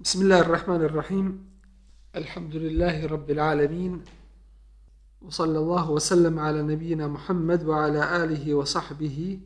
[0.00, 1.49] بسم الله الرحمن الرحيم
[2.15, 4.01] الحمد لله رب العالمين
[5.21, 9.39] وصلى الله وسلم على نبينا محمد وعلى آله وصحبه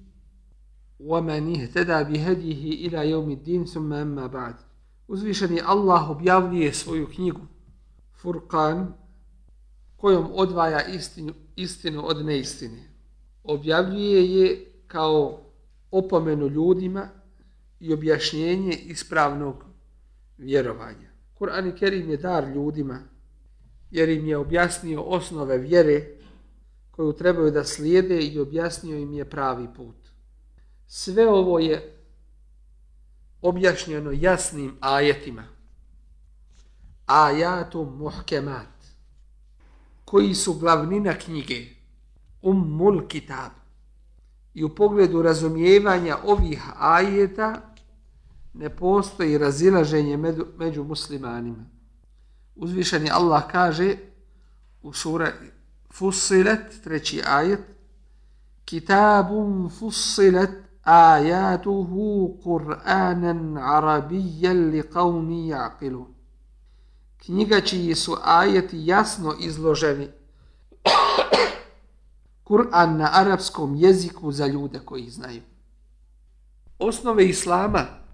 [1.00, 4.56] ومن اهتدى بهديه إلى يوم الدين ثم أما بعد
[5.08, 7.42] Uzvišeni Allah objavljuje svoju knjigu
[8.14, 8.94] Furkan
[9.98, 12.90] kojom odvaja istinu, istinu od neistine.
[13.44, 15.40] Objavljuje je kao
[15.92, 17.10] opomenu ljudima
[17.80, 19.66] i objašnjenje ispravnog
[20.38, 21.10] vjerovanja.
[21.34, 23.00] Kur'an i Kerim je dar ljudima
[23.92, 26.08] jer im je objasnio osnove vjere
[26.92, 29.96] koju trebaju da slijede i objasnio im je pravi put.
[30.88, 31.98] Sve ovo je
[33.42, 35.44] objašnjeno jasnim ajetima.
[37.06, 38.76] Ajatu muhkemat
[40.06, 41.66] koji su glavnina knjige
[42.42, 43.52] Ummul Kitab
[44.54, 47.75] i u pogledu razumijevanja ovih ajeta
[48.58, 51.66] ne postoji razilaženje među, među muslimanima.
[52.56, 53.96] Uzvišeni Allah kaže
[54.82, 55.32] u sura
[55.94, 57.60] Fussilet, treći ajet,
[58.66, 60.50] Kitabun fussilet
[60.84, 66.08] ajatuhu Kur'anan arabijan li qavmi jaqilun.
[67.18, 70.08] Knjiga čiji su ajeti jasno izloženi
[72.48, 75.42] Kur'an na arapskom jeziku za ljude koji znaju.
[76.80, 78.05] Osnove Islama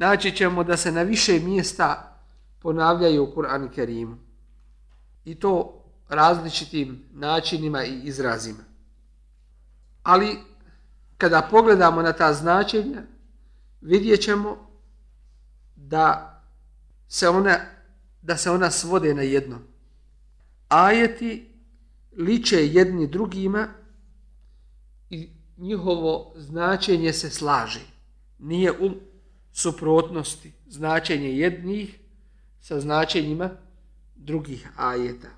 [0.00, 2.16] naći ćemo da se na više mjesta
[2.58, 4.16] ponavljaju u Kur'an Kerimu.
[5.24, 8.64] I to različitim načinima i izrazima.
[10.02, 10.38] Ali
[11.18, 13.02] kada pogledamo na ta značenja,
[13.80, 14.70] vidjet ćemo
[15.76, 16.34] da
[17.08, 17.56] se ona,
[18.22, 19.58] da se ona svode na jedno.
[20.68, 21.52] Ajeti
[22.16, 23.68] liče jedni drugima
[25.10, 27.80] i njihovo značenje se slaže.
[28.38, 29.09] Nije u
[29.52, 31.98] suprotnosti značenje jednih
[32.60, 33.50] sa značenjima
[34.16, 35.28] drugih ajeta.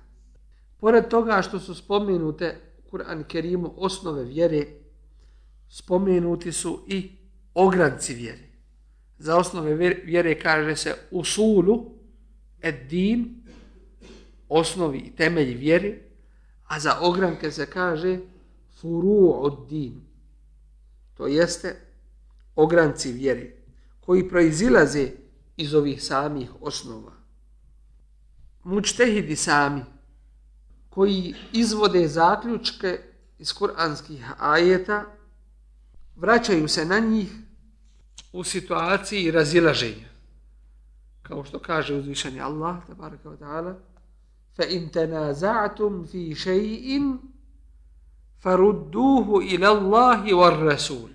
[0.77, 2.57] Pored toga što su spomenute
[2.91, 4.67] Kur'an Kerimu osnove vjere,
[5.69, 7.11] spomenuti su i
[7.53, 8.49] ogranci vjere.
[9.17, 11.91] Za osnove vjere kaže se usulu,
[12.89, 13.43] din,
[14.49, 15.97] osnovi i temelji vjere,
[16.67, 18.19] a za ogranke se kaže
[18.81, 20.01] furu od din.
[21.17, 21.75] To jeste
[22.55, 23.62] ogranci vjere
[24.05, 25.11] koji proizilaze
[25.57, 27.11] iz ovih samih osnova.
[28.63, 29.81] Mučtehidi sami,
[30.89, 32.99] koji izvode zaključke
[33.39, 35.05] iz kuranskih ajeta,
[36.15, 37.31] vraćaju se na njih
[38.33, 40.09] u situaciji razilaženja.
[41.21, 43.75] Kao što kaže uzvišeni Allah, tabaraka wa ta'ala,
[44.55, 47.17] fa in tanaza'tum fi shay'in
[48.39, 51.12] farudduhu ila Allahi war rasul.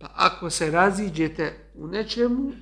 [0.00, 2.52] Pa ako se raziđete u nečemu,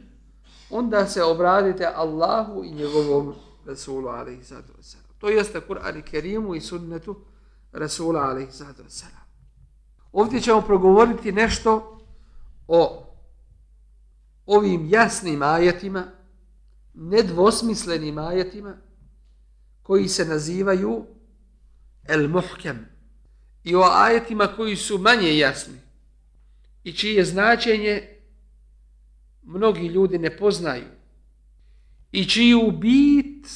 [0.70, 3.34] onda se obradite Allahu i njegovom
[3.66, 5.18] Rasulu alaihi sallatu wasalam.
[5.18, 7.16] To jeste Kur'an i Kerimu i sunnetu
[7.72, 9.24] Rasula alaihi sallatu wasalam.
[10.12, 12.00] Ovdje ćemo progovoriti nešto
[12.68, 13.06] o
[14.46, 16.04] ovim jasnim ajetima,
[16.94, 18.76] nedvosmislenim ajetima,
[19.82, 21.06] koji se nazivaju
[22.04, 22.86] El Muhkem.
[23.64, 25.87] I o ajetima koji su manje jasni
[26.88, 28.02] i čije značenje
[29.42, 30.84] mnogi ljudi ne poznaju
[32.12, 33.46] i čiju bit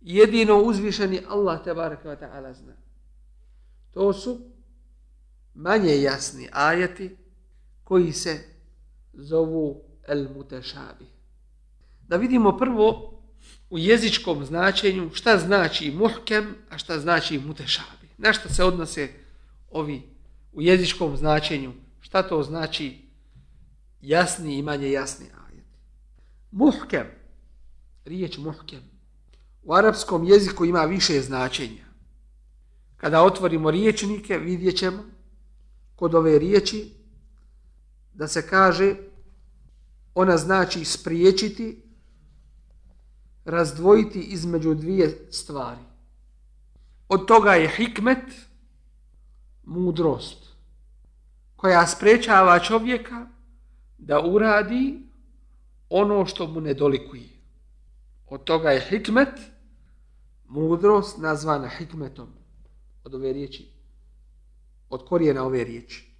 [0.00, 2.72] jedino uzvišeni Allah te baraka wa ta'ala zna.
[3.90, 4.40] To su
[5.54, 7.16] manje jasni ajati
[7.84, 8.38] koji se
[9.12, 11.06] zovu el mutešabi.
[12.08, 13.14] Da vidimo prvo
[13.70, 18.08] u jezičkom značenju šta znači muhkem, a šta znači mutešabi.
[18.18, 19.08] Na šta se odnose
[19.70, 20.02] ovi
[20.52, 21.72] u jezičkom značenju
[22.08, 22.98] Šta to znači
[24.00, 25.66] jasni i manje jasni ajet?
[26.50, 27.06] Muhkem,
[28.04, 28.80] riječ muhkem,
[29.62, 31.84] u arapskom jeziku ima više značenja.
[32.96, 35.04] Kada otvorimo riječnike, vidjet ćemo
[35.96, 36.92] kod ove riječi
[38.14, 38.96] da se kaže
[40.14, 41.82] ona znači spriječiti,
[43.44, 45.84] razdvojiti između dvije stvari.
[47.08, 48.24] Od toga je hikmet,
[49.64, 50.47] mudrost
[51.58, 53.26] koja sprečava čovjeka
[53.98, 55.02] da uradi
[55.88, 57.28] ono što mu ne dolikuje.
[58.26, 59.34] Od toga je hikmet,
[60.48, 62.28] mudrost nazvana hikmetom
[63.04, 63.68] od ove riječi,
[64.88, 66.14] od korijena ove riječi.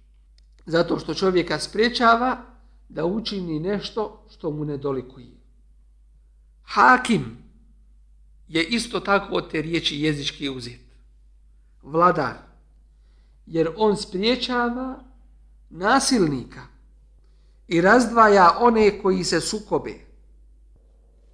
[0.65, 2.37] Zato što čovjeka sprečava
[2.89, 5.37] da učini nešto što mu ne dolikuje.
[6.63, 7.37] Hakim
[8.47, 10.81] je isto tako od te riječi jezički uzet.
[11.83, 12.35] Vladar.
[13.45, 15.08] Jer on spriječava
[15.69, 16.61] nasilnika
[17.67, 19.93] i razdvaja one koji se sukobe.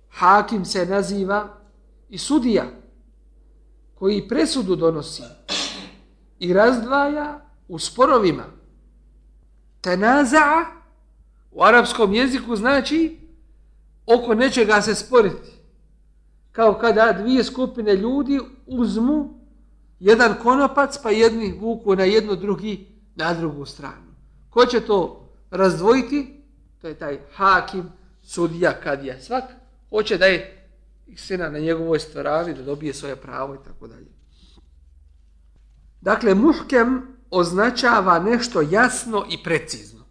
[0.09, 1.57] Hakim se naziva
[2.09, 2.65] i sudija
[3.95, 5.23] koji presudu donosi
[6.39, 8.43] i razdvaja u sporovima.
[9.81, 10.65] Tenaza'a
[11.51, 13.19] u arapskom jeziku znači
[14.05, 15.51] oko nečega se sporiti.
[16.51, 19.39] Kao kada dvije skupine ljudi uzmu
[19.99, 24.14] jedan konopac pa jedni vuku na jedno drugi na drugu stranu.
[24.55, 26.43] Ko će to razdvojiti?
[26.81, 27.91] To je taj hakim,
[28.21, 29.21] sudija, kadija.
[29.21, 29.43] Svak
[29.89, 30.67] hoće da je
[31.15, 34.07] sina na njegovoj stvarani, da dobije svoje pravo i tako dalje.
[36.01, 40.05] Dakle, muhkem označava nešto jasno i precizno.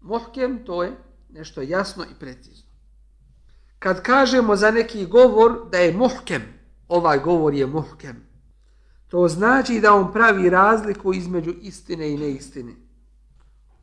[0.00, 0.92] Muhkem to je
[1.28, 2.70] nešto jasno i precizno.
[3.78, 6.42] Kad kažemo za neki govor da je muhkem,
[6.88, 8.26] ovaj govor je muhkem,
[9.08, 12.85] to znači da on pravi razliku između istine i neistine.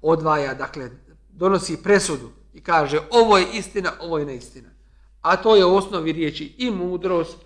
[0.04, 0.90] Odvaja, dakle,
[1.30, 4.70] donosi presudu i kaže ovo je istina, ovo je neistina.
[5.22, 7.38] A to je u osnovi riječi i mudrost,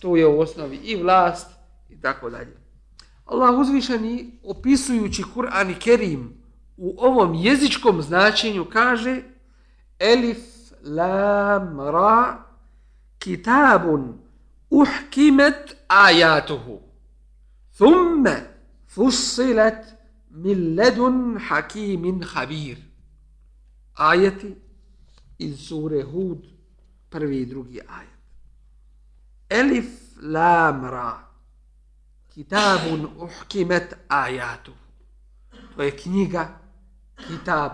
[0.00, 1.46] to je u osnovi i vlast
[1.88, 2.56] i tako dalje.
[3.24, 6.44] Allah uzvišeni opisujući Kur'an i Kerim
[6.76, 9.22] u ovom jezičkom značenju kaže
[9.98, 10.38] Elif
[10.82, 12.36] lam ra
[13.18, 14.18] kitabun
[14.70, 16.80] uhkimet ajatuhu
[17.76, 18.36] thumme
[18.94, 19.94] fussilet
[20.34, 22.78] min ledun hakimin habir
[23.94, 24.54] ajeti
[25.38, 26.46] iz sure Hud
[27.10, 28.14] prvi i drugi ajet
[29.48, 29.86] Elif
[30.22, 31.24] lam ra
[32.34, 34.72] kitabun uhkimet ajatu.
[35.76, 36.58] To je knjiga,
[37.28, 37.72] kitab,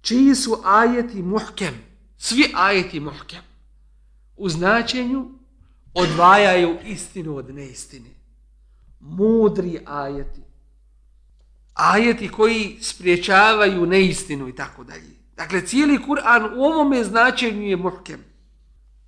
[0.00, 1.74] čiji su ajeti muhkem,
[2.16, 3.42] svi ajeti muhkem,
[4.36, 5.30] u značenju
[5.94, 8.10] odvajaju istinu od neistine.
[9.00, 10.42] Mudri ajeti.
[11.74, 15.14] Ajeti koji spriječavaju neistinu i tako dalje.
[15.36, 18.24] Dakle, cijeli Kur'an u ovome značenju je muhkem.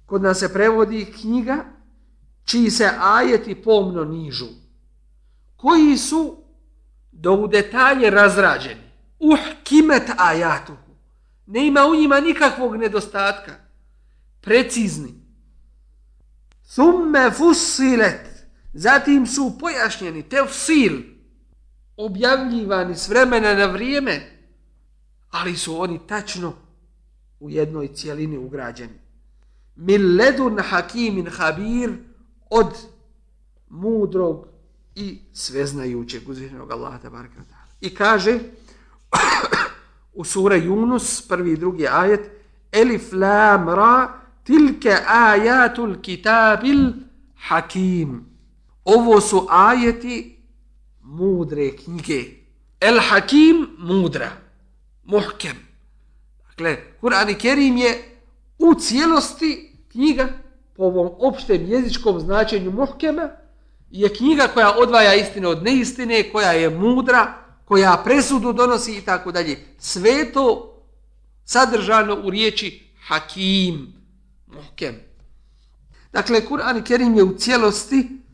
[0.06, 1.64] Kod nas se prevodi knjiga,
[2.44, 4.46] čiji se ajeti pomno nižu,
[5.56, 6.36] koji su
[7.12, 8.80] do u detalje razrađeni.
[9.18, 9.38] Uh,
[10.16, 10.96] ajatuhu.
[11.46, 13.52] Ne ima u njima nikakvog nedostatka.
[14.40, 15.14] Precizni.
[16.74, 18.46] Thumme fussilet.
[18.72, 21.15] Zatim su pojašnjeni, tefsil,
[21.96, 24.20] objavljivani s vremena na vrijeme,
[25.30, 26.52] ali su oni tačno
[27.40, 28.98] u jednoj cijelini ugrađeni.
[29.76, 31.92] Min ledun hakimin habir,
[32.50, 32.76] od
[33.68, 34.46] mudrog
[34.94, 37.76] i sveznajućeg uzvišenog Allaha tabaraka ta'ala.
[37.80, 38.38] I kaže
[40.14, 42.30] u sura Yunus, prvi i drugi ajet,
[42.72, 46.92] Elif lam ra tilke ajatul kitabil
[47.36, 48.24] hakim.
[48.84, 50.35] Ovo su ajeti
[51.06, 52.24] mudre knjige.
[52.80, 54.30] El hakim mudra.
[55.04, 55.56] Muhkem.
[56.48, 58.18] Dakle, Kur'an i Kerim je
[58.58, 60.28] u cijelosti knjiga
[60.76, 63.28] po ovom opštem jezičkom značenju muhkema,
[63.90, 69.32] je knjiga koja odvaja istinu od neistine, koja je mudra, koja presudu donosi i tako
[69.32, 69.58] dalje.
[69.78, 70.76] Sve to
[71.44, 73.92] sadržano u riječi hakim,
[74.46, 74.94] muhkem.
[76.12, 78.25] Dakle, Kur'an i Kerim je u cijelosti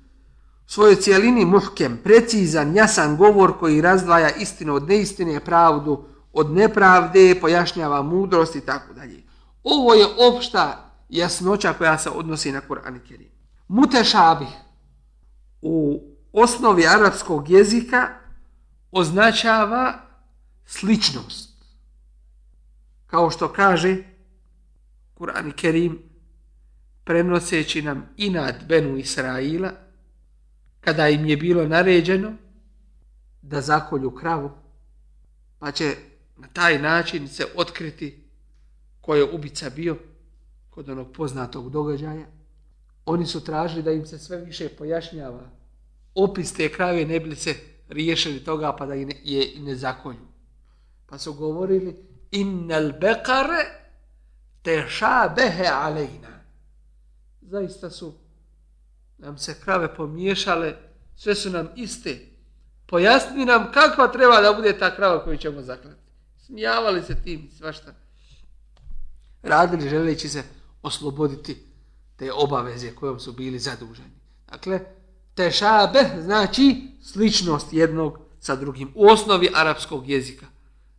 [0.73, 8.03] svojoj cijelini muhkem, precizan, jasan govor koji razdvaja istinu od neistine, pravdu od nepravde, pojašnjava
[8.03, 9.23] mudrost i tako dalje.
[9.65, 13.29] Ovo je opšta jasnoća koja se odnosi na Kur'an i Kerim.
[13.69, 14.49] Mutešabih
[15.63, 16.03] u
[16.33, 18.09] osnovi arapskog jezika
[18.91, 19.95] označava
[20.67, 21.65] sličnost.
[23.07, 23.97] Kao što kaže
[25.19, 25.99] Kur'an i Kerim
[27.05, 29.82] prenoseći nam inad Benu Israila
[30.85, 32.33] kada im je bilo naređeno
[33.43, 34.51] da zakolju kravu
[35.59, 35.97] pa će
[36.37, 38.25] na taj način se otkriti
[39.01, 39.97] ko je ubica bio
[40.71, 42.27] kod onog poznatog događaja,
[43.07, 45.51] oni su tražili da im se sve više pojašnjava
[46.15, 47.55] opis te krave ne bili se
[47.89, 49.07] riješili toga pa da je
[49.59, 50.27] ne zakolju.
[51.07, 51.97] Pa su govorili
[52.31, 53.65] innal bekare
[54.63, 56.43] teša behe alejna.
[57.41, 58.15] Zaista su
[59.23, 60.77] nam se krave pomiješale,
[61.17, 62.19] sve su nam iste.
[62.87, 66.01] Pojasni nam kakva treba da bude ta krava koju ćemo zaklati.
[66.47, 67.95] Smijavali se tim svašta.
[69.43, 70.43] Radili želeći se
[70.83, 71.57] osloboditi
[72.17, 74.21] te obaveze kojom su bili zaduženi.
[74.51, 74.81] Dakle,
[75.35, 78.93] tešabe znači sličnost jednog sa drugim.
[78.95, 80.47] U osnovi arapskog jezika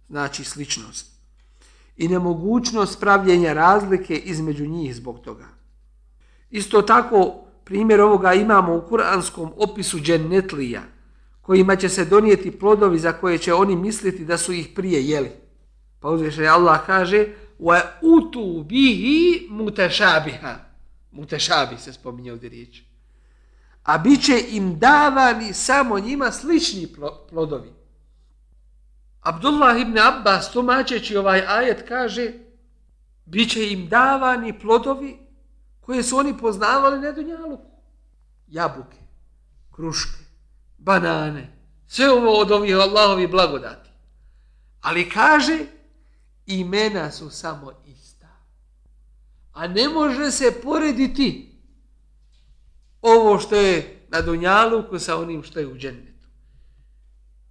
[0.10, 1.14] znači sličnost.
[1.98, 5.48] I nemogućnost pravljenja razlike između njih zbog toga.
[6.50, 10.82] Isto tako, primjer ovoga imamo u kuranskom opisu džennetlija,
[11.42, 15.32] kojima će se donijeti plodovi za koje će oni misliti da su ih prije jeli.
[16.00, 17.28] Pa uzviše Allah kaže,
[17.60, 20.56] wa utu bihi mutešabiha.
[21.12, 22.82] Mutešabi se spominje ovdje riječ.
[23.84, 26.88] A bit će im davani samo njima slični
[27.30, 27.74] plodovi.
[29.22, 32.34] Abdullah ibn Abbas, tumačeći ovaj ajet, kaže
[33.26, 35.18] bit će im davani plodovi
[35.86, 37.72] koje su oni poznavali na Dunjaluku.
[38.48, 38.98] Jabuke,
[39.72, 40.24] kruške,
[40.78, 43.90] banane, sve ovo od ovih Allahovi blagodati.
[44.82, 45.60] Ali kaže,
[46.46, 48.28] imena su samo ista.
[49.54, 51.60] A ne može se porediti
[53.02, 56.28] ovo što je na Dunjaluku sa onim što je u džennetu.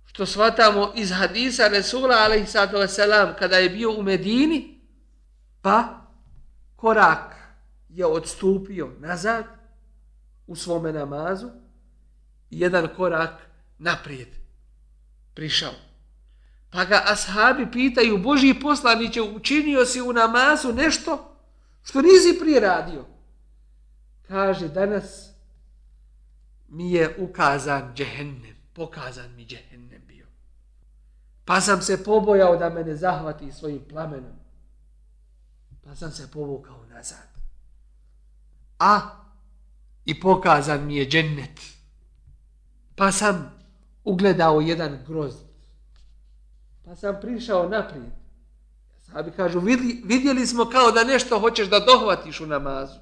[0.04, 4.80] Što shvatamo iz hadisa Resula, alaihissalatu kada je bio u Medini,
[5.62, 6.06] pa
[6.76, 7.31] korak
[7.94, 9.44] je odstupio nazad
[10.46, 11.50] u svome namazu
[12.50, 13.30] i jedan korak
[13.78, 14.28] naprijed
[15.34, 15.72] prišao.
[16.70, 21.36] Pa ga ashabi pitaju, Boži poslaniće, učinio si u namazu nešto
[21.82, 23.04] što nisi prije radio.
[24.28, 25.30] Kaže, danas
[26.68, 30.26] mi je ukazan džehennem, pokazan mi džehennem bio.
[31.44, 34.36] Pa sam se pobojao da me ne zahvati svojim plamenom.
[35.84, 37.31] Pa sam se povukao nazad.
[38.82, 39.00] A
[40.04, 41.60] i pokazan mi je džennet.
[42.96, 43.54] Pa sam
[44.04, 45.38] ugledao jedan grozd.
[46.84, 48.12] Pa sam prišao naprijed.
[49.00, 49.60] Sabi kažu,
[50.04, 52.98] vidjeli smo kao da nešto hoćeš da dohvatiš u namazu.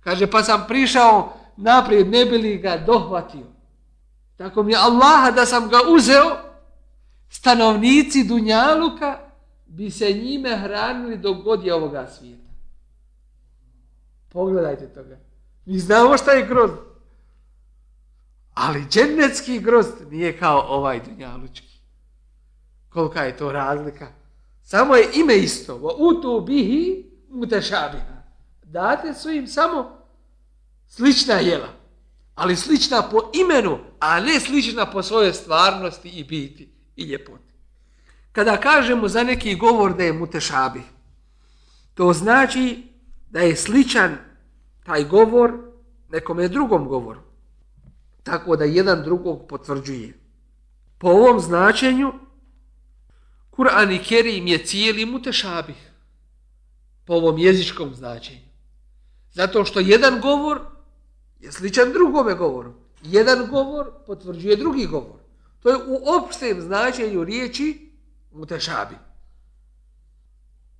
[0.00, 3.46] Kaže, pa sam prišao naprijed, ne bi li ga dohvatio.
[4.36, 6.36] Tako mi je Allaha da sam ga uzeo,
[7.30, 9.18] stanovnici Dunjaluka
[9.66, 12.47] bi se njime hranili dok god je ovoga svijeta.
[14.28, 15.18] Pogledajte toga.
[15.64, 16.74] Mi znamo šta je grozd.
[18.54, 21.78] Ali džennetski grozd nije kao ovaj dunjalučki.
[22.88, 24.08] Kolika je to razlika?
[24.62, 25.96] Samo je ime isto.
[25.98, 28.22] U tu bihi mutešabiha.
[28.62, 29.98] Date su im samo
[30.88, 31.68] slična jela.
[32.34, 37.54] Ali slična po imenu, a ne slična po svojoj stvarnosti i biti i ljepoti.
[38.32, 40.82] Kada kažemo za neki govor da je mutešabih,
[41.94, 42.87] to znači
[43.30, 44.16] da je sličan
[44.84, 45.52] taj govor
[46.08, 47.20] nekome drugom govoru.
[48.22, 50.18] Tako da jedan drugog potvrđuje.
[50.98, 52.12] Po ovom značenju,
[53.50, 55.90] Kur'an i Kerim je cijeli mutešabih.
[57.04, 58.48] Po ovom jezičkom značenju.
[59.32, 60.60] Zato što jedan govor
[61.40, 62.72] je sličan drugome govoru.
[63.02, 65.18] Jedan govor potvrđuje drugi govor.
[65.60, 67.90] To je u opštem značenju riječi
[68.32, 68.98] mutešabih.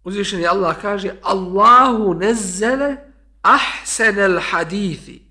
[0.08, 3.12] Uzvišeni Allah kaže Allahu nezzele
[3.42, 5.22] ahsenel hadithi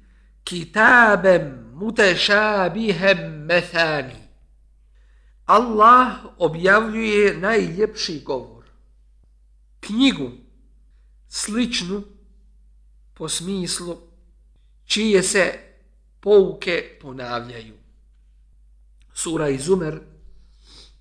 [0.45, 4.21] kitabem mutešabihem methani.
[5.45, 8.65] Allah objavljuje najljepši govor.
[9.79, 10.31] Knjigu
[11.27, 12.03] sličnu
[13.13, 13.97] po smislu
[14.85, 15.59] čije se
[16.19, 17.75] pouke ponavljaju.
[19.13, 19.99] Sura Izumer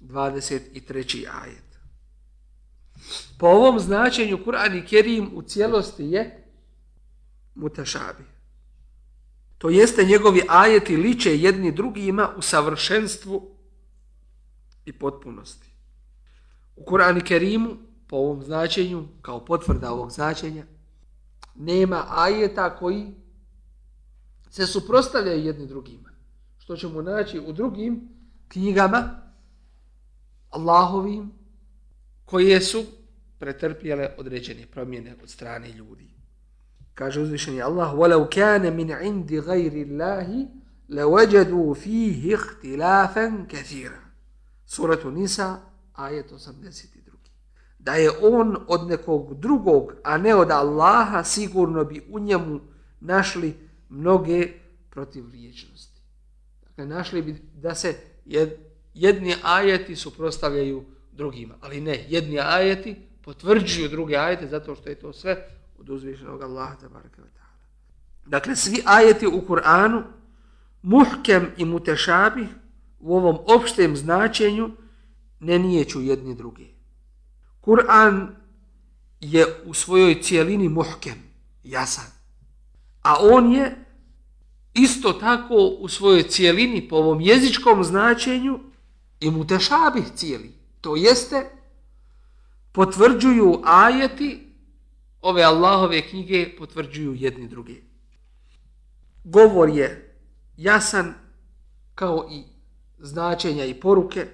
[0.01, 1.27] 23.
[1.43, 1.66] ajet.
[3.39, 6.45] Po ovom značenju Kur'an i Kerim u cijelosti je
[7.55, 8.25] mutašabi.
[9.59, 13.57] To jeste njegovi ajeti liče jedni drugima u savršenstvu
[14.85, 15.69] i potpunosti.
[16.77, 20.65] U Kur'an i Kerimu, po ovom značenju, kao potvrda ovog značenja,
[21.55, 23.15] nema ajeta koji
[24.51, 26.11] se suprostavljaju jedni drugima.
[26.59, 28.09] Što ćemo naći u drugim
[28.49, 29.23] knjigama
[30.51, 31.33] Allahovim
[32.25, 32.85] koje su
[33.40, 36.08] pretrpjele određene promjene od strane ljudi.
[36.94, 40.48] Kaže uzvišeni Allah, وَلَوْ كَانَ مِنْ عِنْدِ غَيْرِ اللَّهِ
[40.90, 44.02] لَوَجَدُوا فِيهِ اخْتِلَافًا كَثِيرًا
[44.66, 45.60] Suratu Nisa,
[45.94, 47.12] ajet 82.
[47.80, 52.60] Da je on od nekog drugog, a ne od Allaha, sigurno bi u njemu
[53.00, 53.54] našli
[53.90, 54.48] mnoge
[54.90, 56.02] protivriječnosti.
[56.64, 57.96] Dakle, našli bi da se
[58.94, 61.56] jedni ajeti suprostavljaju drugima.
[61.62, 62.96] Ali ne, jedni ajeti
[63.27, 67.57] potvrđuju druge ajete zato što je to sve od uzvišenog Allaha tabaraka wa ta'ala.
[68.27, 70.03] Dakle, svi ajeti u Kur'anu,
[70.83, 72.49] muhkem i mutešabih,
[73.01, 74.71] u ovom opštem značenju,
[75.41, 76.65] ne nijeću jedni druge.
[77.61, 78.29] Kur'an
[79.21, 81.19] je u svojoj cijelini muhkem,
[81.65, 82.11] jasan.
[83.03, 83.85] A on je
[84.75, 88.61] isto tako u svojoj cijelini po ovom jezičkom značenju
[89.21, 90.53] i mutešabih cijeli.
[90.81, 91.56] To jeste,
[92.77, 94.53] potvrđuju ajeti
[95.21, 97.83] ove Allahove knjige potvrđuju jedni drugi.
[99.25, 100.15] Govor je
[100.57, 101.15] jasan
[101.95, 102.43] kao i
[102.99, 104.27] značenja i poruke,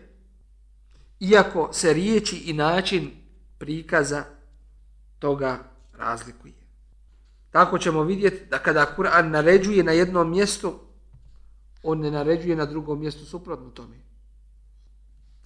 [1.20, 3.10] iako se riječi i način
[3.58, 4.24] prikaza
[5.18, 5.58] toga
[5.92, 6.54] razlikuje.
[7.50, 10.74] Tako ćemo vidjeti da kada Kur'an naređuje na jednom mjestu,
[11.82, 13.96] on ne naređuje na drugom mjestu suprotno tome.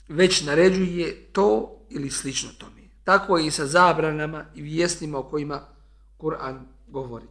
[0.09, 2.76] Već naređuje to ili slično tome.
[3.07, 5.61] Tako i sa zabranama i vijestima o kojima
[6.19, 7.27] Kur'an govori.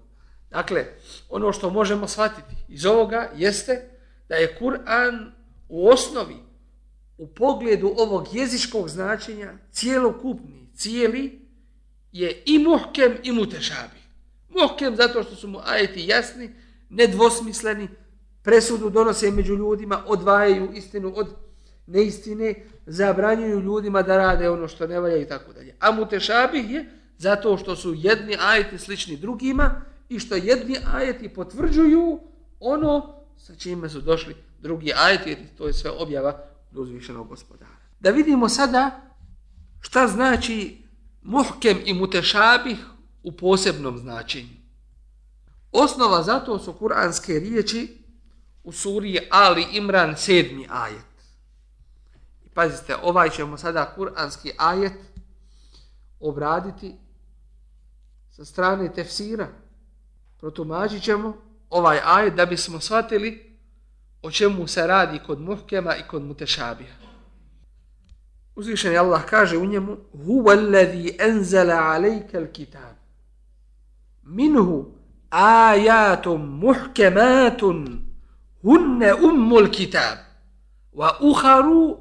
[0.50, 0.86] Dakle,
[1.30, 3.90] ono što možemo shvatiti iz ovoga jeste
[4.30, 5.32] da je Kur'an
[5.70, 6.36] u osnovi,
[7.18, 11.42] u pogledu ovog jezičkog značenja, cijelokupni, cijeli,
[12.12, 14.00] je i muhkem i mutešabi.
[14.50, 16.56] Muhkem zato što su mu ajeti jasni,
[16.90, 17.88] nedvosmisleni,
[18.44, 21.28] presudu donose među ljudima, odvajaju istinu od
[21.88, 25.76] neistine, zabranjuju ljudima da rade ono što ne valja i tako dalje.
[25.80, 32.20] A mutešabih je zato što su jedni ajeti slični drugima i što jedni ajeti potvrđuju
[32.60, 37.76] ono sa čime su došli drugi ajeti, jer to je sve objava uzvišenog gospodara.
[38.00, 39.02] Da vidimo sada
[39.82, 40.78] šta znači
[41.22, 42.78] muhkem i mutešabih
[43.24, 44.56] u posebnom značenju.
[45.72, 47.98] Osnova za to su kuranske riječi
[48.64, 50.66] u suri Ali Imran 7.
[50.70, 51.15] ajet.
[52.56, 54.94] Pazite, ovaj ćemo sada kuranski ajet
[56.20, 56.96] obraditi
[58.32, 59.48] sa strane tefsira.
[60.40, 61.34] Protumačit ćemo
[61.70, 63.58] ovaj ajet da bismo shvatili
[64.22, 66.96] o čemu se radi kod muhkema i kod mutešabija.
[68.56, 72.96] Uzvišen Allah kaže u njemu Huwa alladhi enzala alejka al-kitab
[74.24, 74.86] minhu
[75.30, 78.02] ajatum muhkematun
[78.62, 80.25] hunne ummul kitab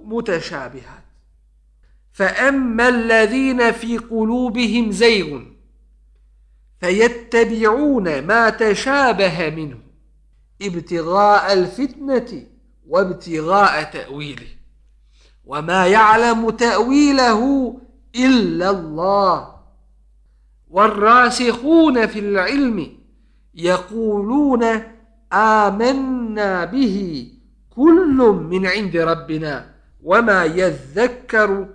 [0.04, 1.04] mutashabihat
[2.12, 5.54] fa amma alladhina fi qulubihim zaygun
[6.84, 9.78] فيتبعون ما تشابه منه
[10.62, 12.42] ابتغاء الفتنة
[12.88, 14.46] وابتغاء تأويله.
[15.44, 17.74] وما يعلم تأويله
[18.16, 19.54] إلا الله.
[20.70, 22.98] والراسخون في العلم
[23.54, 24.64] يقولون
[25.32, 27.28] آمنا به
[27.73, 28.17] كل
[28.49, 31.67] من عند ربنا وما يذكر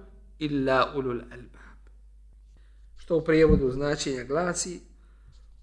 [0.43, 1.55] إلا أولو الألباب
[2.97, 4.81] što u prijevodu značenja glasi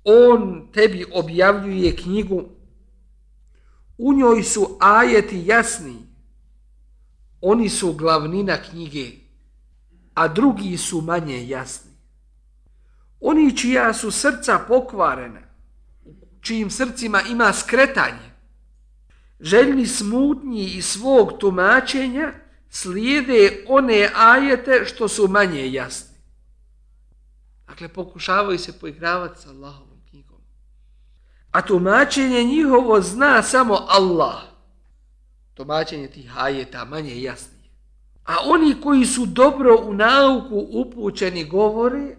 [0.04, 2.44] on tebi objavljuje knjigu
[3.98, 5.96] u njoj su ajeti jasni
[7.42, 9.12] oni su glavnina knjige
[10.14, 11.92] a drugi su manje jasni
[13.20, 15.42] oni čija su srca pokvarena
[16.42, 18.32] čijim srcima ima skretanje
[19.41, 22.33] željni smutnji i svog tumačenja
[22.71, 26.17] slijede one ajete što su manje jasni
[27.77, 29.49] dakle pokušavaju se poigravati sa
[30.11, 30.41] knjigom.
[31.51, 34.43] a tumačenje njihovo zna samo Allah.
[35.55, 37.71] Tumačenje tih ajeta manje jasni.
[38.25, 42.17] A oni koji su dobro u nauku upućeni govore,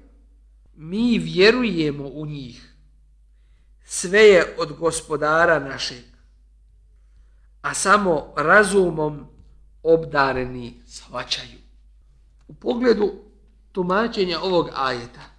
[0.75, 2.73] mi vjerujemo u njih.
[3.85, 6.03] Sve je od gospodara našeg.
[7.61, 9.27] A samo razumom
[9.83, 11.59] obdareni svačaju.
[12.47, 13.13] U pogledu
[13.71, 15.37] tumačenja ovog ajeta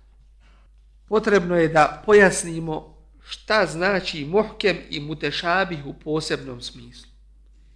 [1.09, 7.09] potrebno je da pojasnimo šta znači muhkem i mutešabih u posebnom smislu.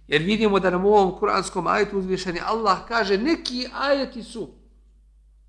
[0.07, 4.49] Jer vidimo da nam u ovom kuranskom ajetu uzvišeni Allah kaže neki ajeti su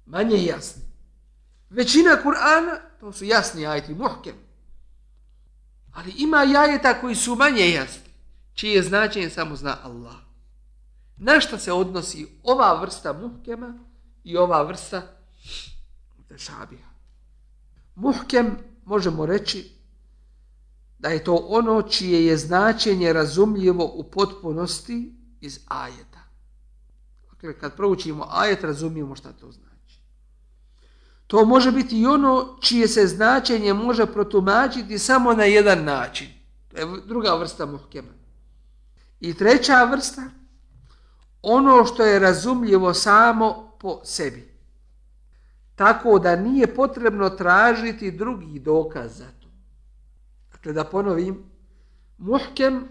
[0.06, 0.82] manje jasni.
[1.70, 4.34] Većina Kur'ana, to su jasni ajeti, muhkem.
[5.92, 8.10] Ali ima ajeta koji su manje jasni,
[8.54, 10.14] čije značenje samo zna Allah.
[11.16, 13.78] Na šta se odnosi ova vrsta muhkema
[14.24, 15.02] i ova vrsta
[16.18, 16.88] mutešabija?
[17.94, 19.70] Muhkem, možemo reći,
[20.98, 26.20] da je to ono čije je značenje razumljivo u potpunosti iz ajeta.
[27.30, 30.00] Dakle, kad proučimo ajet, razumijemo šta to znači.
[31.26, 36.28] To može biti i ono čije se značenje može protumačiti samo na jedan način.
[36.68, 38.23] To je druga vrsta muhkema.
[39.24, 40.22] I treća vrsta,
[41.42, 44.54] ono što je razumljivo samo po sebi.
[45.74, 49.48] Tako da nije potrebno tražiti drugi dokaz za to.
[50.52, 51.44] Dakle, da ponovim,
[52.18, 52.88] muhkem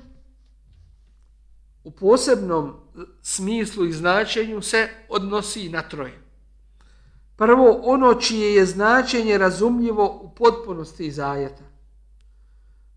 [1.84, 2.74] u posebnom
[3.22, 6.22] smislu i značenju se odnosi na troje.
[7.36, 11.73] Prvo, ono čije je značenje razumljivo u potpunosti iz ajeta.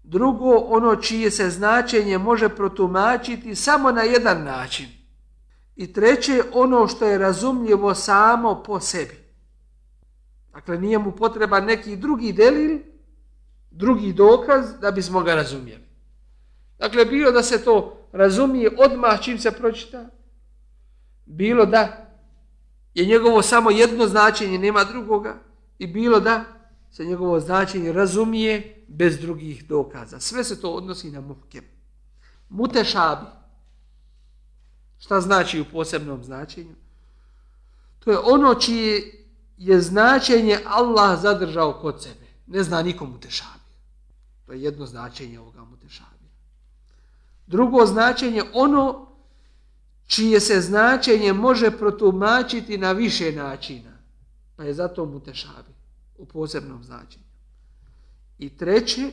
[0.09, 4.87] Drugo, ono čije se značenje može protumačiti samo na jedan način.
[5.77, 9.17] I treće, ono što je razumljivo samo po sebi.
[10.53, 12.79] Dakle, nije mu potreba neki drugi delil,
[13.71, 15.85] drugi dokaz da bismo ga razumijeli.
[16.79, 20.09] Dakle, bilo da se to razumije odmah čim se pročita,
[21.25, 22.11] bilo da
[22.95, 25.35] je njegovo samo jedno značenje, nema drugoga,
[25.79, 26.45] i bilo da
[26.91, 30.21] se njegovo značenje razumije bez drugih dokaza.
[30.21, 31.65] Sve se to odnosi na muhkem.
[32.49, 33.27] Mutešabi.
[34.99, 36.75] Šta znači u posebnom značenju?
[37.99, 39.25] To je ono čije
[39.57, 42.27] je značenje Allah zadržao kod sebe.
[42.47, 43.67] Ne zna nikom mutešabi.
[44.47, 46.27] To je jedno značenje ovoga mutešabi.
[47.47, 49.07] Drugo značenje, ono
[50.07, 53.93] čije se značenje može protumačiti na više načina.
[54.57, 55.73] Pa je zato mutešabi
[56.19, 57.26] u posebnom značenju.
[58.39, 59.11] I treće,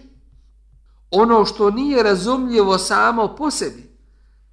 [1.12, 3.84] ono što nije razumljivo samo po sebi,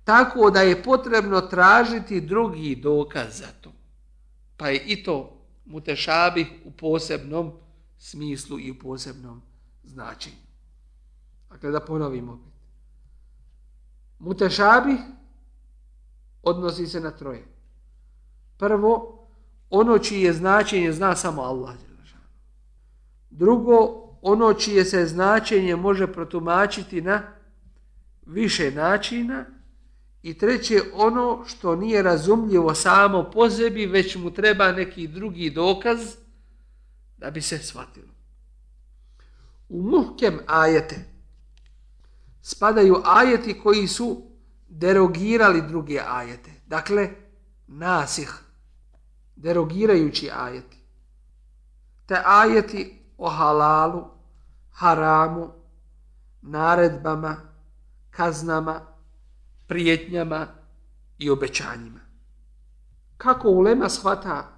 [0.05, 3.73] tako da je potrebno tražiti drugi dokaz za to.
[4.57, 7.53] Pa je i to mutešabih u posebnom
[7.99, 9.43] smislu i u posebnom
[9.83, 10.37] značenju.
[11.51, 12.53] Dakle, da ponovimo opet.
[14.19, 14.97] Mutešabi
[16.43, 17.45] odnosi se na troje.
[18.59, 19.19] Prvo,
[19.71, 21.75] ono čije značenje zna samo Allah.
[23.31, 27.23] Drugo, ono čije se značenje može protumačiti na
[28.27, 29.45] više načina.
[30.23, 35.99] I treće, ono što nije razumljivo samo po sebi, već mu treba neki drugi dokaz
[37.19, 38.09] da bi se shvatilo.
[39.69, 41.11] U muhkem ajete
[42.43, 44.23] spadaju ajeti koji su
[44.69, 46.51] derogirali druge ajete.
[46.67, 47.11] Dakle,
[47.67, 48.35] nasih,
[49.37, 50.77] derogirajući ajeti.
[52.07, 54.05] Te ajeti o halalu,
[54.71, 55.53] haramu,
[56.43, 57.37] naredbama,
[58.11, 58.81] kaznama,
[59.67, 60.47] prijetnjama
[61.19, 62.01] i obećanjima.
[63.17, 64.49] Kako ulema shvata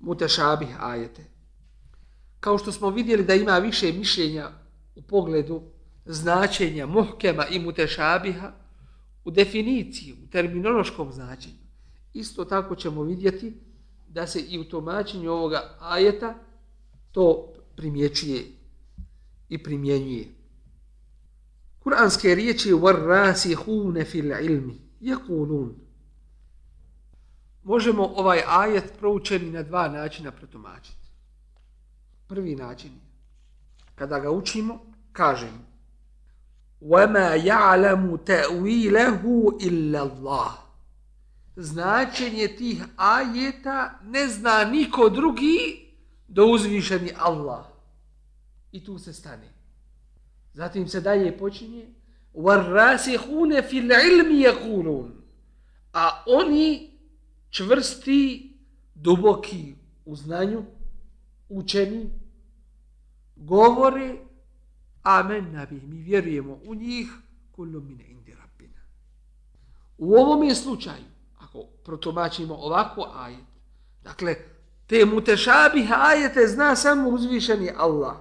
[0.00, 1.24] mutešabih ajete?
[2.40, 4.50] Kao što smo vidjeli da ima više mišljenja
[4.94, 5.62] u pogledu
[6.04, 8.52] značenja muhkema i mutešabiha
[9.24, 11.66] u definiciji, u terminološkom značenju.
[12.12, 13.60] Isto tako ćemo vidjeti
[14.08, 16.34] da se i u tumačenju ovoga ajeta
[17.11, 18.45] to primjećuje
[19.49, 20.27] i primjenjuje.
[21.83, 25.73] Kur'anske riječi وَرَّاسِهُونَ فِي الْعِلْمِ يَقُولُونَ
[27.63, 31.07] Možemo ovaj ajet proučeni na dva načina protumačiti.
[32.27, 32.91] Prvi način
[33.95, 34.79] kada ga učimo,
[35.11, 35.73] kažemo
[36.81, 39.21] وَمَا يَعْلَمُ تَأْوِيلَهُ
[39.61, 40.51] إِلَّا اللَّهِ
[41.55, 45.86] Značenje tih ajeta ne zna niko drugi
[46.27, 47.65] do uzvišeni Allah.
[48.71, 49.53] I tu se stane.
[50.53, 51.87] Zatim se dalje počinje
[52.33, 55.11] وَالرَّاسِحُونَ فِي الْعِلْمِ يَقُولُونَ
[55.93, 56.91] A oni
[57.49, 58.53] čvrsti,
[58.95, 60.65] duboki u znanju,
[61.49, 62.09] učeni,
[63.35, 64.17] govore
[65.03, 67.07] Amen nabi, mi vjerujemo u njih,
[67.51, 68.81] kullu min indi rabbina.
[69.97, 71.05] U ovom je slučaju,
[71.37, 73.45] ako protumačimo ovako ajet,
[74.03, 74.35] dakle,
[74.88, 78.16] te mutešabih ajete zna samo uzvišeni Allah.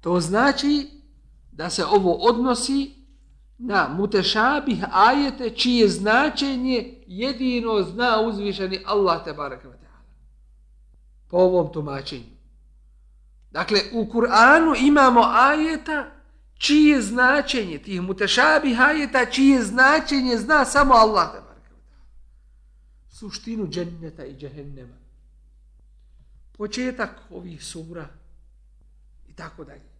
[0.00, 0.86] To znači
[1.52, 2.94] da se ovo odnosi
[3.58, 9.68] na mutešabih ajete čije značenje jedino zna uzvišeni Allah te baraka
[11.28, 12.36] Po ovom tumačenju.
[13.50, 16.10] Dakle, u Kur'anu imamo ajeta
[16.58, 21.28] čije značenje, tih mutešabih ajeta, čije značenje zna samo Allah.
[23.08, 25.05] Suštinu dženneta i džehennema.
[26.56, 28.08] Početak ovih sura
[29.28, 29.90] i tako dalje.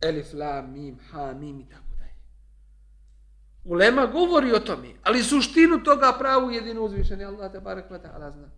[0.00, 2.14] Elif, la, mim, ha, mim i tako dalje.
[3.64, 8.48] Ulema govori o tome, ali suštinu toga pravu jedino uzvišeni Allah te barek vata zna.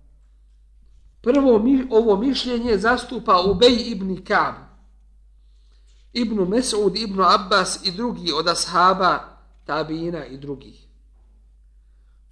[1.23, 4.55] Prvo mi, ovo mišljenje zastupa Ubej ibn Ka'b,
[6.13, 10.84] ibn Mes'ud, ibn Abbas i drugi od ashaba, tabina i drugih.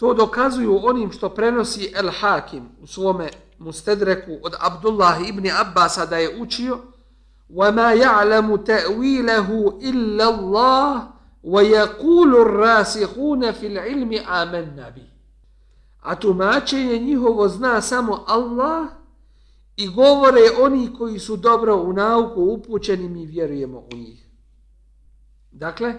[0.02, 6.18] To dokazuju onim što prenosi El Hakim u svome mustedreku od Abdullah ibn Abbasa da
[6.18, 6.80] je učio
[7.50, 11.02] وَمَا يَعْلَمُ تَأْوِيلَهُ إِلَّا اللَّهُ
[11.44, 15.18] وَيَقُولُ الرَّاسِخُونَ فِي الْعِلْمِ آمَنَّ بِهِ
[16.08, 18.88] a tumačenje njihovo zna samo Allah
[19.76, 24.28] i govore oni koji su dobro u nauku upućeni mi vjerujemo u njih.
[25.52, 25.94] Dakle,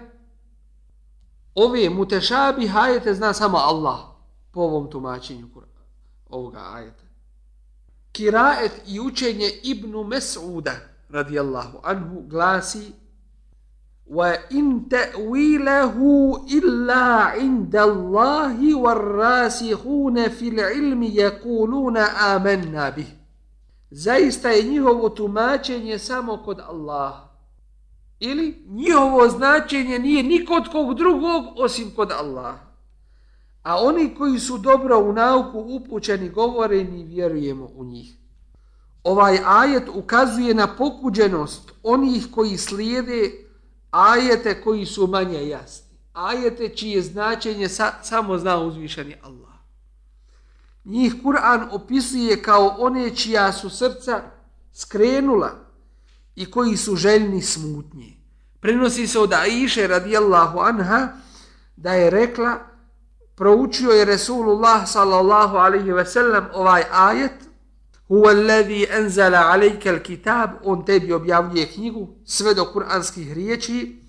[1.55, 3.99] ove mutešabi hajete zna samo Allah
[4.51, 5.47] po ovom tumačenju
[6.29, 7.03] ovoga ajeta.
[8.11, 10.75] Kiraet i učenje Ibnu Mes'uda
[11.09, 12.91] radijallahu anhu glasi
[14.09, 15.95] وَإِن تَأْوِيلَهُ
[16.57, 17.05] إِلَّا
[17.37, 23.07] عِنْدَ اللَّهِ وَالرَّاسِخُونَ فِي الْعِلْمِ يَقُولُونَ آمَنَّا بِهِ
[23.91, 27.22] Zaista je njihovo tumačenje samo kod Allaha.
[28.20, 32.58] Ili njihovo značenje nije ni kod kog drugog osim kod Allaha.
[33.62, 38.16] A oni koji su dobro u nauku upućeni govore mi vjerujemo u njih.
[39.04, 43.32] ovaj ajet ukazuje na pokuđenost onih koji slijede
[43.90, 45.96] ajete koji su manje jasni.
[46.12, 49.54] Ajete čije značenje sa, samo zna uzvišeni Allah.
[50.84, 54.22] Njih Kur'an opisuje kao one čija su srca
[54.72, 55.63] skrenula
[56.36, 58.16] i koji su željni smutnje.
[58.60, 61.08] Prenosi se od Aiše radijallahu anha
[61.76, 62.58] da je rekla,
[63.34, 67.44] proučio je Resulullah sallallahu alaihi ve sellem ovaj ajet,
[68.08, 74.02] huwa alladhi anzala alayka alkitab on tebi objavljuje knjigu sve do kuranskih riječi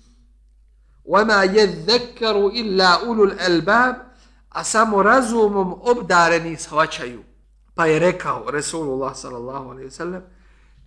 [1.04, 3.94] wama yadhakkaru illa ulul albab
[4.48, 7.22] a samo razumom obdareni shvaćaju
[7.74, 10.22] pa je rekao Resulullah sallallahu alejhi ve sellem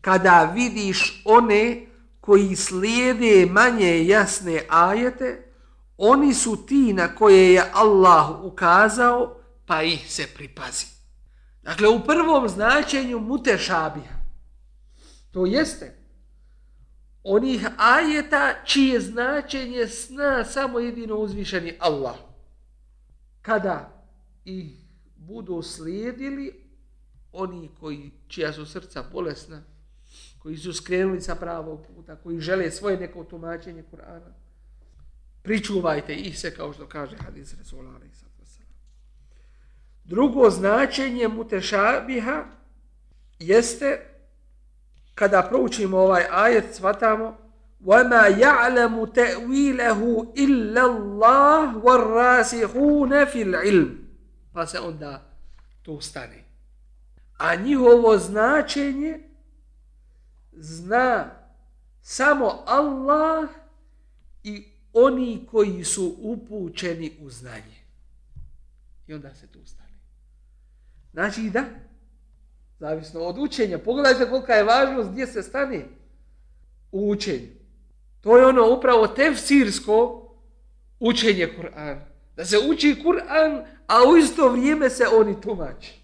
[0.02, 1.86] kada vidiš one
[2.22, 5.54] koji slijede manje jasne ajete
[5.98, 9.36] oni su ti na koje je Allah ukazao
[9.66, 11.00] pa ih se pripazi
[11.70, 14.26] Dakle, u prvom značenju mutešabija,
[15.32, 15.96] to jeste
[17.24, 22.16] onih ajeta čije značenje sna samo jedino uzvišeni Allah.
[23.42, 24.04] Kada
[24.46, 24.72] ih
[25.16, 26.66] budu slijedili
[27.32, 29.62] oni koji, čija su srca bolesna,
[30.39, 34.33] koji su skrenuli sa pravog puta, koji žele svoje neko tumačenje Kur'ana,
[35.43, 38.27] pričuvajte ih se kao što kaže hadis Resulana Isa.
[40.05, 42.45] Drugo značenje mutešabiha
[43.39, 44.01] jeste
[45.15, 47.37] kada proučimo ovaj ajet svatamo
[47.85, 50.01] وَمَا يَعْلَمُ تَأْوِيلَهُ
[50.37, 53.89] إِلَّا اللَّهُ وَالرَّاسِحُونَ فِي الْعِلْمِ
[54.53, 55.23] Pa se onda
[55.83, 56.45] to stane.
[57.39, 59.21] A njihovo značenje
[60.60, 61.32] zna
[62.02, 63.50] samo Allah
[64.44, 67.80] i oni koji su upućeni u znanje.
[69.08, 70.00] I onda se tu stane.
[71.14, 71.64] Znači da,
[72.80, 73.78] zavisno od učenja.
[73.78, 75.86] Pogledajte kolika je važnost gdje se stane
[76.92, 77.48] u učenju.
[78.22, 80.26] To je ono upravo tefsirsko
[81.00, 82.00] učenje Kur'ana.
[82.36, 85.99] Da se uči Kur'an, a u isto vrijeme se oni tumači.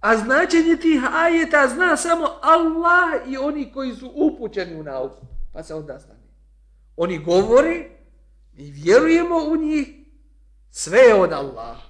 [0.00, 5.26] A značenje tih ajeta zna samo Allah i oni koji su upućeni u nauku.
[5.52, 6.26] Pa se onda stane.
[6.96, 7.90] Oni govori,
[8.52, 9.88] mi vjerujemo u njih,
[10.70, 11.82] sve je od Allaha.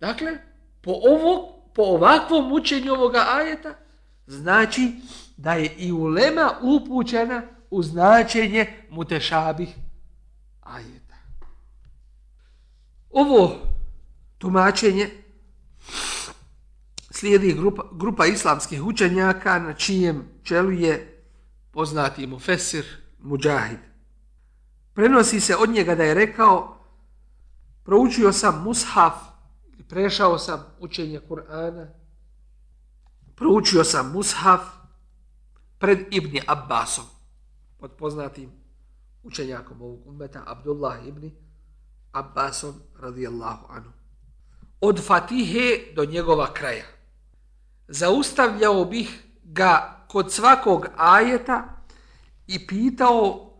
[0.00, 0.38] Dakle,
[0.80, 3.74] po, ovog, po ovakvom učenju ovoga ajeta,
[4.26, 4.92] znači
[5.36, 9.74] da je i ulema upućena u značenje mutešabih
[10.60, 11.16] ajeta.
[13.10, 13.56] Ovo
[14.38, 15.21] tumačenje
[17.22, 21.22] slijedi grupa, grupa islamskih učenjaka na čijem čelu je
[21.70, 22.84] poznati mufesir
[23.18, 23.78] Mujahid.
[24.94, 26.78] Prenosi se od njega da je rekao
[27.84, 29.12] proučio sam mushaf
[29.88, 31.86] prešao sam učenje Kur'ana,
[33.34, 34.60] proučio sam mushaf
[35.78, 37.04] pred Ibni Abbasom,
[37.78, 38.50] pod poznatim
[39.22, 41.30] učenjakom ovog umeta, Abdullah ibn
[42.12, 43.90] Abbasom radijallahu anhu.
[44.80, 47.01] Od Fatihe do njegova kraja.
[47.92, 51.64] Zaustavljao bih ga kod svakog ajeta
[52.46, 53.52] i pitao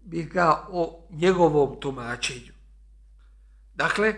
[0.00, 2.52] bih ga o njegovom tumačenju.
[3.74, 4.14] Dakle,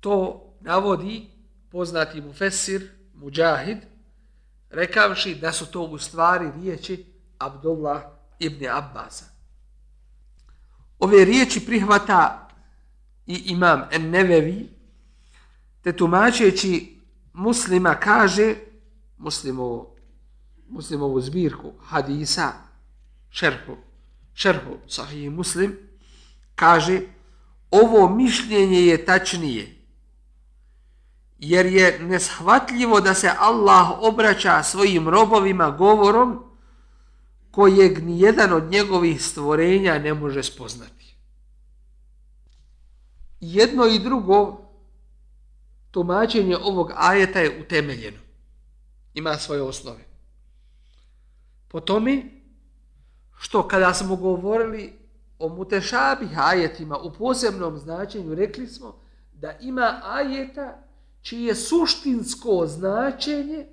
[0.00, 1.30] to navodi
[1.70, 3.78] poznati mu Fesir, Mujahid,
[4.70, 7.06] rekavši da su to u stvari riječi
[7.38, 8.02] Abdullah
[8.38, 9.24] ibn Abbasa.
[10.98, 12.48] Ove riječi prihvata
[13.26, 14.68] i imam Ennevevi,
[15.82, 17.01] te tumačeći
[17.32, 18.54] muslima kaže,
[19.18, 19.96] muslimovo,
[20.68, 22.52] muslimovu zbirku hadisa,
[23.30, 23.76] šerhu,
[24.34, 25.78] šerhu sahih muslim,
[26.54, 27.00] kaže,
[27.70, 29.76] ovo mišljenje je tačnije,
[31.38, 36.44] jer je neshvatljivo da se Allah obraća svojim robovima govorom
[37.50, 41.16] kojeg ni jedan od njegovih stvorenja ne može spoznati.
[43.40, 44.61] Jedno i drugo
[45.92, 48.18] tumačenje ovog ajeta je utemeljeno.
[49.14, 50.04] Ima svoje osnove.
[51.68, 52.22] Po tome
[53.38, 54.92] što kada smo govorili
[55.38, 59.00] o mutešabih ajetima u posebnom značenju, rekli smo
[59.32, 60.82] da ima ajeta
[61.20, 63.66] čije suštinsko značenje,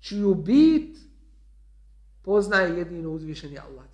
[0.00, 0.98] čiju bit
[2.22, 3.88] poznaje jedino uzvišeni Allah.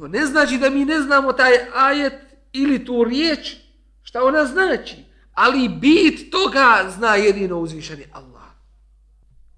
[0.00, 2.12] To ne znači da mi ne znamo taj ajet
[2.52, 3.56] ili tu riječ,
[4.02, 4.96] šta ona znači,
[5.34, 8.50] ali bit toga zna jedino uzvišeni Allah.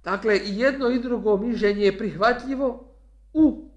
[0.04, 2.94] Dakle, i jedno i drugo mišljenje je prihvatljivo
[3.32, 3.70] u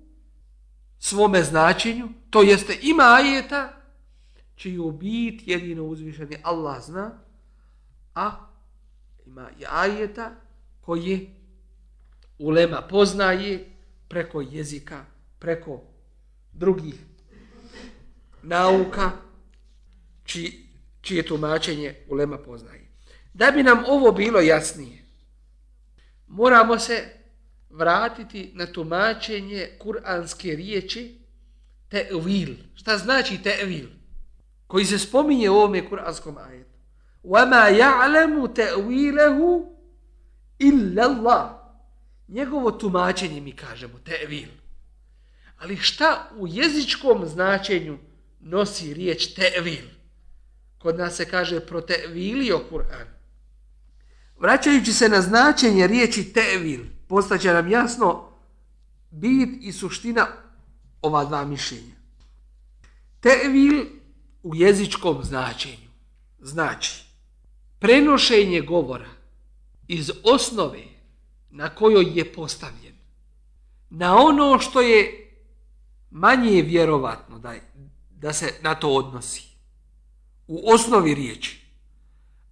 [0.99, 3.81] svome značenju, to jeste ima ajeta
[4.55, 7.12] čiju bit jedino uzvišeni Allah zna,
[8.15, 8.31] a
[9.25, 10.31] ima i ajeta
[10.81, 11.29] koji
[12.39, 13.69] ulema poznaje
[14.08, 15.05] preko jezika,
[15.39, 15.81] preko
[16.53, 16.95] drugih
[18.43, 19.12] nauka,
[20.23, 20.64] či,
[21.04, 22.90] čije tumačenje ulema poznaje.
[23.34, 25.04] Da bi nam ovo bilo jasnije,
[26.26, 27.20] moramo se
[27.70, 31.18] vratiti na tumačenje kuranske riječi
[31.90, 32.54] te'vil.
[32.74, 33.86] Šta znači te'vil?
[34.66, 36.70] Koji se spominje u ovome kuranskom ajetu.
[37.24, 39.66] وَمَا يَعْلَمُ تَأْوِيلَهُ
[40.60, 41.60] إِلَّا اللَّهُ
[42.28, 44.48] Njegovo tumačenje mi kažemo, te'vil.
[45.58, 47.98] Ali šta u jezičkom značenju
[48.40, 49.93] nosi riječ te'vil?
[50.85, 53.07] Kod nas se kaže protevilio Kur'an.
[54.39, 58.29] Vraćajući se na značenje riječi te'vil, postaće nam jasno
[59.11, 60.27] bit i suština
[61.01, 61.95] ova dva mišljenja.
[63.21, 63.85] Te'vil
[64.43, 65.89] u jezičkom značenju
[66.39, 67.03] znači
[67.79, 69.09] prenošenje govora
[69.87, 70.83] iz osnove
[71.49, 72.95] na kojoj je postavljen
[73.89, 75.31] na ono što je
[76.11, 77.53] manje vjerovatno da,
[78.09, 79.54] da se na to odnosi
[80.47, 81.65] u osnovi riječi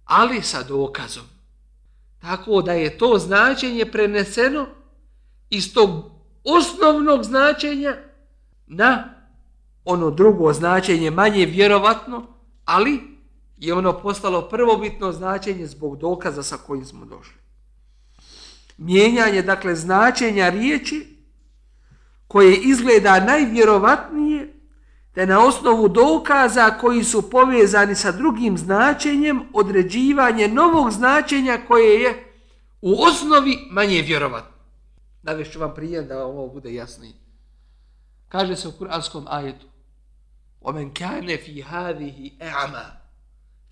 [0.04, 1.24] ali sa dokazom
[2.18, 4.66] tako da je to značenje preneseno
[5.50, 5.90] iz tog
[6.44, 7.96] osnovnog značenja
[8.66, 9.14] na
[9.84, 12.26] ono drugo značenje manje vjerovatno
[12.64, 13.00] ali
[13.58, 17.34] je ono postalo prvobitno značenje zbog dokaza sa kojim smo došli.
[18.76, 21.16] Mijenjanje, dakle, značenja riječi
[22.28, 24.33] koje izgleda najvjerovatnije
[25.13, 32.33] te na osnovu dokaza koji su povezani sa drugim značenjem određivanje novog značenja koje je
[32.81, 34.55] u osnovi manje vjerovatno.
[35.23, 37.13] Navešću vam prijem da ovo bude jasnije.
[38.29, 39.65] Kaže se u kuranskom ajetu
[40.61, 42.99] وَمَنْ كَانَ فِي هَذِهِ اَعْمَا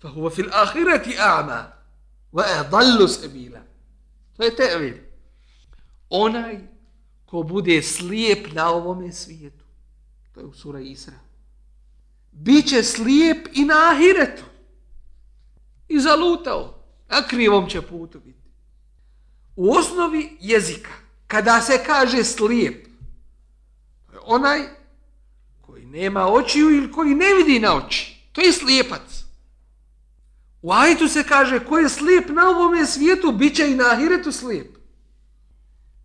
[0.00, 1.72] فهو في الآخرة أعمى
[2.32, 3.62] وأضل سبيلا
[4.36, 4.94] To je tevil.
[6.10, 6.58] Onaj
[7.26, 9.64] ko bude slijep na ovome svijetu,
[10.34, 11.14] to je u sura Isra,
[12.33, 14.43] bit će slijep i na ahiretu.
[15.87, 16.83] I zalutao.
[17.09, 18.49] Na krivom će putu biti.
[19.55, 20.91] U osnovi jezika,
[21.27, 22.87] kada se kaže slijep,
[24.07, 24.59] to je onaj
[25.61, 28.15] koji nema očiju ili koji ne vidi na oči.
[28.31, 29.23] To je slijepac.
[30.61, 34.31] U ajitu se kaže ko je slijep na ovome svijetu, bit će i na ahiretu
[34.31, 34.77] slijep.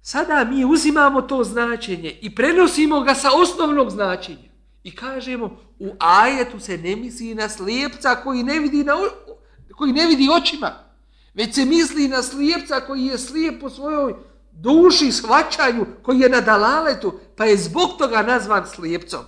[0.02, 4.48] Sada mi uzimamo to značenje i prenosimo ga sa osnovnog značenja.
[4.82, 8.94] I kažemo, u ajetu se ne misli na slijepca koji ne vidi, na,
[9.76, 10.72] koji ne vidi očima,
[11.34, 14.14] već se misli na slijepca koji je slijep po svojoj
[14.52, 19.24] duši, shvaćanju, koji je na dalaletu, pa je zbog toga nazvan slijepcom.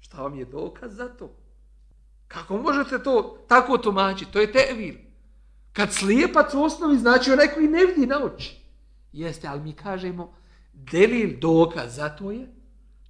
[0.00, 1.36] Šta vam je dokaz za to?
[2.28, 4.32] Kako možete to tako tumačiti?
[4.32, 4.94] To je tevil.
[5.72, 8.60] Kad slijepac u osnovi znači onaj koji ne vidi na oči.
[9.12, 10.34] Jeste, ali mi kažemo
[10.72, 12.46] delil dokaz za to je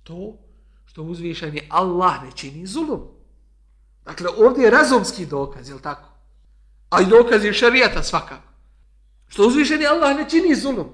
[0.03, 0.39] to
[0.99, 3.01] što uzvišeni Allah ne čini zulum.
[4.05, 6.09] Dakle, ovdje je razumski dokaz, je li tako?
[6.91, 8.49] A i dokaz je šarijata svakako.
[9.29, 10.89] Što uzvišeni Allah ne čini zulum.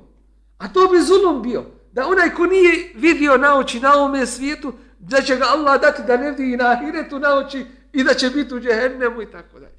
[0.59, 1.65] A to bi zulum bio.
[1.93, 6.03] Da onaj ko nije vidio na oči na ovome svijetu, da će ga Allah dati
[6.07, 9.61] da ne vidi na ahiretu na oči, i da će biti u džehennemu i tako
[9.61, 9.79] dalje.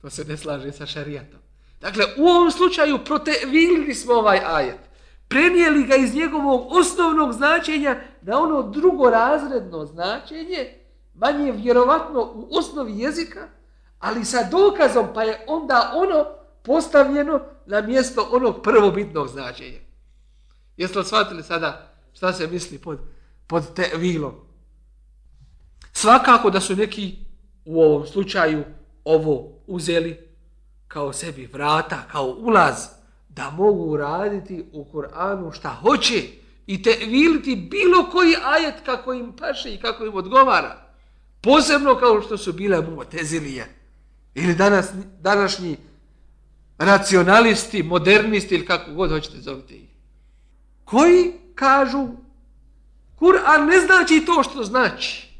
[0.00, 1.40] To se ne slaže sa šarijatom.
[1.80, 4.93] Dakle, u ovom slučaju protevilili smo ovaj ajet.
[5.28, 10.68] Prenijeli ga iz njegovog osnovnog značenja na ono drugorazredno značenje,
[11.14, 13.48] manje vjerovatno u osnovi jezika,
[13.98, 16.24] ali sa dokazom, pa je onda ono
[16.62, 19.78] postavljeno na mjesto onog prvobitnog značenja.
[20.76, 22.98] Jeste li shvatili sada šta se misli pod,
[23.46, 24.34] pod te vilom?
[25.92, 27.16] Svakako da su neki
[27.64, 28.64] u ovom slučaju
[29.04, 30.28] ovo uzeli
[30.88, 32.74] kao sebi vrata, kao ulaz,
[33.36, 36.22] da mogu raditi u Kur'anu šta hoće
[36.66, 40.84] i te viliti bilo koji ajet kako im paše i kako im odgovara.
[41.40, 43.66] Posebno kao što su bile mutezilije
[44.34, 45.76] ili danas, današnji
[46.78, 49.88] racionalisti, modernisti ili kako god hoćete zovite ih.
[50.84, 52.08] Koji kažu
[53.20, 55.34] Kur'an ne znači to što znači.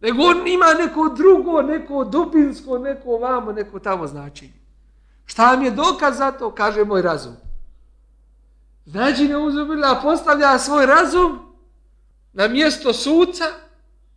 [0.00, 4.65] Nego on ima neko drugo, neko dubinsko, neko vamo, neko tamo značenje.
[5.26, 6.54] Šta vam je dokaz za to?
[6.54, 7.36] Kaže moj razum.
[8.86, 11.38] Znači ne uzubila, postavlja svoj razum
[12.32, 13.44] na mjesto suca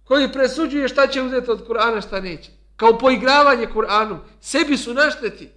[0.03, 2.51] koji presuđuje šta će uzeti od Kur'ana, šta neće.
[2.75, 4.17] Kao poigravanje Kur'anom.
[4.41, 5.49] Sebi su našteti.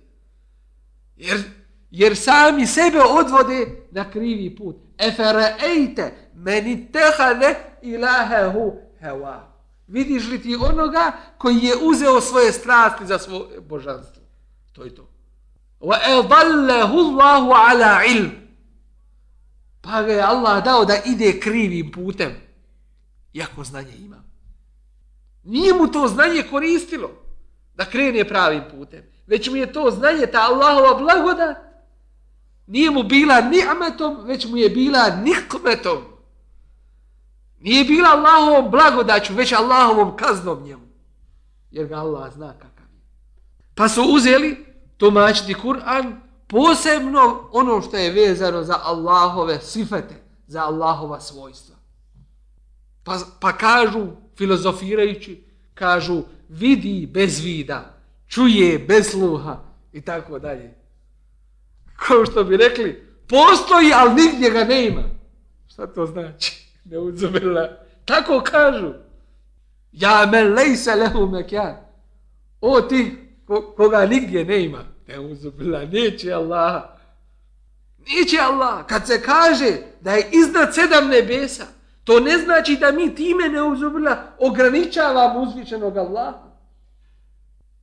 [1.16, 1.42] Jer,
[1.90, 4.76] jer sami sebe odvode na krivi put.
[4.98, 8.72] Efere ejte meni tehane ilahehu
[9.02, 9.40] hewa.
[9.86, 14.22] Vidiš li ti onoga koji je uzeo svoje strasti za svoje božanstvo?
[14.72, 15.11] To je to.
[15.82, 18.30] Wa اللَّهُ عَلَى ala ilm.
[19.82, 22.32] Pa ga je Allah dao da ide krivim putem.
[23.32, 24.22] Iako znanje ima.
[25.44, 27.10] Nije mu to znanje koristilo
[27.74, 29.02] da krene pravim putem.
[29.26, 31.56] Već mu je to znanje, ta Allahova blagodat,
[32.66, 35.98] nije mu bila ni'metom, već mu je bila nikmetom.
[37.60, 40.86] Nije bila Allahovom blagodaću, već Allahovom kaznom njemu.
[41.70, 43.00] Jer ga Allah zna kakav je.
[43.74, 44.71] Pa su uzeli
[45.02, 46.12] tumačiti Kur'an,
[46.46, 50.14] posebno ono što je vezano za Allahove sifete,
[50.46, 51.76] za Allahova svojstva.
[53.04, 55.44] Pa, pa kažu, filozofirajući,
[55.74, 57.94] kažu, vidi bez vida,
[58.28, 59.58] čuje bez sluha
[59.92, 60.74] i tako dalje.
[61.96, 65.02] Kao što bi rekli, postoji, ali nigdje ga ne ima.
[65.68, 66.62] Šta to znači?
[66.90, 67.68] Ne uzumila.
[68.04, 68.92] Tako kažu.
[69.92, 71.76] Ja me lejse lehu mekjan.
[72.60, 74.91] O ti, ko, koga nigdje ne ima.
[75.08, 76.82] Ne uzubila, neće Allah.
[77.98, 78.86] Neće Allah.
[78.86, 81.64] Kad se kaže da je iznad sedam nebesa,
[82.04, 86.52] to ne znači da mi time ne uzubila ograničavamo uzvišenog Allaha.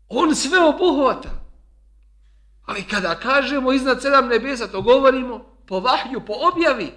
[0.09, 1.29] On sve obuhvata.
[2.65, 6.91] Ali kada kažemo iznad sedam nebesa, to govorimo po vahju, po objavi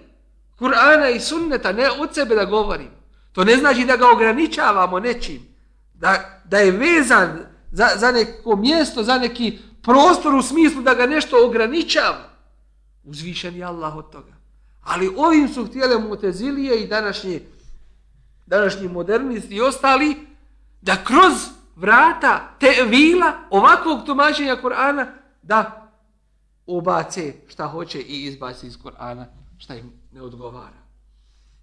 [0.59, 3.03] Kur'ana i sunneta, ne od sebe da govorimo.
[3.33, 5.43] To ne znači da ga ograničavamo nečim.
[5.95, 7.39] Da, da je vezan
[7.73, 12.28] za, za neko mjesto, za neki prostor u smislu da ga nešto ograničava.
[13.05, 14.33] Uzvišen je Allah od toga.
[14.83, 17.41] Ali ovim su htjele mutezilije i današnji,
[18.47, 20.16] današnji modernisti i ostali
[20.80, 21.33] da kroz
[21.76, 25.07] vrata te vila ovakvog tumačenja Kur'ana
[25.43, 25.91] da
[26.66, 29.24] ubace šta hoće i izbace iz Kur'ana
[29.59, 30.83] šta im ne odgovara.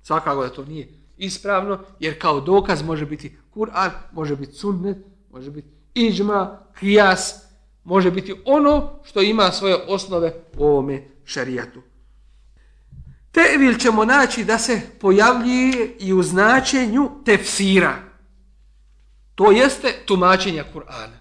[0.03, 4.97] Svakako da to nije ispravno, jer kao dokaz može biti Kur'an, može biti sunnet,
[5.32, 7.48] može biti iđma, kijas,
[7.89, 11.81] može biti ono što ima svoje osnove u ovome šarijatu.
[13.31, 17.95] Tevil ćemo naći da se pojavljuje i u značenju tefsira.
[19.35, 21.17] To jeste tumačenja Kur'ana.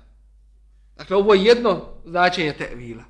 [0.96, 3.04] Dakle, ovo je jedno značenje tevila.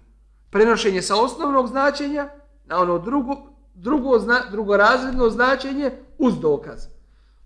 [0.50, 2.28] Prenošenje sa osnovnog značenja
[2.64, 3.36] na ono drugo,
[3.74, 6.86] drugo, zna, drugorazredno značenje uz dokaz.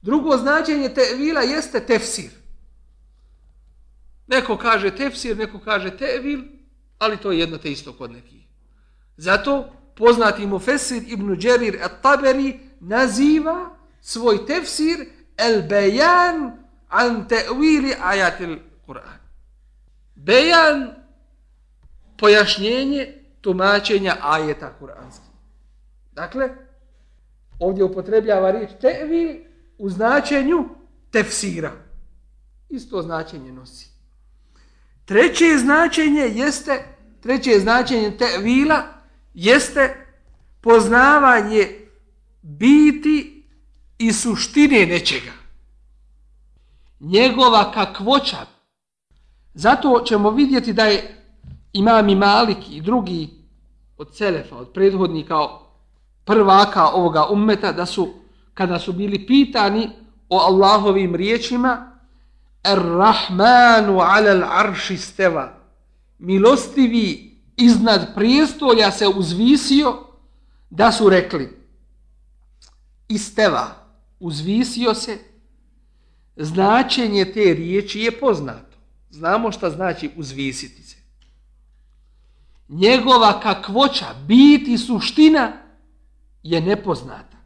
[0.02, 2.41] Drugo značenje tevila jeste tefsir.
[4.26, 6.40] Neko kaže tefsir, neko kaže tevil,
[6.98, 8.42] ali to je jedno te isto kod nekih.
[9.16, 15.06] Zato poznati mu Fesir ibn Đerir at-Taberi naziva svoj tefsir
[15.36, 16.58] el bejan
[16.88, 19.18] an te'wili ajatil Kur'an.
[20.14, 20.94] Bejan
[22.18, 25.30] pojašnjenje tumačenja ajeta Kur'anski.
[26.12, 26.48] Dakle,
[27.58, 29.44] ovdje upotrebljava riječ te'vil
[29.78, 30.68] u značenju
[31.10, 31.72] tefsira.
[32.68, 33.91] Isto značenje nosi.
[35.12, 38.82] Treće značenje jeste, treće značenje te'vila
[39.34, 40.06] jeste
[40.60, 41.68] poznavanje
[42.42, 43.44] biti
[43.98, 45.32] i suštine nečega
[47.00, 48.36] njegova kakvoća.
[49.54, 51.24] Zato ćemo vidjeti da je
[51.72, 53.28] imam i Malik i drugi
[53.98, 55.36] od Selefa, od prethodnika
[56.24, 58.08] prvaka ovoga ummeta, da su,
[58.54, 59.90] kada su bili pitani
[60.28, 61.91] o Allahovim riječima,
[62.62, 65.58] Ar-Rahmanu alal arši steva,
[66.18, 69.98] milostivi iznad prijestolja se uzvisio,
[70.70, 71.58] da su rekli,
[73.08, 73.66] isteva,
[74.20, 75.18] uzvisio se,
[76.36, 78.76] značenje te riječi je poznato.
[79.10, 80.96] Znamo šta znači uzvisiti se.
[82.68, 85.52] Njegova kakvoća, biti suština
[86.42, 87.36] je nepoznata.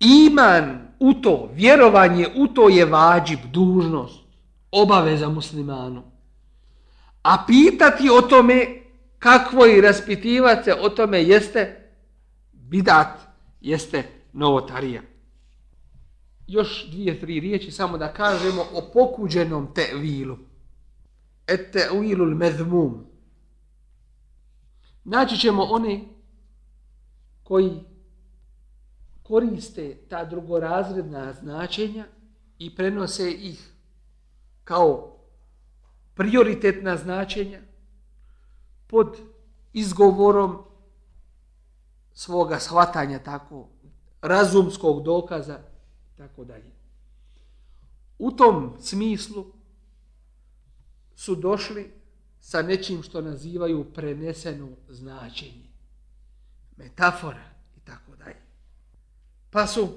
[0.00, 4.24] Iman u to, vjerovanje u to je vađib, dužnost,
[4.70, 6.02] obaveza muslimanu.
[7.22, 8.66] A pitati o tome
[9.18, 11.90] kakvo i raspitivati se o tome jeste
[12.52, 13.18] bidat,
[13.60, 15.02] jeste novotarija
[16.46, 20.38] još dvije, tri riječi samo da kažemo o pokuđenom tevilu.
[21.46, 23.06] Et tevilul medmum.
[25.04, 26.00] Naći ćemo one
[27.42, 27.70] koji
[29.28, 32.06] koriste ta drugorazredna značenja
[32.58, 33.72] i prenose ih
[34.64, 35.16] kao
[36.14, 37.60] prioritetna značenja
[38.86, 39.16] pod
[39.72, 40.62] izgovorom
[42.12, 43.68] svoga shvatanja tako
[44.22, 45.58] razumskog dokaza
[46.16, 46.70] tako dalje.
[48.18, 49.46] U tom smislu
[51.14, 51.92] su došli
[52.40, 55.66] sa nečim što nazivaju preneseno značenje.
[56.76, 57.44] Metafora
[57.76, 58.45] i tako dalje.
[59.50, 59.88] Pa su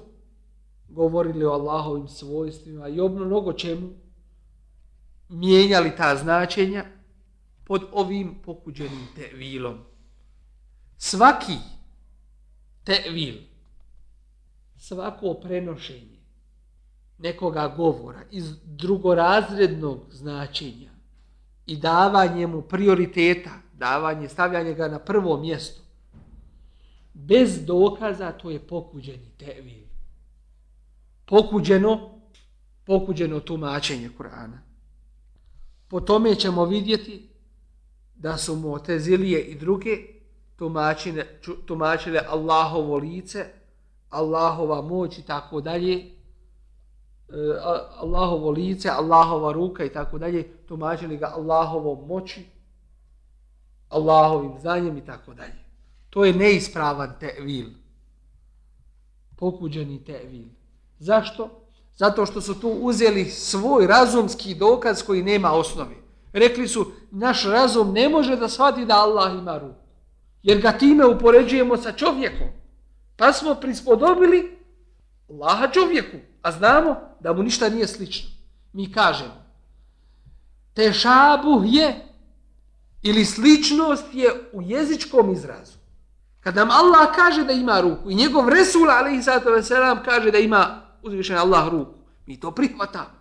[0.88, 3.88] govorili o Allahovim svojstvima i obno mnogo čemu
[5.28, 6.84] mijenjali ta značenja
[7.64, 9.78] pod ovim pokuđenim tevilom.
[10.96, 11.56] Svaki
[12.84, 13.34] Tevil.
[14.76, 16.20] Svako prenošenje
[17.18, 20.90] nekoga govora iz drugorazrednog značenja
[21.66, 25.79] i davanje mu prioriteta, davanje, stavljanje ga na prvo mjesto,
[27.26, 29.84] bez dokaza to je pokuđeni tevil.
[31.24, 32.20] Pokuđeno,
[32.84, 34.58] pokuđeno tumačenje Kur'ana.
[35.88, 37.28] Po tome ćemo vidjeti
[38.14, 39.90] da su mutezilije i druge
[40.56, 41.24] tumačile,
[41.66, 43.46] tumačile Allahovo lice,
[44.10, 47.34] Allahova moć i tako dalje, eh,
[47.96, 52.46] Allahovo lice, Allahova ruka i tako dalje, tumačili ga Allahovom moći,
[53.88, 55.59] Allahovim znanjem i tako dalje.
[56.10, 57.66] To je neispravan tevil.
[59.36, 60.44] Pokuđeni tevil.
[60.98, 61.60] Zašto?
[61.96, 65.96] Zato što su tu uzeli svoj razumski dokaz koji nema osnovi.
[66.32, 69.80] Rekli su, naš razum ne može da shvati da Allah ima ruku.
[70.42, 72.46] Jer ga time upoređujemo sa čovjekom.
[73.16, 74.58] Pa smo prispodobili
[75.30, 76.16] Allaha čovjeku.
[76.42, 78.30] A znamo da mu ništa nije slično.
[78.72, 79.44] Mi kažemo,
[80.74, 82.06] tešabuh je
[83.02, 85.79] ili sličnost je u jezičkom izrazu.
[86.40, 90.38] Kad nam Allah kaže da ima ruku i njegov Resul alaihi sallatu selam kaže da
[90.38, 93.20] ima uzvišen Allah ruku, mi to prihvatamo.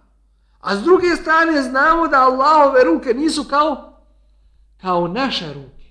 [0.59, 3.89] A s druge strane znamo da Allahove ruke nisu kao
[4.82, 5.86] kao naše ruke.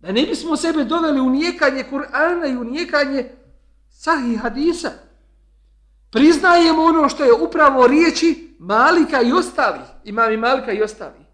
[0.00, 3.30] Da ne bismo sebe doveli u nijekanje Kur'ana i u nijekanje
[3.90, 4.90] sahih hadisa
[6.10, 11.26] priznajemo ono što je upravo riječi Malika i ostali, imam i Malika i ostali.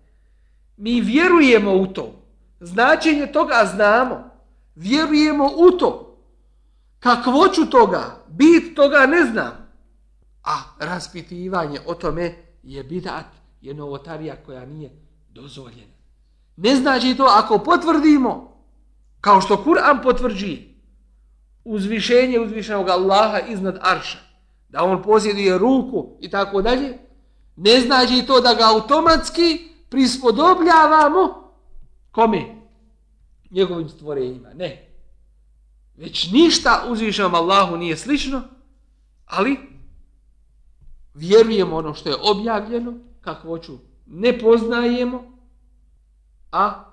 [0.76, 2.22] Mi vjerujemo u to.
[2.60, 4.27] Značenje toga znamo.
[4.78, 6.18] Vjerujemo u to.
[6.98, 9.52] Kakvoću toga, bit toga ne znam.
[10.44, 13.26] A raspitivanje o tome je bidat,
[13.60, 14.90] je novotarija koja nije
[15.28, 15.92] dozvoljena.
[16.56, 18.62] Ne znači to ako potvrdimo,
[19.20, 20.74] kao što Kur'an potvrđi,
[21.64, 24.18] uzvišenje uzvišenog Allaha iznad Arša,
[24.68, 26.98] da on posjeduje ruku i tako dalje,
[27.56, 31.52] ne znači to da ga automatski prispodobljavamo
[32.10, 32.57] kome?
[33.50, 34.48] Njegovim stvorenjima.
[34.54, 34.88] Ne.
[35.96, 38.42] Već ništa uzvišenom Allahu nije slično,
[39.26, 39.56] ali
[41.14, 45.38] vjerujemo ono što je objavljeno, kako hoću, ne poznajemo,
[46.52, 46.84] a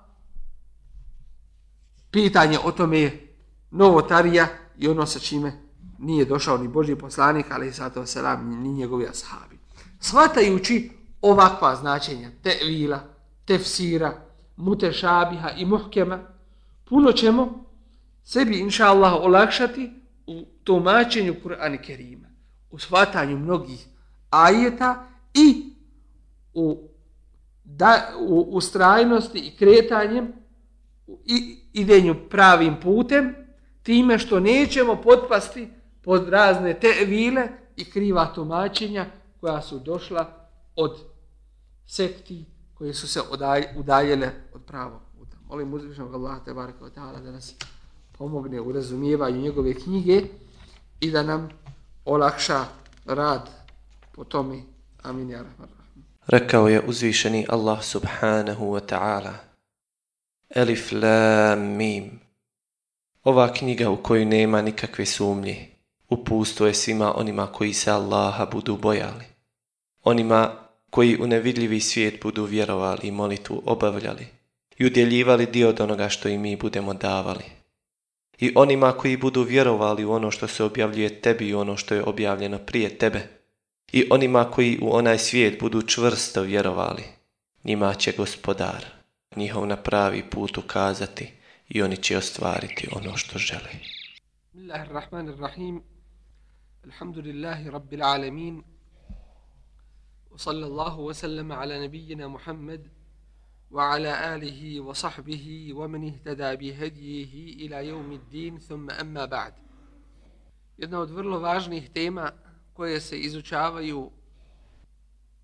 [2.10, 3.34] pitanje o tome je
[3.70, 4.46] novotarija
[4.78, 5.52] i ono sa čime
[5.98, 9.58] nije došao ni Boži poslanik, ali sato selam, ni njegovi ashabi.
[10.00, 10.90] Svatajući
[11.22, 13.00] ovakva značenja, tevila,
[13.44, 14.20] tefsira,
[14.56, 16.35] mutešabiha i muhkema,
[16.88, 17.64] puno ćemo
[18.24, 19.90] sebi, inša Allah, olakšati
[20.26, 22.28] u tumačenju Kur'ana Kerima,
[22.70, 23.86] u shvatanju mnogih
[24.30, 25.72] ajeta i
[26.54, 26.88] u,
[27.64, 30.32] da, u, u strajnosti i kretanjem
[31.24, 33.34] i idenju pravim putem,
[33.82, 35.68] time što nećemo potpasti
[36.02, 39.06] pod razne tevile i kriva tumačenja
[39.40, 41.00] koja su došla od
[41.86, 43.20] sekti koje su se
[43.76, 45.05] udaljele od pravog.
[45.48, 47.54] Molim uzvišnog Allah te baraka wa ta'ala da nas
[48.18, 50.22] pomogne u razumijevanju njegove knjige
[51.00, 51.48] i da nam
[52.04, 52.64] olakša
[53.04, 53.50] rad
[54.12, 54.62] po tome.
[55.02, 55.30] Amin.
[55.30, 55.44] Ja
[56.26, 59.32] Rekao je uzvišeni Allah subhanahu wa ta'ala
[60.54, 62.20] Elif la mim
[63.24, 65.68] Ova knjiga u kojoj nema nikakve sumnje
[66.08, 69.24] upusto je svima onima koji se Allaha budu bojali.
[70.04, 70.50] Onima
[70.90, 74.35] koji u nevidljivi svijet budu vjerovali i molitu obavljali
[74.77, 77.43] i udjeljivali dio od onoga što i mi budemo davali.
[78.39, 82.03] I onima koji budu vjerovali u ono što se objavljuje tebi i ono što je
[82.03, 83.27] objavljeno prije tebe.
[83.91, 87.03] I onima koji u onaj svijet budu čvrsto vjerovali.
[87.63, 88.85] Njima će gospodar
[89.35, 91.33] njihov na pravi put ukazati
[91.69, 93.71] i oni će ostvariti ono što žele.
[94.53, 95.81] Bismillahirrahmanirrahim.
[96.85, 98.63] الحمد لله رب العالمين
[100.31, 102.87] وصلى الله وسلم على نبينا محمد
[103.71, 109.53] وعلى آله وصحبه ومن اهتدى بهديه إلى يوم الدين ثم أما بعد
[110.77, 112.31] Jedna od vrlo važnih tema
[112.73, 114.11] koje se izučavaju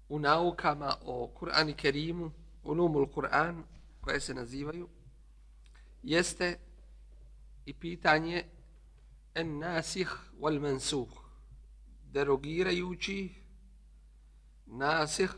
[0.09, 2.31] u naukama o Kur'an i Kerimu,
[2.63, 3.63] ulumul Kur'an,
[4.01, 4.87] koje se nazivaju,
[6.03, 6.59] jeste
[7.65, 8.43] i pitanje
[9.35, 11.09] en nasih wal mansuh
[12.11, 13.29] derogirajući
[14.65, 15.33] nasih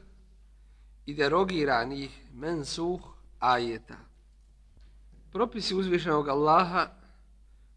[1.07, 3.01] i derogiranih mensuh
[3.39, 3.97] ajeta.
[5.33, 6.89] Propisi uzvišenog Allaha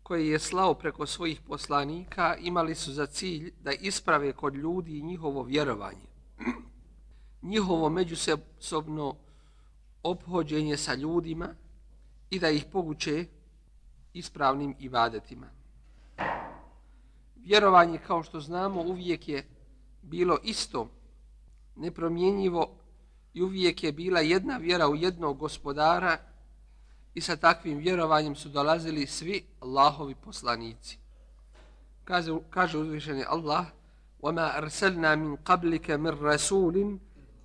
[0.03, 5.43] koji je slao preko svojih poslanika imali su za cilj da isprave kod ljudi njihovo
[5.43, 6.07] vjerovanje,
[7.41, 9.15] njihovo međusobno
[10.03, 11.47] obhođenje sa ljudima
[12.29, 13.25] i da ih poguće
[14.13, 15.47] ispravnim ibadetima.
[17.35, 19.47] Vjerovanje, kao što znamo, uvijek je
[20.01, 20.89] bilo isto,
[21.75, 22.77] nepromjenjivo
[23.36, 26.18] i uvijek je bila jedna vjera u jednog gospodara
[27.14, 30.98] i sa takvim vjerovanjem su dolazili svi Allahovi poslanici.
[32.04, 33.66] Kaže, kaže uzvišeni Allah
[34.22, 36.98] وَمَا أَرْسَلْنَا مِنْ قَبْلِكَ مِنْ رَسُولٍ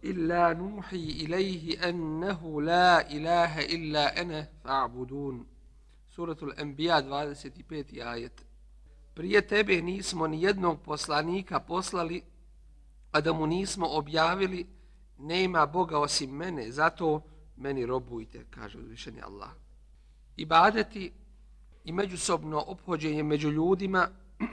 [0.04, 5.46] إِلَّا نُوحِي إِلَيْهِ أَنَّهُ لَا إِلَهَ إِلَّا أَنَا فَعْبُدُونَ
[6.16, 8.02] Suratul Anbiya 25.
[8.02, 8.46] ajet.
[9.14, 12.22] Prije tebe nismo ni jednog poslanika poslali,
[13.12, 14.68] a da mu nismo objavili
[15.23, 17.23] nema Boga osim mene, zato
[17.57, 19.51] meni robujte, kaže uzvišeni Allah.
[20.37, 21.13] Ibadeti
[21.85, 24.09] i međusobno obhođenje među ljudima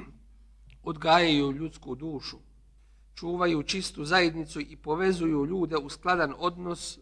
[0.84, 2.38] odgajaju ljudsku dušu,
[3.16, 7.00] čuvaju čistu zajednicu i povezuju ljude u skladan odnos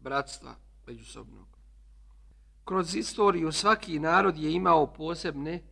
[0.00, 0.54] bratstva
[0.86, 1.46] međusobnog.
[2.64, 5.62] Kroz istoriju svaki narod je imao posebne,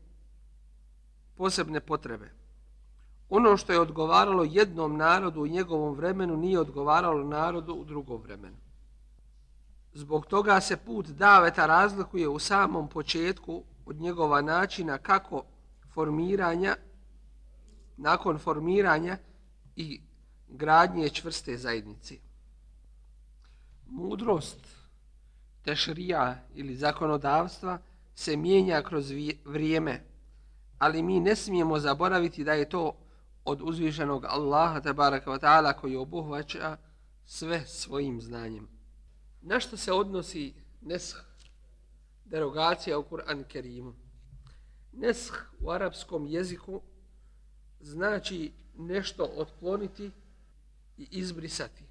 [1.35, 2.42] posebne potrebe.
[3.35, 8.57] Ono što je odgovaralo jednom narodu u njegovom vremenu nije odgovaralo narodu u drugom vremenu.
[9.95, 15.45] Zbog toga se put daveta razlikuje u samom početku od njegova načina kako
[15.95, 16.77] formiranja,
[17.97, 19.19] nakon formiranja
[19.77, 20.01] i
[20.49, 22.15] gradnje čvrste zajednice.
[23.87, 24.67] Mudrost
[25.63, 27.79] tešrija ili zakonodavstva
[28.15, 29.13] se mijenja kroz
[29.45, 30.05] vrijeme,
[30.79, 33.02] ali mi ne smijemo zaboraviti da je to
[33.45, 36.77] od uzvišenog Allaha tabaraka wa ta'ala koji obuhvaća
[37.25, 38.69] sve svojim znanjem.
[39.41, 41.17] Na što se odnosi nesh,
[42.25, 43.95] derogacija u Kur'an Kerimu?
[44.93, 46.81] Nesh u arapskom jeziku
[47.81, 50.11] znači nešto otkloniti
[50.99, 51.85] i izbrisati.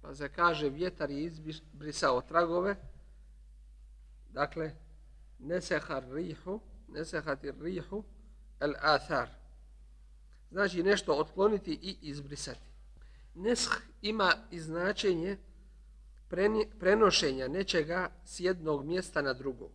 [0.00, 2.76] Pa se kaže vjetar je izbrisao tragove,
[4.30, 4.74] dakle,
[5.38, 8.04] nesehar rihu, nesehati rihu
[8.60, 9.41] el athar
[10.52, 12.60] znači nešto otkloniti i izbrisati.
[13.34, 13.70] Nesh
[14.02, 15.36] ima i značenje
[16.78, 19.70] prenošenja nečega s jednog mjesta na drugo.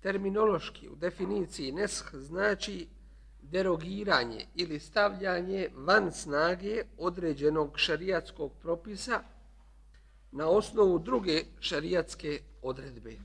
[0.00, 2.88] Terminološki u definiciji nesh znači
[3.42, 9.22] derogiranje ili stavljanje van snage određenog šarijatskog propisa
[10.32, 13.16] na osnovu druge šarijatske odredbe.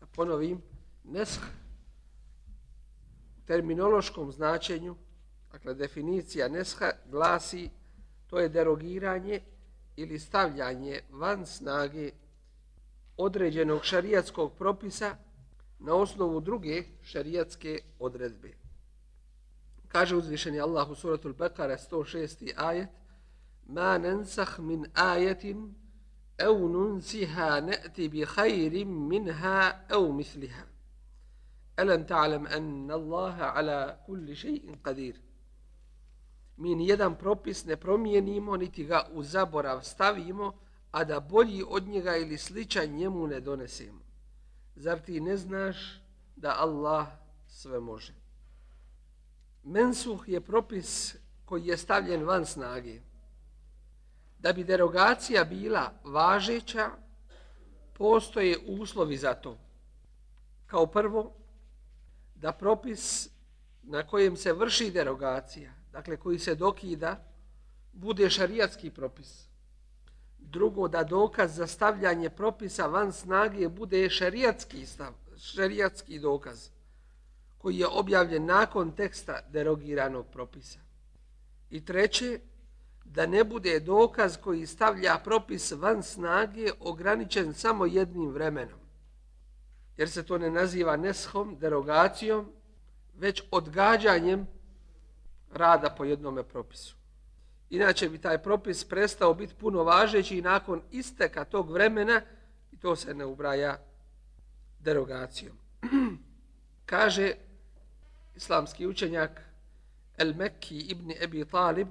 [0.00, 0.62] Da ponovim,
[1.04, 1.40] nesh
[3.46, 4.96] terminološkom značenju
[5.56, 7.70] Dakle, definicija nesha glasi
[8.26, 9.40] to je derogiranje
[9.96, 12.10] ili stavljanje van snage
[13.16, 15.16] određenog šarijatskog propisa
[15.78, 18.52] na osnovu druge šarijatske odredbe.
[19.88, 22.52] Kaže uzvišeni Allah u suratul Bekara 106.
[22.56, 22.88] ajet
[23.66, 25.74] Ma nensah min ajetin
[26.38, 30.64] au nunsiha ne'ti bi khayrim minha au misliha.
[31.76, 35.25] Alam ta'lam anna Allaha ala kulli še'in qadir
[36.56, 40.52] mi ni jedan propis ne promijenimo, niti ga u zaborav stavimo,
[40.90, 44.00] a da bolji od njega ili sličan njemu ne donesemo.
[44.76, 46.02] Zar ti ne znaš
[46.36, 47.06] da Allah
[47.48, 48.14] sve može?
[49.64, 53.00] Mensuh je propis koji je stavljen van snage.
[54.38, 56.90] Da bi derogacija bila važeća,
[57.92, 59.58] postoje uslovi za to.
[60.66, 61.32] Kao prvo,
[62.34, 63.28] da propis
[63.82, 67.24] na kojem se vrši derogacija dakle koji se dokida,
[67.92, 69.48] bude šarijatski propis.
[70.38, 76.68] Drugo, da dokaz za stavljanje propisa van snage bude šarijatski, stav, šarijatski dokaz
[77.58, 80.78] koji je objavljen nakon teksta derogiranog propisa.
[81.70, 82.40] I treće,
[83.04, 88.80] da ne bude dokaz koji stavlja propis van snage ograničen samo jednim vremenom.
[89.96, 92.52] Jer se to ne naziva neshom, derogacijom,
[93.14, 94.55] već odgađanjem
[95.56, 96.96] rada po jednome propisu.
[97.70, 102.20] Inače bi taj propis prestao biti puno važeći i nakon isteka tog vremena
[102.72, 103.78] i to se ne ubraja
[104.80, 105.56] derogacijom.
[106.86, 107.32] Kaže
[108.36, 109.40] islamski učenjak
[110.18, 111.88] El Mekki ibn Ebi Talib,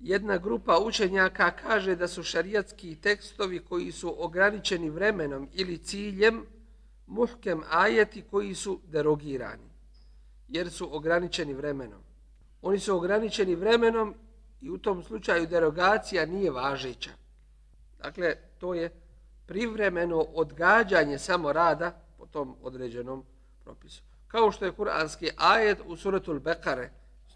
[0.00, 6.46] jedna grupa učenjaka kaže da su šarijatski tekstovi koji su ograničeni vremenom ili ciljem
[7.06, 9.70] muhkem ajeti koji su derogirani,
[10.48, 12.00] jer su ograničeni vremenom
[12.62, 14.14] oni su ograničeni vremenom
[14.60, 17.10] i u tom slučaju derogacija nije važeća.
[17.98, 18.90] Dakle, to je
[19.46, 23.24] privremeno odgađanje samo rada po tom određenom
[23.64, 24.02] propisu.
[24.28, 26.90] Kao što je kuranski ajet u suratul Bekare,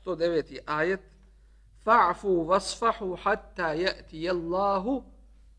[0.05, 0.59] 109.
[0.66, 1.01] ajet,
[1.85, 5.03] fa'fu vasfahu hatta ya'ti Allahu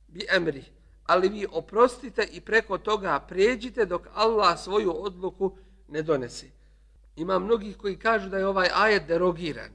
[0.08, 0.64] bi emri.
[1.06, 5.58] Ali vi oprostite i preko toga pređite dok Allah svoju odluku
[5.88, 6.57] ne donese
[7.18, 9.72] ima mnogih koji kažu da je ovaj ajet derogiran,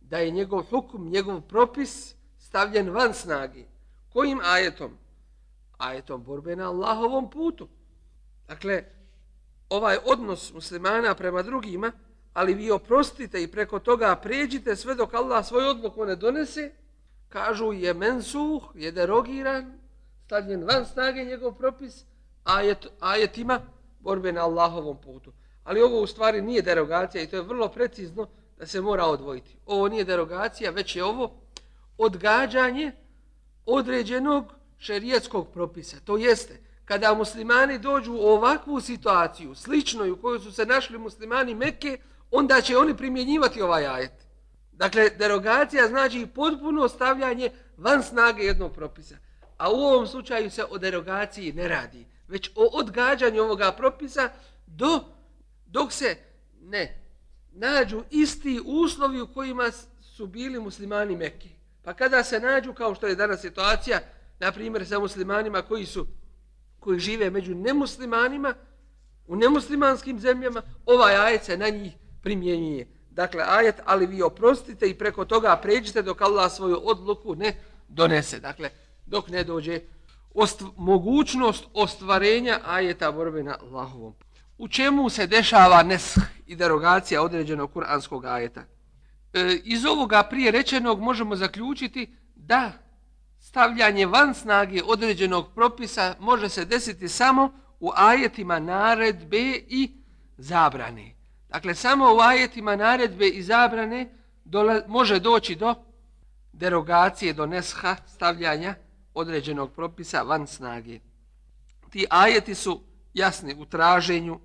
[0.00, 3.66] da je njegov hukum, njegov propis stavljen van snagi.
[4.12, 4.98] Kojim ajetom?
[5.78, 7.68] Ajetom borbe na Allahovom putu.
[8.48, 8.84] Dakle,
[9.68, 11.92] ovaj odnos muslimana prema drugima,
[12.32, 16.72] ali vi oprostite i preko toga pređite sve dok Allah svoj odluku ne donese,
[17.28, 19.78] kažu je mensuh, je derogiran,
[20.26, 22.04] stavljen van snage njegov propis,
[22.44, 23.60] ajet, ajetima
[24.00, 25.32] borbe na Allahovom putu.
[25.64, 29.56] Ali ovo u stvari nije derogacija i to je vrlo precizno da se mora odvojiti.
[29.66, 31.40] Ovo nije derogacija, već je ovo
[31.98, 32.92] odgađanje
[33.66, 35.96] određenog šerijetskog propisa.
[36.04, 41.54] To jeste, kada muslimani dođu u ovakvu situaciju, sličnoj u kojoj su se našli muslimani
[41.54, 41.98] Mekke,
[42.30, 44.12] onda će oni primjenjivati ovaj ajet.
[44.72, 49.16] Dakle, derogacija znači potpuno stavljanje van snage jednog propisa.
[49.58, 54.30] A u ovom slučaju se o derogaciji ne radi, već o odgađanju ovoga propisa
[54.66, 55.04] do,
[55.74, 56.16] dok se
[56.60, 57.00] ne
[57.52, 59.70] nađu isti uslovi u kojima
[60.00, 61.48] su bili muslimani Mekke.
[61.82, 64.00] Pa kada se nađu, kao što je danas situacija,
[64.40, 66.06] na primjer sa muslimanima koji su
[66.80, 68.54] koji žive među nemuslimanima,
[69.26, 72.88] u nemuslimanskim zemljama, ovaj ajet se na njih primjenjuje.
[73.10, 77.56] Dakle, ajet, ali vi oprostite i preko toga pređite dok Allah svoju odluku ne
[77.88, 78.40] donese.
[78.40, 78.70] Dakle,
[79.06, 79.80] dok ne dođe
[80.34, 84.14] ostv mogućnost ostvarenja ajeta borbe na Allahovom.
[84.58, 88.64] U čemu se dešava nesh i derogacija određenog kuranskog ajeta?
[89.32, 92.72] E, iz ovoga prije rečenog možemo zaključiti da
[93.40, 99.90] stavljanje van snage određenog propisa može se desiti samo u ajetima naredbe i
[100.36, 101.14] zabrane.
[101.48, 104.08] Dakle, samo u ajetima naredbe i zabrane
[104.44, 105.74] dola, može doći do
[106.52, 108.74] derogacije, do nesha, stavljanja
[109.14, 111.00] određenog propisa van snage.
[111.90, 112.80] Ti ajeti su
[113.14, 114.40] jasni u traženju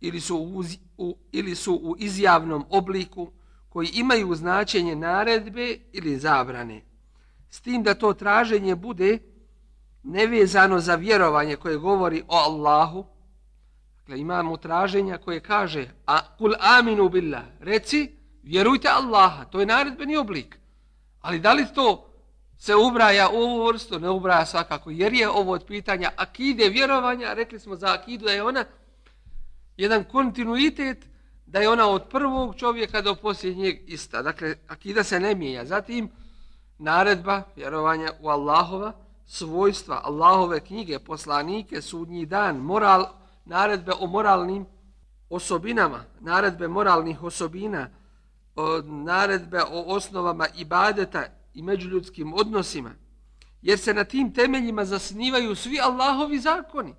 [0.00, 0.64] ili su u,
[0.96, 3.32] u, ili su u izjavnom obliku
[3.68, 6.82] koji imaju značenje naredbe ili zabrane.
[7.50, 9.18] S tim da to traženje bude
[10.02, 13.06] nevezano za vjerovanje koje govori o Allahu,
[14.10, 18.10] Dakle, imamo traženja koje kaže a kul aminu billah, reci,
[18.42, 20.58] vjerujte Allaha, to je naredbeni oblik.
[21.20, 22.09] Ali da li to
[22.60, 23.98] se ubraja u ovu vrstu?
[23.98, 28.32] Ne ubraja svakako, jer je ovo od pitanja akide vjerovanja, rekli smo za akidu da
[28.32, 28.64] je ona
[29.76, 31.06] jedan kontinuitet,
[31.46, 34.22] da je ona od prvog čovjeka do posljednjeg ista.
[34.22, 35.64] Dakle, akida se ne mijenja.
[35.64, 36.10] Zatim,
[36.78, 38.92] naredba vjerovanja u Allahova,
[39.26, 43.06] svojstva, Allahove knjige, poslanike, sudnji dan, moral,
[43.44, 44.66] naredbe o moralnim
[45.30, 47.88] osobinama, naredbe moralnih osobina,
[48.84, 52.90] naredbe o osnovama ibadeta i međuljudskim odnosima,
[53.62, 56.94] jer se na tim temeljima zasnivaju svi Allahovi zakoni.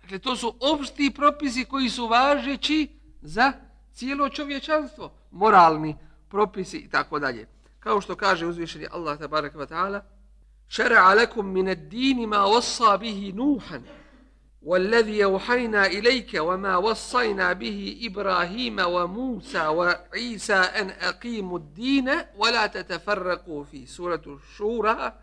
[0.00, 2.88] Dakle, to su opšti propisi koji su važeći
[3.22, 3.52] za
[3.92, 5.96] cijelo čovječanstvo, moralni
[6.28, 7.48] propisi i tako dalje.
[7.80, 10.00] Kao što kaže uzvišeni Allah tabarak wa ta'ala,
[10.68, 13.82] šara'a lekum min ad-dini ma wassa bihi Nuhan,
[14.61, 23.85] والذي أوحينا إليك وما وصينا به إبراهيم وموسى وعيسى أن أقيموا الدين ولا تتفرقوا في
[23.85, 25.13] سورة الشورى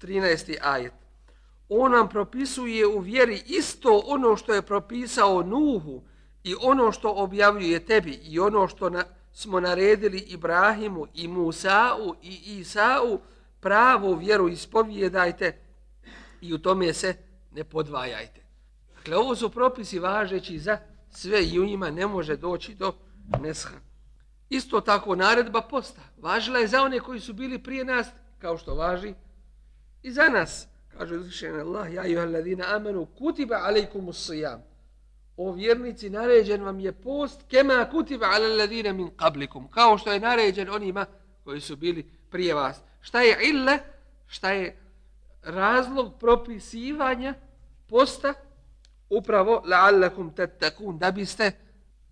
[0.00, 0.74] 13.
[0.74, 0.92] آية
[1.72, 6.02] On nam propisuje u vjeri isto ono što je propisao Nuhu
[6.44, 12.60] i ono što objavljuje tebi i ono što na, smo naredili Ibrahimu i Musa'u i
[12.60, 13.18] Isa'u
[13.60, 15.58] pravu vjeru ispovjedajte
[16.40, 17.14] i u tome se
[17.52, 18.40] ne podvajajte.
[19.05, 20.77] Dakle, ovo su propisi važeći za
[21.09, 22.93] sve i u njima ne može doći do
[23.41, 23.69] nesha.
[24.49, 26.01] Isto tako, naredba posta.
[26.17, 28.07] Važila je za one koji su bili prije nas,
[28.39, 29.13] kao što važi
[30.03, 30.67] i za nas.
[30.97, 34.63] Kaže uzvišen Allah, ja juha ladina amenu, kutiba alejkumu sijam.
[35.37, 39.69] O vjernici, naređen vam je post, kema kutiba ala ladina min qablikum.
[39.69, 41.05] Kao što je naređen onima
[41.43, 42.81] koji su bili prije vas.
[43.01, 43.79] Šta je ille?
[44.27, 44.77] Šta je
[45.43, 47.33] razlog propisivanja
[47.87, 48.33] posta?
[49.17, 51.51] Upravo la'allakum tattakun da biste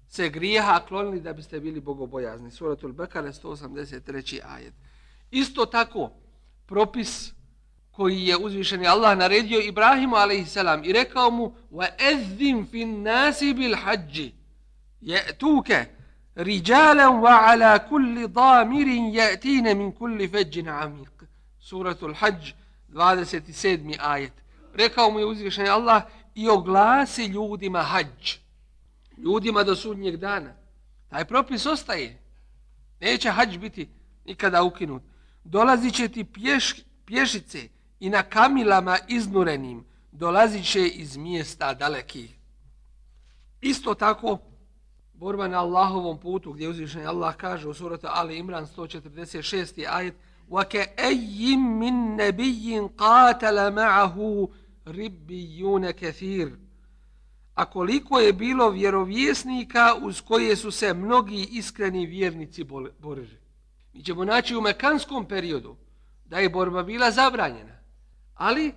[0.08, 2.52] se grijeha klonili da biste bili bogobojazni.
[2.52, 4.40] Suratul Bekare 183.
[4.56, 4.74] ajet.
[5.32, 6.12] Isto tako
[6.66, 7.34] propis
[7.92, 10.56] koji je uzvišeni Allah naredio Ibrahimu a.s.
[10.84, 13.76] i rekao mu wa فِي fin nasi bil
[16.38, 20.32] رِجَالًا وَعَلَى rijalan ضَامِرٍ يَأْتِينَ kulli damirin je'tine min kulli.
[21.60, 22.54] Suratul Hajj
[22.90, 23.96] 27.
[24.00, 24.34] ajet.
[24.74, 26.04] Rekao mu je uzvišeni Allah
[26.35, 28.37] i oglasi ljudima hađ.
[29.17, 30.55] Ljudima do sudnjeg dana.
[31.09, 32.23] Taj propis ostaje.
[33.01, 33.89] Neće hađ biti
[34.25, 35.03] nikada ukinut.
[35.45, 36.75] Dolazit će ti pješ,
[37.07, 37.69] pješice
[38.01, 42.39] i na kamilama iznurenim dolazit će iz mjesta dalekih.
[43.61, 44.39] Isto tako
[45.15, 49.85] borba na Allahovom putu gdje uzvišen Allah kaže u suratu Ali Imran 146.
[49.89, 50.15] ajet
[50.51, 54.49] وَكَأَيِّم مِّن نَبِيٍّ قَاتَلَ مَعَهُ
[54.86, 56.52] ribijune kefir.
[57.56, 62.64] A koliko je bilo vjerovjesnika uz koje su se mnogi iskreni vjernici
[63.00, 63.38] borili.
[63.94, 65.76] Mi ćemo naći u mekanskom periodu
[66.26, 67.80] da je borba bila zabranjena.
[68.36, 68.74] Ali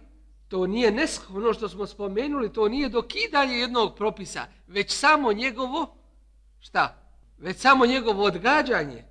[0.48, 5.96] to nije neshodno što smo spomenuli, to nije dokidanje jednog propisa, već samo njegovo,
[6.60, 6.96] šta?
[7.38, 9.04] Već samo njegovo odgađanje.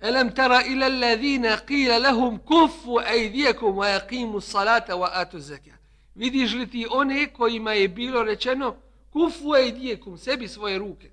[0.00, 5.77] Elem tara ila alladhina qila lahum kufu aydiyakum wa yaqimu salata wa atu zekat.
[6.18, 8.76] Vidiš li ti one kojima je bilo rečeno
[9.10, 11.10] kuffu dijekum, sebi svoje ruke.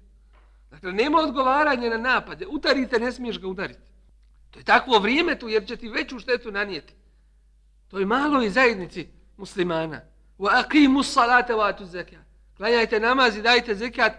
[0.72, 2.48] Dakle nema odgovaranja na napade.
[2.48, 3.90] Udarite, ne smiješ ga udariti.
[4.52, 6.94] To je takvo vrijeme tu jer će ti veću štetu nanijeti.
[7.88, 10.02] To je malo i zajednici muslimana.
[10.40, 12.26] Wa aqimu salata wa atu zakat.
[12.58, 14.14] Klanjajte namaz i dajte zekat,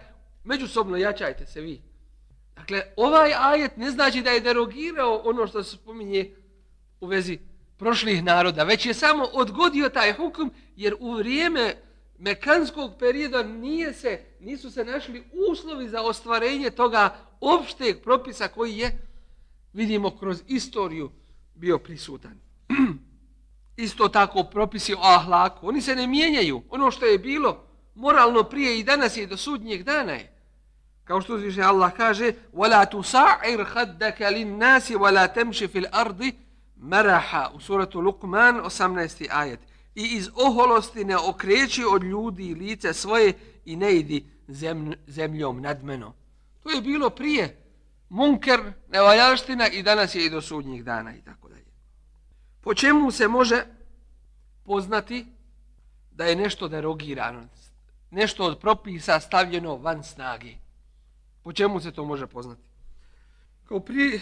[0.45, 1.83] međusobno jačajte se vi.
[2.57, 6.35] Dakle, ovaj ajet ne znači da je derogirao ono što se spominje
[7.01, 7.39] u vezi
[7.78, 11.76] prošlih naroda, već je samo odgodio taj hukum, jer u vrijeme
[12.18, 18.98] mekanskog perioda nije se, nisu se našli uslovi za ostvarenje toga opšteg propisa koji je,
[19.74, 21.12] vidimo, kroz istoriju
[21.56, 22.40] bio prisutan.
[23.78, 26.62] Isto tako propisi o ahlaku, oni se ne mijenjaju.
[26.70, 30.34] Ono što je bilo moralno prije i danas je do sudnjeg dana je.
[31.04, 36.32] Kao što uzviše Allah kaže وَلَا تُسَعِرْ خَدَّكَ لِلنَّاسِ وَلَا تَمْشِ فِي الْأَرْضِ
[36.77, 39.27] Meraha u suratu Lukman 18.
[39.31, 39.61] ajet
[39.95, 43.33] i iz oholosti ne okreći od ljudi lice svoje
[43.65, 44.27] i ne idi
[45.07, 46.15] zemljom nadmeno.
[46.63, 47.67] To je bilo prije
[48.09, 51.65] munker, nevaljaština i danas je i do sudnjih dana i tako dalje.
[52.61, 53.65] Po čemu se može
[54.65, 55.27] poznati
[56.11, 57.49] da je nešto derogirano,
[58.11, 60.55] nešto od propisa stavljeno van snage?
[61.43, 62.63] Po čemu se to može poznati?
[63.69, 64.21] Kao, pri, e,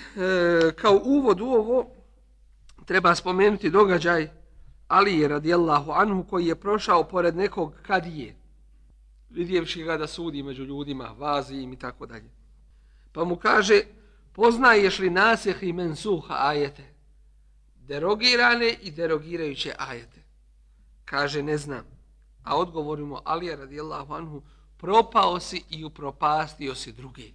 [0.77, 1.91] kao uvod u ovo,
[2.85, 4.29] treba spomenuti događaj
[4.89, 8.37] Ali je radijallahu anhu koji je prošao pored nekog kadije
[9.35, 12.31] vidjevši ga da sudi među ljudima, vazi im i tako dalje.
[13.13, 13.83] Pa mu kaže,
[14.33, 16.95] poznaješ li nasih i mensuha ajete?
[17.77, 20.23] Derogirane i derogirajuće ajete.
[21.05, 21.85] Kaže, ne znam.
[22.45, 24.43] A odgovorimo, Ali je radijallahu anhu,
[24.77, 27.31] propao si i upropastio si druge.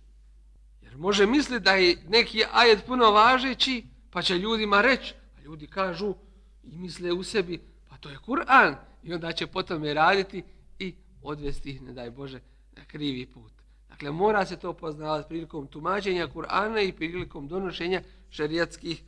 [0.81, 5.13] Jer može misliti da je neki ajet puno važeći, pa će ljudima reći,
[5.48, 6.14] ljudi kažu
[6.62, 8.74] i misle u sebi, pa to je Kur'an.
[9.02, 10.42] I onda će potom je raditi
[10.78, 12.40] i odvesti ih, ne daj Bože,
[12.76, 13.52] na krivi put.
[13.88, 19.02] Dakle, mora se to poznavati prilikom tumačenja Kur'ana i prilikom donošenja šarijatskih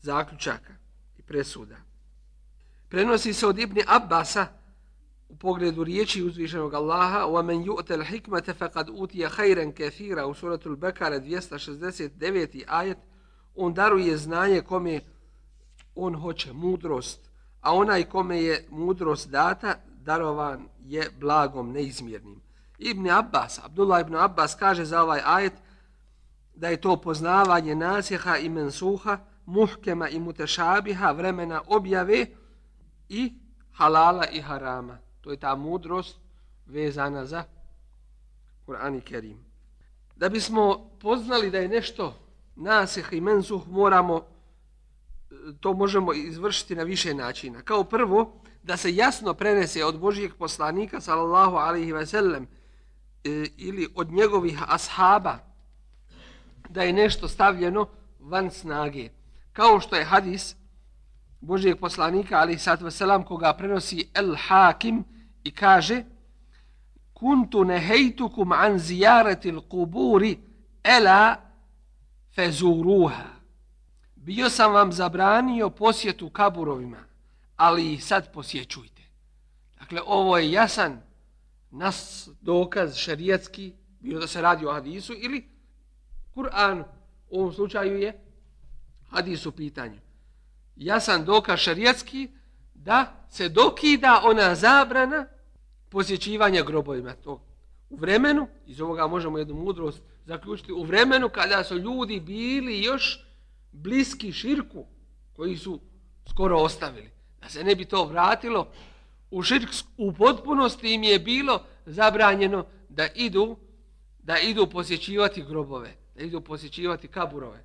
[0.00, 0.72] zaključaka
[1.18, 1.76] i presuda.
[2.88, 4.46] Prenosi se od Ibni Abbasa,
[5.28, 11.20] u pogledu riječi uzvišenog Allaha وَمَنْ يُؤْتَ الْحِكْمَةَ فَقَدْ أُوتِيَ خَيْرًا كَثِيرًا u suratu Al-Bekara
[11.20, 12.64] 269.
[12.66, 12.98] ajet
[13.54, 15.00] on daruje znanje kome
[15.95, 17.29] on hoće mudrost
[17.61, 22.41] a onaj kome je mudrost data darovan je blagom neizmjernim
[22.77, 25.53] Ibn Abbas, Abdullah ibn Abbas kaže za ovaj ajet
[26.55, 32.25] da je to poznavanje nasjeha i mensuha muhkema i mutešabiha vremena objave
[33.09, 33.33] i
[33.71, 36.19] halala i harama To je ta mudrost
[36.65, 37.43] vezana za
[38.65, 39.45] Kur'an i Kerim.
[40.15, 42.13] Da bismo poznali da je nešto
[42.55, 44.21] nasih i mensuh, moramo,
[45.59, 47.61] to možemo izvršiti na više načina.
[47.61, 52.47] Kao prvo, da se jasno prenese od Božijeg poslanika, sallallahu alaihi ve sellem,
[53.23, 55.37] e, ili od njegovih ashaba,
[56.69, 57.87] da je nešto stavljeno
[58.19, 59.09] van snage.
[59.53, 60.55] Kao što je hadis
[61.41, 65.03] Božijeg poslanika, ali sad veselam, koga prenosi El Hakim,
[65.43, 66.03] i kaže
[67.13, 70.37] kuntu nehejtukum an zijaretil kuburi,
[70.83, 71.35] ela
[72.35, 73.32] fezuruha.
[74.23, 77.03] Bio sam vam zabranio posjetu kaburovima,
[77.55, 79.01] ali ih sad posjećujte.
[79.79, 81.01] Dakle, ovo je jasan
[81.71, 85.49] nas dokaz šarijatski, bio da se radi o hadisu ili
[86.35, 86.83] Kur'anu.
[87.29, 88.19] u ovom slučaju je
[89.09, 89.99] hadis u pitanju.
[90.75, 92.29] Jasan dokaz šarijatski
[92.73, 95.25] da se dokida ona zabrana
[95.89, 97.13] posjećivanja grobovima.
[97.13, 97.41] To
[97.89, 103.32] u vremenu, iz ovoga možemo jednu mudrost zaključiti, u vremenu kada su ljudi bili još
[103.73, 104.85] bliski širku
[105.35, 105.79] koji su
[106.29, 107.09] skoro ostavili.
[107.41, 108.67] Da se ne bi to vratilo
[109.31, 113.57] u širk u potpunosti im je bilo zabranjeno da idu
[114.23, 117.63] da idu posjećivati grobove, da idu posjećivati kaburove.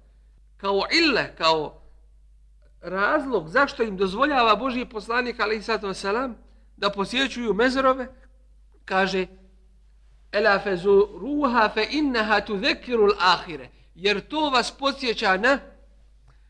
[0.56, 1.82] Kao ille, kao
[2.80, 6.36] razlog zašto im dozvoljava Božji poslanik, ali i selam,
[6.76, 8.08] da posjećuju mezarove,
[8.84, 9.26] kaže
[10.32, 13.68] Ela fezuruha fe innaha tu zekiru l'ahire.
[13.94, 15.58] Jer to vas podsjeća na,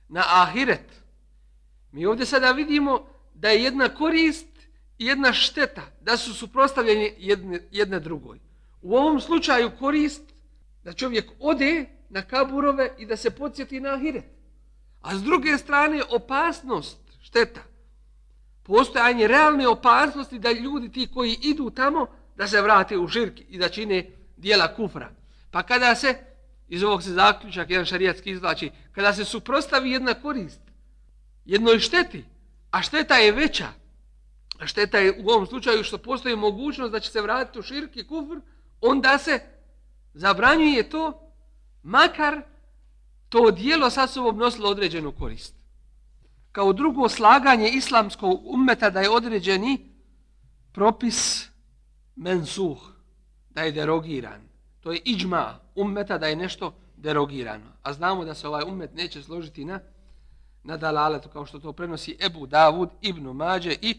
[0.08, 1.02] na ahiret.
[1.92, 4.46] Mi ovdje sada vidimo da je jedna korist
[4.98, 8.38] i jedna šteta, da su suprostavljeni jedne, jedne drugoj.
[8.82, 10.22] U ovom slučaju korist
[10.84, 14.24] da čovjek ode na kaburove i da se podsjeti na ahiret.
[15.00, 17.60] A s druge strane opasnost, šteta,
[18.62, 22.06] postojanje realne opasnosti da ljudi ti koji idu tamo
[22.36, 25.10] da se vrate u žirk i da čine dijela kufra.
[25.50, 26.14] Pa kada se,
[26.68, 30.60] iz ovog se zaključak, jedan šarijatski izvlači, kada se suprostavi jedna korist,
[31.44, 32.24] jednoj šteti,
[32.70, 33.68] a šteta je veća,
[34.58, 38.06] a šteta je u ovom slučaju što postoji mogućnost da će se vratiti u širki
[38.06, 38.40] kufr,
[38.80, 39.40] onda se
[40.14, 41.32] zabranjuje to,
[41.82, 42.42] makar
[43.28, 45.54] to dijelo sa sobom nosilo određenu korist.
[46.52, 49.92] Kao drugo slaganje islamskog ummeta da je određeni
[50.72, 51.48] propis
[52.16, 52.78] mensuh,
[53.50, 54.47] da je derogiran.
[54.88, 57.72] To je iđma ummeta da je nešto derogirano.
[57.82, 59.80] A znamo da se ovaj ummet neće složiti na,
[60.64, 63.96] na dalaletu, kao što to prenosi Ebu Davud, Ibnu Mađe i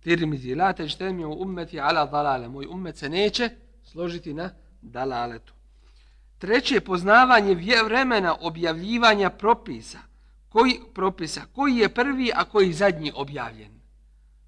[0.00, 0.54] Tirmizi.
[0.54, 2.48] La teđtemi u ummeti ala dalale.
[2.48, 3.50] Moj ummet se neće
[3.84, 4.50] složiti na
[4.82, 5.54] dalaletu.
[6.38, 9.98] Treće, poznavanje vremena objavljivanja propisa.
[10.48, 11.40] Koji propisa?
[11.52, 13.80] Koji je prvi, a koji zadnji objavljen?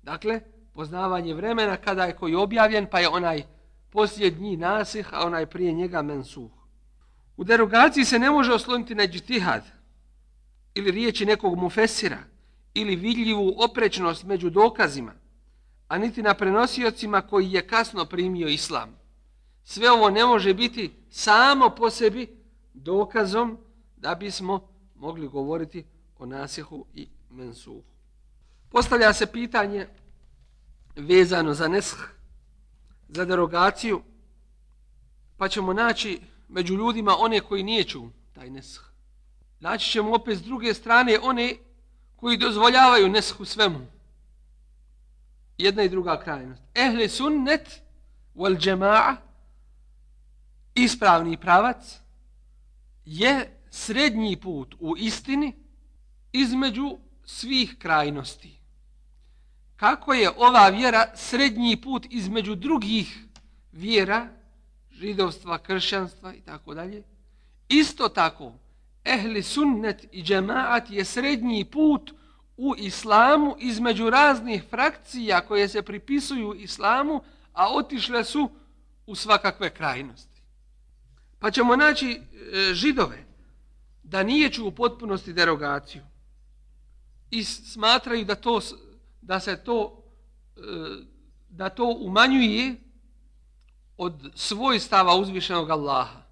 [0.02, 0.40] Dakle,
[0.72, 3.42] poznavanje vremena kada je koji objavljen, pa je onaj
[3.92, 6.50] posljednji nasih, a onaj prije njega mensuh.
[7.36, 9.64] U derogaciji se ne može osloniti na džitihad
[10.74, 12.18] ili riječi nekog mufesira
[12.74, 15.12] ili vidljivu oprečnost među dokazima,
[15.88, 18.96] a niti na prenosiocima koji je kasno primio islam.
[19.64, 22.36] Sve ovo ne može biti samo po sebi
[22.74, 23.58] dokazom
[23.96, 25.84] da bismo mogli govoriti
[26.18, 27.82] o nasihu i mensuhu.
[28.68, 29.86] Postavlja se pitanje
[30.96, 31.94] vezano za nesh,
[33.12, 34.02] za derogaciju,
[35.36, 38.02] pa ćemo naći među ljudima one koji nijeću
[38.32, 38.80] taj nesh.
[39.60, 41.54] Naći ćemo opet s druge strane one
[42.16, 43.86] koji dozvoljavaju nesh u svemu.
[45.58, 46.62] Jedna i druga krajnost.
[46.74, 47.80] Ehli sunnet
[48.34, 49.16] wal džema'a
[50.74, 52.00] ispravni pravac
[53.04, 55.52] je srednji put u istini
[56.32, 58.61] između svih krajnosti.
[59.82, 63.18] Kako je ova vjera srednji put između drugih
[63.72, 64.28] vjera,
[64.90, 67.02] židovstva, kršćanstva i tako dalje,
[67.68, 68.52] isto tako,
[69.04, 72.12] ehli sunnet i džemaat je srednji put
[72.56, 77.22] u islamu između raznih frakcija koje se pripisuju islamu,
[77.52, 78.50] a otišle su
[79.06, 80.42] u svakakve krajnosti.
[81.38, 83.24] Pa ćemo naći e, židove
[84.02, 86.02] da nijeću u potpunosti derogaciju
[87.30, 88.60] i smatraju da to
[89.22, 90.04] da se to
[90.56, 90.60] e,
[91.48, 92.76] da to umanjuje
[93.96, 96.22] od svojstava uzvišenog Allaha.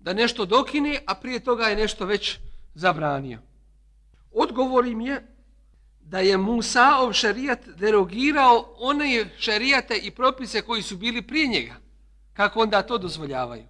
[0.00, 2.38] Da nešto dokine, a prije toga je nešto već
[2.74, 3.38] zabranio.
[4.32, 5.26] Odgovor im je
[6.00, 11.74] da je Musaov šerijat derogirao one šerijate i propise koji su bili prije njega.
[12.32, 13.64] Kako onda to dozvoljavaju?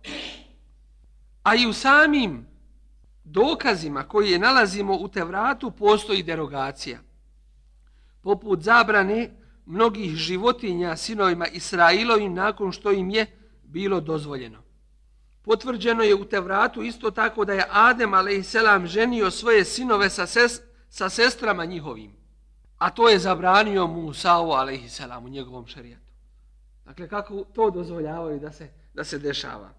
[1.43, 2.47] A i u samim
[3.24, 7.05] dokazima koji je nalazimo u Tevratu postoji derogacija.
[8.27, 9.31] Poput zabrane
[9.66, 13.27] mnogih životinja sinovima Israilovim nakon što im je
[13.62, 14.59] bilo dozvoljeno.
[15.43, 18.57] Potvrđeno je u Tevratu isto tako da je Adem a.s.
[18.85, 22.12] ženio svoje sinove sa, ses, sa sestrama njihovim.
[22.79, 25.01] A to je zabranio Musa'u a.s.
[25.24, 26.12] u njegovom šarijatu.
[26.85, 29.70] Dakle, kako to dozvoljavaju da se, da se dešava?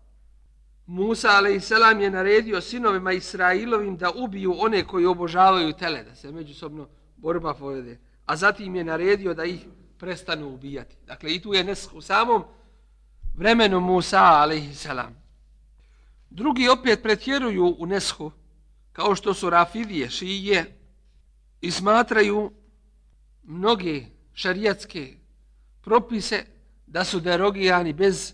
[0.86, 1.72] Musa a.s.
[2.02, 6.88] je naredio sinovima Israilovim da ubiju one koji obožavaju tele, da se međusobno
[7.18, 8.07] borba povede.
[8.28, 9.66] A zatim je naredio da ih
[9.98, 10.96] prestanu ubijati.
[11.08, 12.44] Dakle, i tu je nesk u samom
[13.34, 15.16] vremenu Musa alaihissalam.
[16.30, 18.32] Drugi opet pretjeruju u neshu,
[18.92, 20.66] kao što su Rafidije, Šije,
[21.62, 22.52] i smatraju
[23.44, 25.14] mnoge šarijatske
[25.82, 26.46] propise
[26.88, 28.34] da su derogijani bez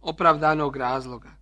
[0.00, 1.38] opravdanog razloga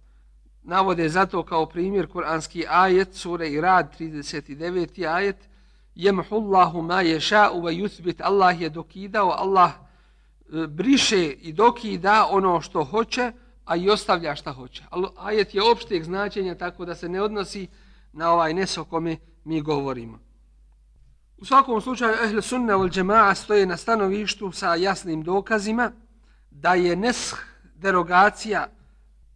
[0.67, 5.07] navode zato kao primjer kuranski ajet sure Irad 39.
[5.07, 5.49] ajet
[5.97, 12.85] Jemhullahu ma yasha'u wa yuthbit Allah je dokidao Allah e, briše i dokida ono što
[12.85, 13.33] hoće
[13.65, 14.85] a i ostavlja šta hoće.
[15.17, 17.69] Ajet je opšteg značenja tako da se ne odnosi
[18.13, 20.19] na ovaj nes o kome mi govorimo.
[21.39, 25.93] U svakom slučaju ehl sunna wal jamaa stoje na stanovištu sa jasnim dokazima
[26.51, 27.35] da je nesh
[27.75, 28.67] derogacija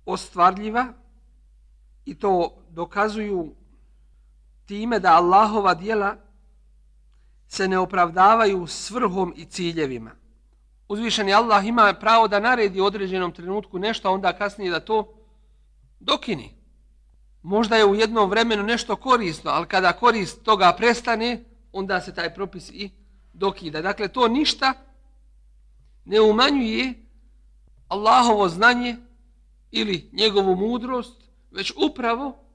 [0.07, 0.87] ostvarljiva
[2.05, 3.55] i to dokazuju
[4.67, 6.17] time da Allahova dijela
[7.51, 10.11] se ne opravdavaju svrhom i ciljevima.
[10.89, 15.15] uzvišeni Allah ima pravo da naredi u određenom trenutku nešto, a onda kasnije da to
[16.01, 16.55] dokini.
[17.43, 22.35] Možda je u jednom vremenu nešto korisno, ali kada korist toga prestane, onda se taj
[22.35, 22.91] propis i
[23.33, 23.83] dokida.
[23.83, 24.73] Dakle, to ništa
[26.05, 26.95] ne umanjuje
[27.89, 28.97] Allahovo znanje
[29.71, 32.50] ili njegovu mudrost, već upravo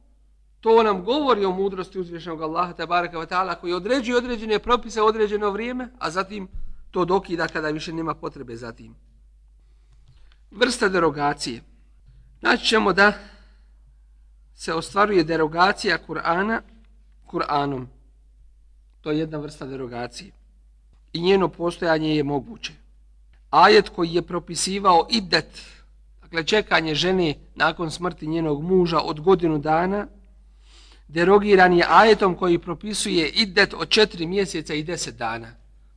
[0.66, 5.06] to nam govori o mudrosti uzvišenog Allaha tabaraka wa ta'ala koji određuje određene propise u
[5.06, 6.48] određeno vrijeme, a zatim
[6.92, 8.96] to dokida kada više nema potrebe za tim.
[10.52, 11.62] Vrsta derogacije.
[12.42, 13.14] Naći ćemo da
[14.56, 16.62] se ostvaruje derogacija Kur'ana
[17.32, 17.86] Kur'anom.
[19.02, 20.32] To je jedna vrsta derogacije.
[21.14, 22.74] I njeno postojanje je moguće.
[23.50, 25.62] Ajet koji je propisivao idet,
[26.22, 30.08] dakle čekanje žene nakon smrti njenog muža od godinu dana,
[31.08, 35.48] derogiran je ajetom koji propisuje idet od četiri mjeseca i deset dana.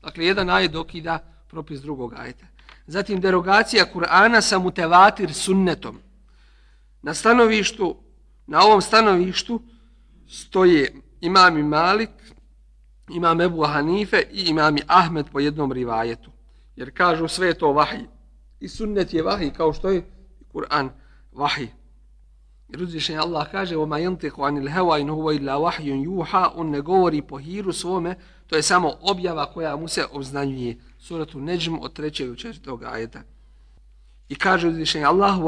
[0.02, 2.46] Dakle, jedan ajet dokida propis drugog ajeta.
[2.86, 5.98] Zatim, derogacija Kur'ana sa mutevatir sunnetom.
[7.02, 7.96] Na stanovištu,
[8.46, 9.62] na ovom stanovištu
[10.28, 12.10] stoje imami Malik,
[13.10, 16.30] imam Ebu Hanife i imami Ahmed po jednom rivajetu.
[16.76, 18.06] Jer kažu sve to vahij.
[18.60, 20.02] I sunnet je vahij kao što je
[20.52, 20.88] Kur'an
[21.32, 21.77] vahij.
[22.69, 26.81] Jer uzvišenje Allah kaže وَمَا يَنْتِقُ عَنِ الْهَوَا إِنْ هُوَ إِلَّا وَحْيٌ يُوحَا On ne
[26.81, 28.15] govori po hiru svome,
[28.47, 30.77] to je samo objava koja mu se obznanjuje.
[30.97, 33.21] Suratu Neđm od trećeg u četvrtog ajeta.
[34.29, 35.39] I kaže uzvišenje Allah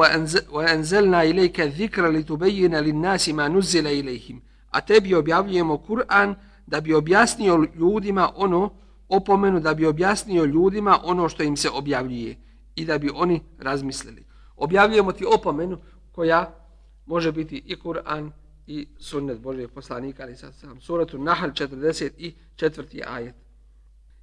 [0.51, 6.35] وَأَنْزَلْنَا إِلَيْكَ ذِكْرَ لِتُبَيِّنَ لِلنَّاسِ مَا نُزِّلَ إِلَيْهِمْ A tebi objavljujemo Kur'an
[6.67, 8.69] da bi objasnio ljudima ono
[9.09, 12.37] opomenu, da bi objasnio ljudima ono što im se objavljuje
[12.75, 14.25] i da bi oni razmislili.
[14.57, 15.77] Objavljujemo ti opomenu
[16.11, 16.58] koja
[17.06, 18.30] može biti i Kur'an
[18.66, 23.02] i sunnet Božijeg poslanika, ali sad sam suratu Nahl 44.
[23.06, 23.34] ajet.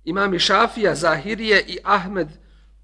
[0.04, 2.28] Imami Šafija, Zahirije i Ahmed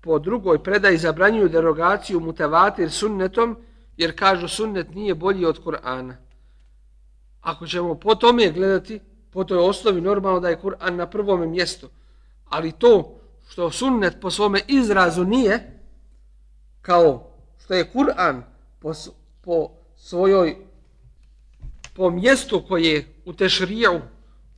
[0.01, 3.57] po drugoj predaji zabranjuju derogaciju mutavatir sunnetom,
[3.97, 6.13] jer kažu sunnet nije bolji od Kur'ana.
[7.41, 8.99] Ako ćemo po tome gledati,
[9.31, 11.89] po toj osnovi normalno da je Kur'an na prvom mjestu,
[12.45, 13.19] ali to
[13.49, 15.79] što sunnet po svome izrazu nije,
[16.81, 17.31] kao
[17.63, 18.41] što je Kur'an
[18.79, 18.93] po,
[19.41, 19.69] po
[20.03, 20.55] svojoj
[21.95, 24.01] po mjestu koje u tešriju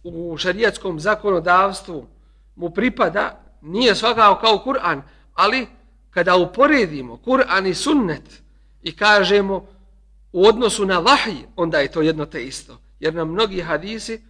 [0.03, 2.07] u šarijatskom zakonodavstvu
[2.55, 5.01] mu pripada nije svakao kao Kur'an
[5.33, 5.67] ali
[6.09, 8.41] kada uporedimo Kur'an i sunnet
[8.81, 9.67] i kažemo
[10.31, 12.77] u odnosu na vahij onda je to jedno te isto.
[12.99, 14.21] Jer nam mnogi hadisi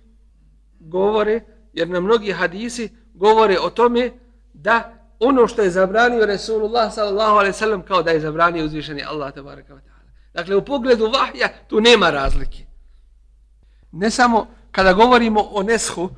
[0.80, 1.42] govore
[1.74, 4.12] jer nam mnogi hadisi govore o tome
[4.54, 9.34] da ono što je zabranio Resulullah sallallahu alaihi sallam kao da je zabranio uzvišeni Allah
[9.34, 9.95] tabaraka wa ta'ala.
[10.36, 12.66] Dakle, u pogledu vahja tu nema razlike.
[13.92, 16.10] Ne samo kada govorimo o neshu,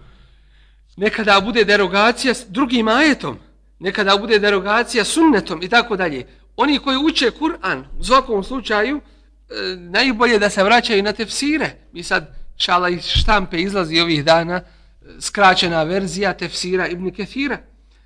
[0.95, 3.37] nekada bude derogacija s drugim ajetom,
[3.79, 6.27] nekada bude derogacija sunnetom i tako dalje.
[6.55, 11.71] Oni koji uče Kur'an, u svakom slučaju, e, najbolje da se vraćaju na tefsire.
[11.91, 14.63] Mi sad, šala iz štampe izlazi ovih dana, e,
[15.19, 17.57] skraćena verzija tefsira Ibn Kethira.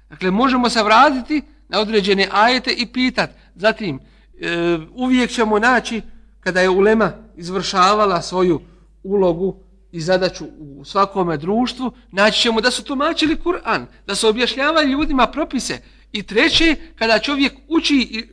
[0.09, 3.33] Dakle, možemo se vratiti na određene ajete i pitati.
[3.55, 3.99] Zatim,
[4.41, 6.01] e, uvijek ćemo naći
[6.39, 8.61] kada je ulema izvršavala svoju
[9.03, 9.55] ulogu
[9.91, 15.27] i zadaću u svakome društvu, naći ćemo da su tumačili Kur'an, da su objašnjavali ljudima
[15.27, 15.81] propise.
[16.11, 18.27] I treće, kada čovjek uči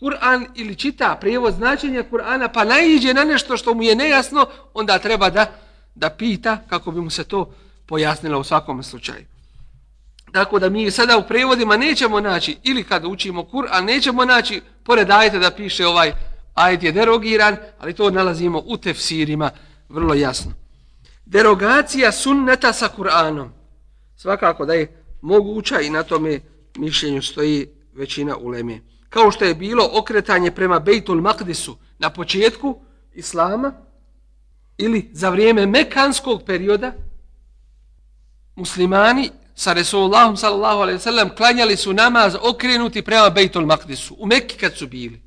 [0.00, 4.98] Kur'an ili čita prijevod značenja Kur'ana, pa naiđe na nešto što mu je nejasno, onda
[4.98, 5.46] treba da,
[5.94, 7.54] da pita kako bi mu se to
[7.86, 9.31] pojasnilo u svakom slučaju.
[10.32, 15.10] Tako da mi sada u prevodima nećemo naći, ili kad učimo Kur'an, nećemo naći, pored
[15.10, 16.12] ajeta da piše ovaj
[16.54, 19.50] ajet je derogiran, ali to nalazimo u tefsirima
[19.88, 20.52] vrlo jasno.
[21.26, 23.48] Derogacija sunneta sa Kur'anom.
[24.16, 26.40] Svakako da je moguća i na tome
[26.76, 28.80] mišljenju stoji većina uleme.
[29.08, 32.80] Kao što je bilo okretanje prema Bejtul Maqdisu na početku
[33.14, 33.72] Islama
[34.78, 36.92] ili za vrijeme mekanskog perioda,
[38.56, 44.14] muslimani sa Resulullahom sallallahu alaihi sallam klanjali su namaz okrenuti prema Bejtul Maqdisu.
[44.18, 45.22] U Mekki kad su bili.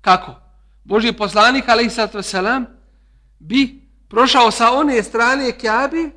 [0.00, 0.34] Kako?
[0.84, 2.64] Boži poslanik alaihi sallatu wasalam
[3.38, 6.10] bi prošao sa one strane Kjabe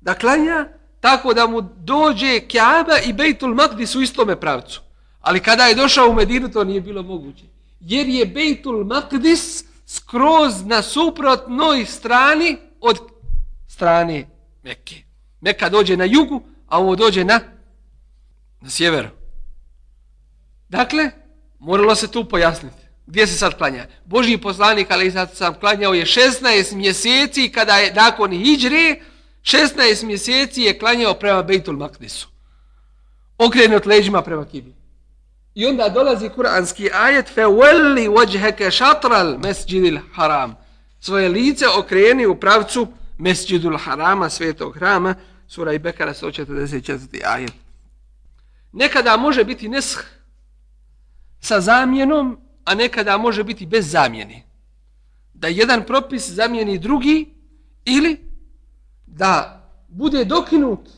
[0.00, 0.68] da klanja
[1.00, 4.80] tako da mu dođe Kjaba i Bejtul Maqdis u istome pravcu.
[5.20, 7.44] Ali kada je došao u Medinu to nije bilo moguće.
[7.80, 12.98] Jer je Bejtul Maqdis skroz na suprotnoj strani od
[13.68, 14.26] strane
[14.62, 15.02] Mekke.
[15.40, 17.40] Mekka dođe na jugu, a ovo dođe na,
[18.60, 19.08] na sjever.
[20.68, 21.10] Dakle,
[21.58, 22.84] moralo se tu pojasniti.
[23.06, 23.86] Gdje se sad klanja?
[24.04, 28.96] Božji poslanik, ali sad sam klanjao je 16 mjeseci, kada je nakon hijdžre,
[29.42, 32.28] 16 mjeseci je klanjao prema Bejtul Makdisu.
[33.38, 34.74] Okrenut leđima prema Kibi.
[35.54, 40.56] I onda dolazi kuranski ajet fe welli wajhaka shatral masjidil haram.
[41.00, 42.88] Svoje lice okreni u pravcu
[43.18, 45.14] mesjidul harama, svetog hrama,
[45.46, 47.20] sura i Bekara 144.
[47.24, 47.52] ajet.
[48.72, 49.98] Nekada može biti nesh
[51.40, 54.42] sa zamjenom, a nekada može biti bez zamjene.
[55.34, 57.34] Da jedan propis zamijeni drugi
[57.84, 58.20] ili
[59.06, 60.88] da bude dokinut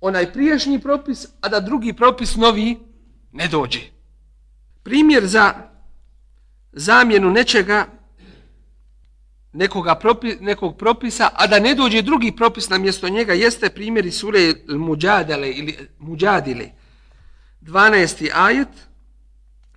[0.00, 2.78] onaj priješnji propis, a da drugi propis novi
[3.32, 3.80] ne dođe.
[4.82, 5.54] Primjer za
[6.72, 7.86] zamjenu nečega,
[9.52, 14.06] nekoga propi, nekog propisa, a da ne dođe drugi propis na mjesto njega, jeste primjer
[14.06, 16.68] iz sure Muđadele ili Muđadile.
[17.62, 18.30] 12.
[18.34, 18.68] ajet.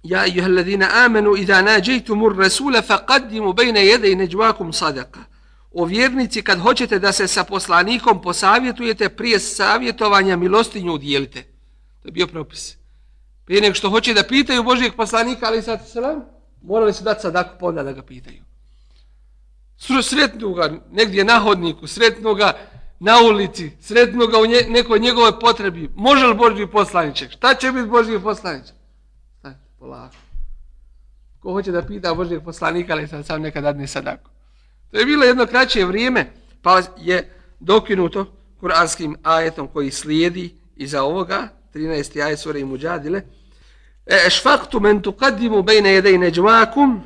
[0.03, 5.19] Ja ejuha alladhina amanu idha nađejtumur rasula faqaddimu bejne jede i neđvakum sadaka.
[5.71, 11.41] O vjernici, kad hoćete da se sa poslanikom posavjetujete, prije savjetovanja milostinju udjelite.
[12.01, 12.77] To je bio propis.
[13.45, 16.21] Prije nego što hoće da pitaju Božijeg poslanika, ali sad selam,
[16.61, 18.44] morali su dati sadaku pa poda da ga pitaju.
[19.77, 22.53] Sretnu ga negdje na hodniku, sretnu ga
[22.99, 25.89] na ulici, sretnu ga u nje, nekoj njegove potrebi.
[25.95, 27.31] Može li Božiji poslaniček?
[27.31, 28.75] Šta će biti Božiji poslaniček?
[29.39, 30.15] Stajte, polako.
[31.39, 34.29] Ko hoće da pita Božijeg poslanika, ali sad sam nekad dadne sadako.
[34.91, 36.31] To je bilo jedno kraće vrijeme,
[36.61, 38.25] pa je dokinuto
[38.59, 42.23] kuranskim ajetom koji slijedi iza ovoga, 13.
[42.25, 43.21] ajet sura i muđadile.
[44.05, 47.03] E, ešfaktu men tuqaddimu bejne jedej neđmakum,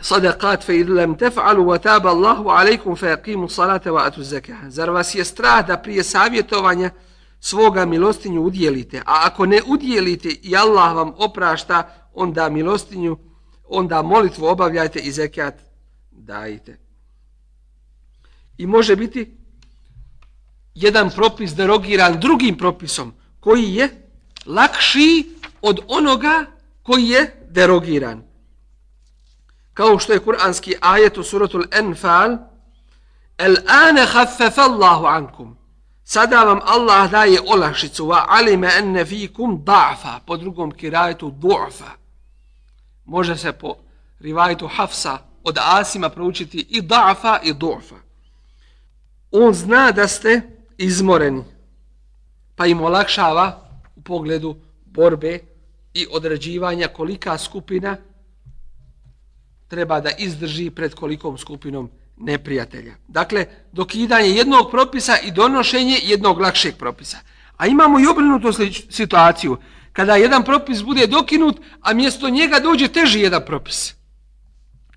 [0.00, 4.70] sadaqat fe idlem tef'alu wa taba Allahu alaikum fe aqimu salate wa atu zekaha.
[4.70, 6.90] Zar vas je strah da prije savjetovanja
[7.40, 13.16] svoga milostinju udjelite, a ako ne udjelite i Allah vam oprašta, onda milostinju,
[13.68, 15.54] onda molitvu obavljajte i zekat
[16.10, 16.78] dajte.
[18.58, 19.36] I može biti
[20.74, 23.88] jedan propis derogiran drugim propisom koji je
[24.46, 26.44] lakši od onoga
[26.82, 28.25] koji je derogiran.
[29.76, 32.36] Kao što je kuranski ajet u suratul Enfal
[33.38, 35.56] El ane haffefe Allahu ankum.
[36.04, 40.20] Sada vam Allah daje olakšicu wa alime enne fikum da'fa.
[40.26, 41.90] Po drugom kirajetu du'fa.
[43.04, 43.74] Može se po
[44.20, 47.96] rivajetu Hafsa od Asima proučiti i da'fa i du'fa.
[49.30, 50.40] On zna da ste
[50.78, 51.44] izmoreni,
[52.54, 55.38] pa im olakšava u pogledu borbe
[55.94, 57.96] i određivanja kolika skupina
[59.67, 62.93] treba da izdrži pred kolikom skupinom neprijatelja.
[63.07, 67.17] Dakle, dokidanje jednog propisa i donošenje jednog lakšeg propisa.
[67.57, 68.53] A imamo i obrnutu
[68.89, 69.57] situaciju,
[69.93, 73.95] kada jedan propis bude dokinut, a mjesto njega dođe teži jedan propis.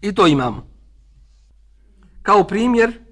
[0.00, 0.66] I to imamo.
[2.22, 3.04] Kao primjer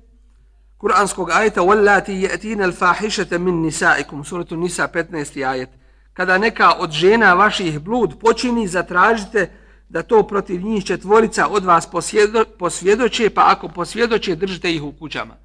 [0.78, 5.44] kuranskog ajeta وَلَّاتِ يَأْتِينَ الْفَاحِشَةَ مِنْ نِسَائِكُمْ Suratu Nisa 15.
[5.44, 5.68] ajet.
[6.12, 9.50] Kada neka od žena vaših blud počini, zatražite
[9.89, 14.91] da to protiv njih četvorica od vas posvjedo, posvjedoče, pa ako posvjedoče, držite ih u
[14.91, 15.35] kućama.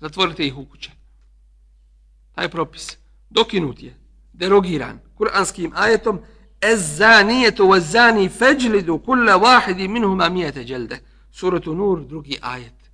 [0.00, 0.90] Zatvorite ih u kuće.
[2.34, 2.96] Taj propis.
[3.30, 3.94] Dokinut je.
[4.32, 4.98] Derogiran.
[5.14, 6.20] Kuranskim ajetom
[6.60, 10.98] Ez-zanijetu wa-zani feđlidu kulla wahidi minhuma mijete dželde.
[11.32, 12.90] Suratu Nur, drugi ajet.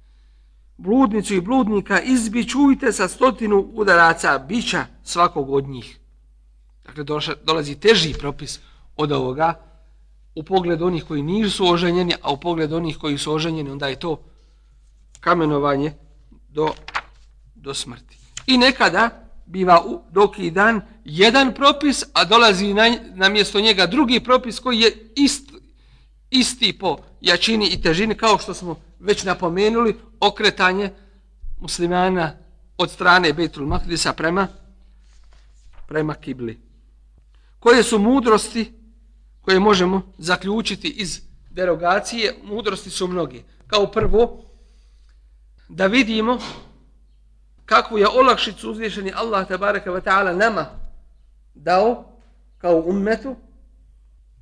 [0.77, 5.99] Bludnicu i bludnika izbičujte sa stotinu udaraca bića svakog od njih.
[6.85, 7.05] Dakle,
[7.45, 8.61] dolazi teži propis
[8.97, 9.68] od ovoga
[10.39, 13.98] u pogled onih koji nisu oženjeni, a u pogled onih koji su oženjeni, onda je
[13.98, 14.23] to
[15.20, 15.93] kamenovanje
[16.48, 16.74] do,
[17.55, 18.19] do smrti.
[18.47, 19.10] I nekada
[19.47, 24.81] biva u doki dan jedan propis, a dolazi na, na mjesto njega drugi propis koji
[24.81, 25.51] je ist,
[26.31, 30.90] isti po jačini i težini, kao što smo već napomenuli, okretanje
[31.60, 32.32] muslimana
[32.77, 34.48] od strane Betul Mahdisa prema,
[35.89, 36.60] prema Kibli.
[37.59, 38.77] Koje su mudrosti
[39.49, 41.20] koje možemo zaključiti iz
[41.51, 42.35] derogacije?
[42.43, 43.45] Mudrosti su mnogi.
[43.66, 44.45] Kao prvo,
[45.69, 46.39] da vidimo
[47.65, 50.66] kakvu je olakšicu uzvišeni Allah tabaraka wa ta'ala nama
[51.55, 52.05] dao
[52.59, 53.37] kao ummetu,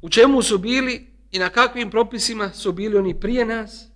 [0.02, 3.88] u čemu su bili i na kakvim propisima su bili oni prije nas,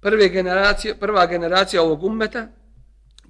[0.00, 2.48] prve generacije, prva generacija ovog ummeta,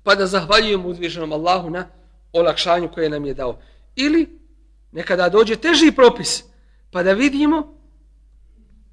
[0.03, 1.89] pa da zahvaljujemo uzvišenom Allahu na
[2.33, 3.59] olakšanju koje nam je dao.
[3.97, 4.39] Ili
[4.93, 6.52] nekada dođe teži propis,
[6.93, 7.75] pa da vidimo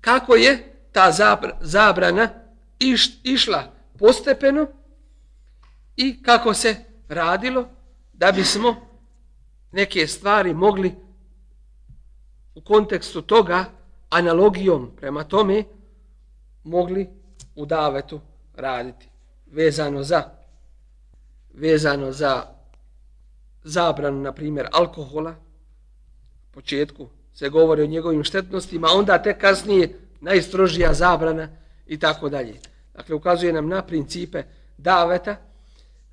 [0.01, 1.11] kako je ta
[1.61, 2.29] zabrana
[2.79, 4.67] iš, išla postepeno,
[5.95, 6.75] i kako se
[7.09, 7.69] radilo
[8.13, 8.75] da bismo
[9.71, 10.95] neke stvari mogli
[12.55, 13.65] u kontekstu toga
[14.09, 15.63] analogijom prema tome
[16.63, 17.09] mogli
[17.55, 18.19] u davetu
[18.55, 19.09] raditi.
[19.45, 20.23] Vezano za
[21.53, 22.43] vezano za
[23.63, 25.35] zabranu na primjer alkohola
[26.51, 31.47] početku se govori o njegovim štetnostima, onda te kasnije najstrožija zabrana
[31.87, 32.53] i tako dalje.
[32.93, 34.43] Dakle, ukazuje nam na principe
[34.77, 35.35] daveta.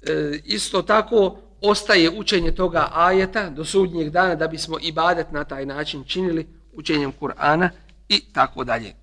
[0.02, 5.66] E, isto tako ostaje učenje toga ajeta do sudnjeg dana da bismo ibadet na taj
[5.66, 7.68] način činili učenjem Kur'ana
[8.08, 8.94] i tako dalje.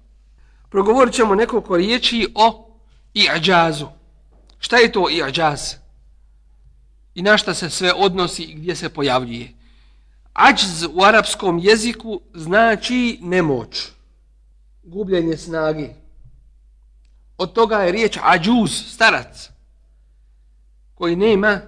[0.69, 2.77] Progovorit ćemo nekoliko riječi o
[3.13, 3.87] i'đazu.
[4.59, 5.75] Šta je to i'đaz?
[7.15, 9.49] I na šta se sve odnosi i gdje se pojavljuje?
[10.33, 13.89] Ađz u arapskom jeziku znači nemoć,
[14.83, 15.89] gubljenje snagi.
[17.37, 19.49] Od toga je riječ ađuz, starac,
[20.95, 21.61] koji nema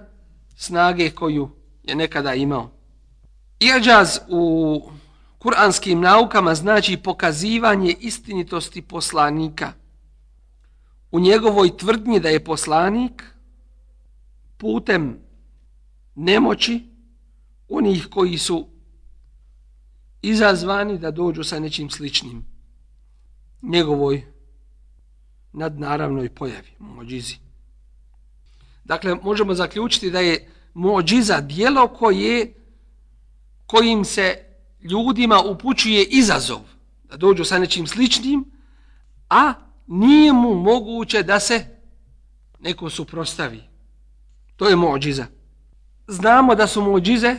[0.56, 1.50] snage koju
[1.82, 2.70] je nekada imao.
[3.60, 4.90] Iađaz u
[5.38, 9.72] kuranskim naukama znači pokazivanje istinitosti poslanika.
[11.10, 13.22] U njegovoj tvrdnji da je poslanik
[14.56, 15.18] putem
[16.14, 16.95] nemoći
[17.68, 18.68] onih koji su
[20.22, 22.44] izazvani da dođu sa nečim sličnim
[23.62, 24.24] njegovoj
[25.52, 27.36] nadnaravnoj pojavi, mođizi.
[28.84, 32.54] Dakle, možemo zaključiti da je mođiza dijelo koje,
[33.66, 34.44] kojim se
[34.82, 36.60] ljudima upućuje izazov
[37.04, 38.44] da dođu sa nečim sličnim,
[39.30, 39.52] a
[39.86, 41.66] nije mu moguće da se
[42.60, 43.62] neko suprostavi.
[44.56, 45.26] To je mođiza.
[46.08, 47.36] Znamo da su mođize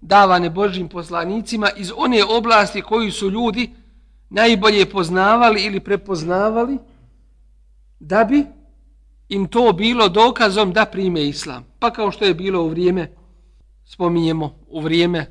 [0.00, 3.70] davane Božim poslanicima iz one oblasti koju su ljudi
[4.30, 6.78] najbolje poznavali ili prepoznavali
[8.00, 8.46] da bi
[9.28, 11.64] im to bilo dokazom da prime islam.
[11.78, 13.12] Pa kao što je bilo u vrijeme,
[13.84, 15.26] spominjemo, u vrijeme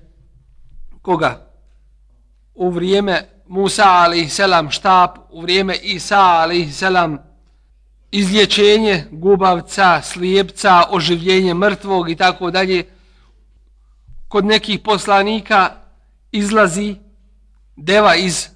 [1.02, 1.48] koga?
[2.56, 4.40] U vrijeme Musa a.s.
[4.70, 6.84] štap, u vrijeme Isa a.s.
[8.12, 12.84] izlječenje gubavca, slijepca, oživljenje mrtvog i tako dalje.
[14.30, 15.76] Kod nekih poslanika
[16.32, 16.96] izlazi
[17.76, 18.50] deva iz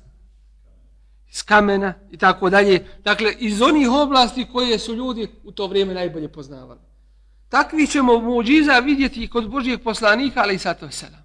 [1.34, 2.86] iz kamena i tako dalje.
[3.04, 6.80] Dakle, iz onih oblasti koje su ljudi u to vrijeme najbolje poznavali.
[7.50, 11.24] Takvi ćemo muđiza vidjeti i kod Božijeg poslanika, ali i sato sada.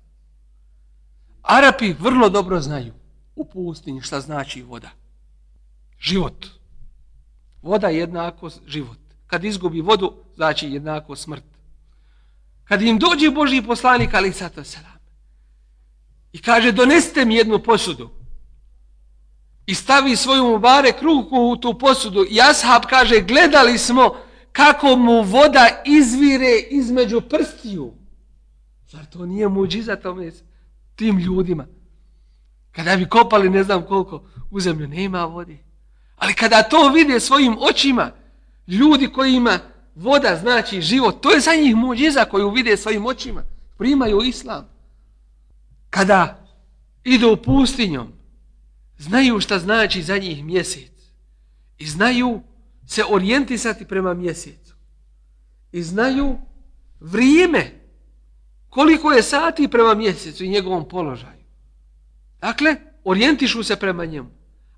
[1.42, 2.92] Arapi vrlo dobro znaju
[3.36, 4.90] u pustinji šta znači voda.
[6.00, 6.46] Život.
[7.62, 8.98] Voda je jednako život.
[9.26, 11.44] Kad izgubi vodu, znači jednako smrt.
[12.68, 14.98] Kad im dođe Boži poslanik, ali sato selam,
[16.32, 18.10] I kaže, donesite mi jednu posudu
[19.66, 24.14] i stavi svoju mubare kruku u tu posudu i ashab kaže gledali smo
[24.52, 27.94] kako mu voda izvire između prstiju.
[28.88, 30.30] Zar to nije muđiza tome
[30.96, 31.66] tim ljudima?
[32.72, 35.58] Kada bi kopali ne znam koliko u zemlju, nema vode.
[36.16, 38.10] Ali kada to vide svojim očima,
[38.66, 39.58] ljudi koji ima
[39.98, 43.42] voda znači život, to je za njih muđiza koju vide svojim očima.
[43.78, 44.68] Primaju islam.
[45.90, 46.46] Kada
[47.04, 48.12] idu pustinjom,
[48.98, 50.92] znaju šta znači za njih mjesec
[51.78, 52.40] i znaju
[52.86, 54.74] se orijentisati prema mjesecu
[55.72, 56.38] i znaju
[57.00, 57.80] vrijeme
[58.68, 61.44] koliko je sati prema mjesecu i njegovom položaju.
[62.40, 64.30] Dakle, orijentišu se prema njemu.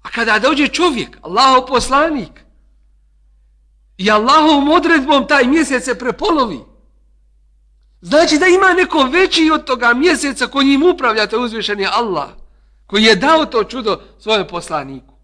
[0.03, 2.45] A kada dođe čovjek, Allahov poslanik,
[4.01, 6.59] i Allahovom odredbom taj mjesec se prepolovi,
[8.01, 12.29] znači da ima neko veći od toga mjeseca koji njim upravljate uzvišen je Allah
[12.87, 15.15] koji je dao to čudo svojem poslaniku.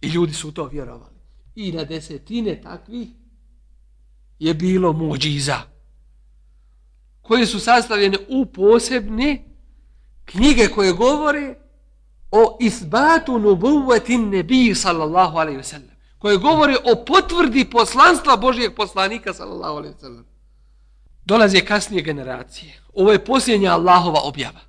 [0.00, 1.16] I ljudi su to vjerovali.
[1.54, 3.08] I na desetine takvih
[4.38, 5.56] je bilo muđiza
[7.22, 9.44] koje su sastavljene u posebne
[10.24, 11.54] knjige koje govore
[12.30, 15.95] o isbatu nubuvetin nebiji sallallahu alaihi wasallam
[16.26, 20.24] koje govore o potvrdi poslanstva Božijeg poslanika sallallahu alaihi sallam.
[21.24, 24.60] dolaze kasnije generacije ovo je posljednja Allahova objava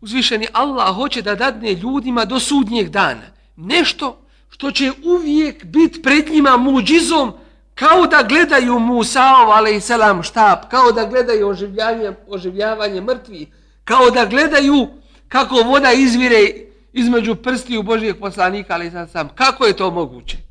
[0.00, 6.30] uzvišeni Allah hoće da dadne ljudima do sudnjeg dana nešto što će uvijek biti pred
[6.30, 7.32] njima muđizom
[7.74, 13.52] kao da gledaju Musaov alaihissalam štab, kao da gledaju oživljavanje, oživljavanje mrtvi,
[13.84, 14.88] kao da gledaju
[15.28, 16.50] kako voda izvire
[16.92, 19.28] između prsti u Božijeg poslanika alaihissalam.
[19.34, 20.43] Kako je to moguće?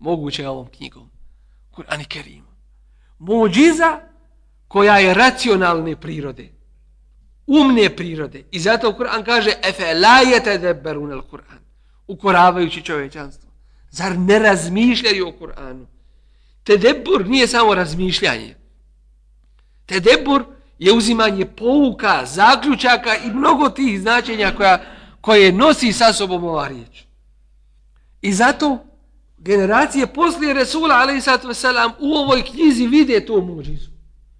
[0.00, 1.10] Moguće je ovom knjigom.
[1.72, 2.44] Kur'an i Kerim.
[3.18, 4.00] Muđiza
[4.68, 6.60] koja je racionalne prirode
[7.50, 8.44] umne prirode.
[8.50, 11.60] I zato Kur'an kaže efe la yatadabbarun al-Kur'an.
[12.06, 13.50] Ukoravajući čovečanstvo.
[13.90, 15.86] Zar ne razmišljaju o Kur'anu?
[16.64, 18.54] Tedebur nije samo razmišljanje.
[19.86, 20.44] Tedebur
[20.78, 24.78] je uzimanje pouka, zaključaka i mnogo tih značenja koja,
[25.20, 27.04] koje nosi sa sobom ova riječ.
[28.22, 28.78] I zato
[29.40, 31.64] generacije poslije Resula a.s.
[31.98, 33.90] u ovoj knjizi vide to muđizu.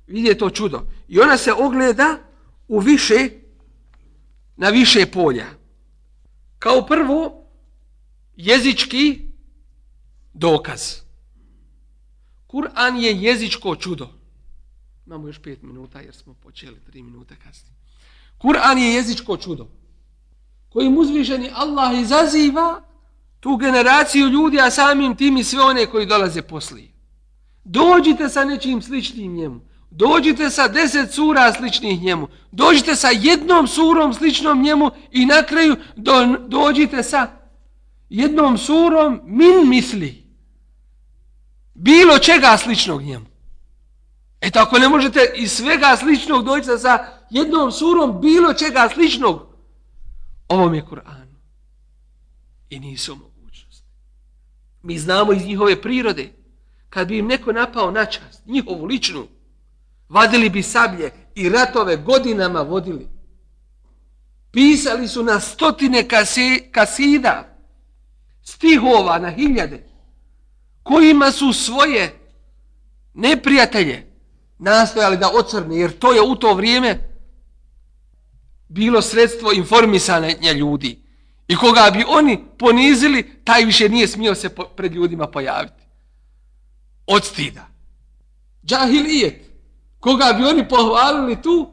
[0.06, 0.82] Vide to čudo.
[1.08, 2.18] I ona se ogleda
[2.68, 3.28] u više
[4.56, 5.46] na više polja.
[6.58, 7.44] Kao prvo,
[8.36, 9.20] jezički
[10.32, 10.80] dokaz.
[12.46, 14.08] Kur'an je jezičko čudo.
[15.06, 17.74] Imamo još pet minuta jer smo počeli tri minuta kasnije.
[18.38, 19.66] Kur'an je jezičko čudo
[20.68, 22.89] kojim uzvišeni Allah izaziva
[23.40, 26.92] tu generaciju ljudi, a samim tim i sve one koji dolaze poslije.
[27.64, 29.60] Dođite sa nečim sličnim njemu.
[29.90, 32.28] Dođite sa deset sura sličnih njemu.
[32.52, 37.26] Dođite sa jednom surom sličnom njemu i na kraju do, dođite sa
[38.08, 40.26] jednom surom min misli.
[41.74, 43.26] Bilo čega sličnog njemu.
[44.40, 46.98] E tako ne možete iz svega sličnog doći sa
[47.30, 49.46] jednom surom bilo čega sličnog.
[50.48, 51.26] Ovom je Kur'an.
[52.70, 53.29] I nisu mogli.
[54.82, 56.32] Mi znamo iz njihove prirode,
[56.90, 59.26] kad bi im neko napao na čast, njihovu ličnu,
[60.08, 63.08] vadili bi sablje i ratove godinama vodili.
[64.50, 67.56] Pisali su na stotine kasi, kasida,
[68.42, 69.86] stihova na hiljade,
[70.82, 72.18] kojima su svoje
[73.14, 74.06] neprijatelje
[74.58, 77.10] nastojali da ocrne, jer to je u to vrijeme
[78.68, 81.09] bilo sredstvo informisanja ljudi.
[81.50, 85.82] I koga bi oni ponizili, taj više nije smio se pred ljudima pojaviti.
[87.06, 87.66] Od stida.
[88.64, 89.50] Džahilijet.
[90.00, 91.72] Koga bi oni pohvalili tu,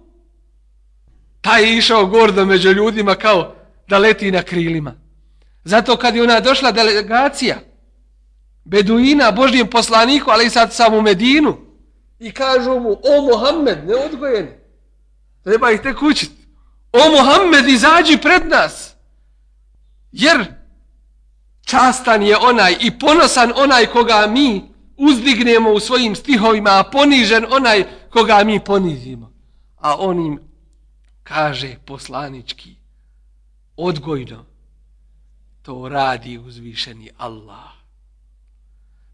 [1.41, 3.55] taj je išao gordo među ljudima kao
[3.87, 4.93] da leti na krilima.
[5.63, 7.57] Zato kad je ona došla delegacija
[8.63, 11.57] Beduina, Božnijem poslaniku, ali i sad sam u Medinu,
[12.19, 14.51] i kažu mu, o Mohamed, neodgojeni,
[15.43, 16.31] treba ih te kućit.
[16.91, 18.96] O Mohamed, izađi pred nas.
[20.11, 20.45] Jer
[21.65, 24.63] častan je onaj i ponosan onaj koga mi
[24.97, 29.31] uzdignemo u svojim stihovima, a ponižen onaj koga mi ponizimo.
[29.77, 30.39] A on im
[31.23, 32.75] kaže poslanički,
[33.77, 34.45] odgojno,
[35.61, 37.71] to radi uzvišeni Allah.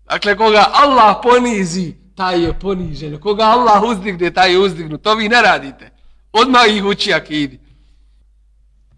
[0.06, 3.20] Dakle, koga Allah ponizi, taj je ponižen.
[3.20, 4.98] Koga Allah uzdigne, taj je uzdignu.
[4.98, 5.92] To vi ne radite.
[6.32, 7.60] Odmah ih uči akidi.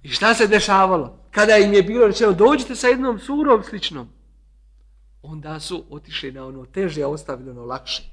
[0.03, 1.17] I šta se dešavalo?
[1.35, 4.09] Kada im je bilo rečeno, dođite sa jednom surom sličnom.
[5.21, 8.03] Onda su otišli na ono teže, a ostavili ono lakše.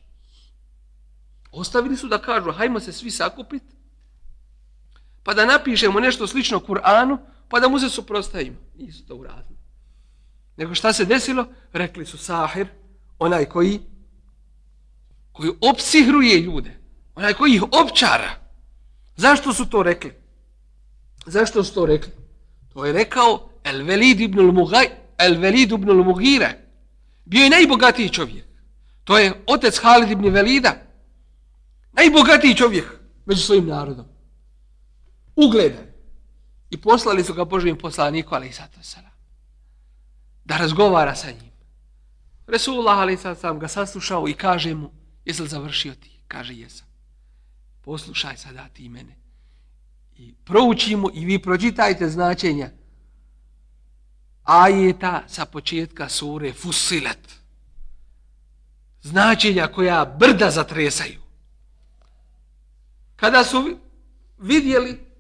[1.53, 3.75] Ostavili su da kažu, hajmo se svi sakupiti,
[5.23, 7.19] pa da napišemo nešto slično Kur'anu,
[7.49, 8.57] pa da mu se suprostavimo.
[8.79, 9.59] Nisu to uradili.
[10.57, 11.47] Nego šta se desilo?
[11.73, 12.67] Rekli su Sahir,
[13.19, 13.81] onaj koji
[15.33, 16.81] koji opsihruje ljude,
[17.15, 18.31] onaj koji ih opčara.
[19.17, 20.13] Zašto su to rekli?
[21.27, 22.22] Zašto su to rekli?
[22.73, 24.87] To je rekao El Velid ibn al-Mugaj,
[25.19, 26.53] El Velid ibn al-Mughira.
[27.25, 28.45] Bio je najbogatiji čovjek.
[29.05, 30.75] To je otec Halid ibn Velida.
[31.93, 32.85] Najbogatiji čovjek
[33.27, 34.07] među svojim narodom.
[35.37, 35.87] Ugledan.
[36.71, 38.79] I poslali su ga Božijem poslaniku, ali i sato.
[40.45, 41.53] Da razgovara sa njim.
[42.47, 44.91] Resulullah, ali sad sam ga saslušao i kaže mu,
[45.25, 46.11] jesi li završio ti?
[46.29, 46.87] Kaže, jesam.
[47.81, 49.22] Poslušaj sada ti mene.
[50.17, 52.71] I proučimo i vi pročitajte značenja
[54.43, 57.41] ajeta sa početka sure Fusilet.
[59.03, 61.21] Značenja koja brda zatresaju.
[63.17, 63.79] Kada su
[64.39, 65.13] vidjeli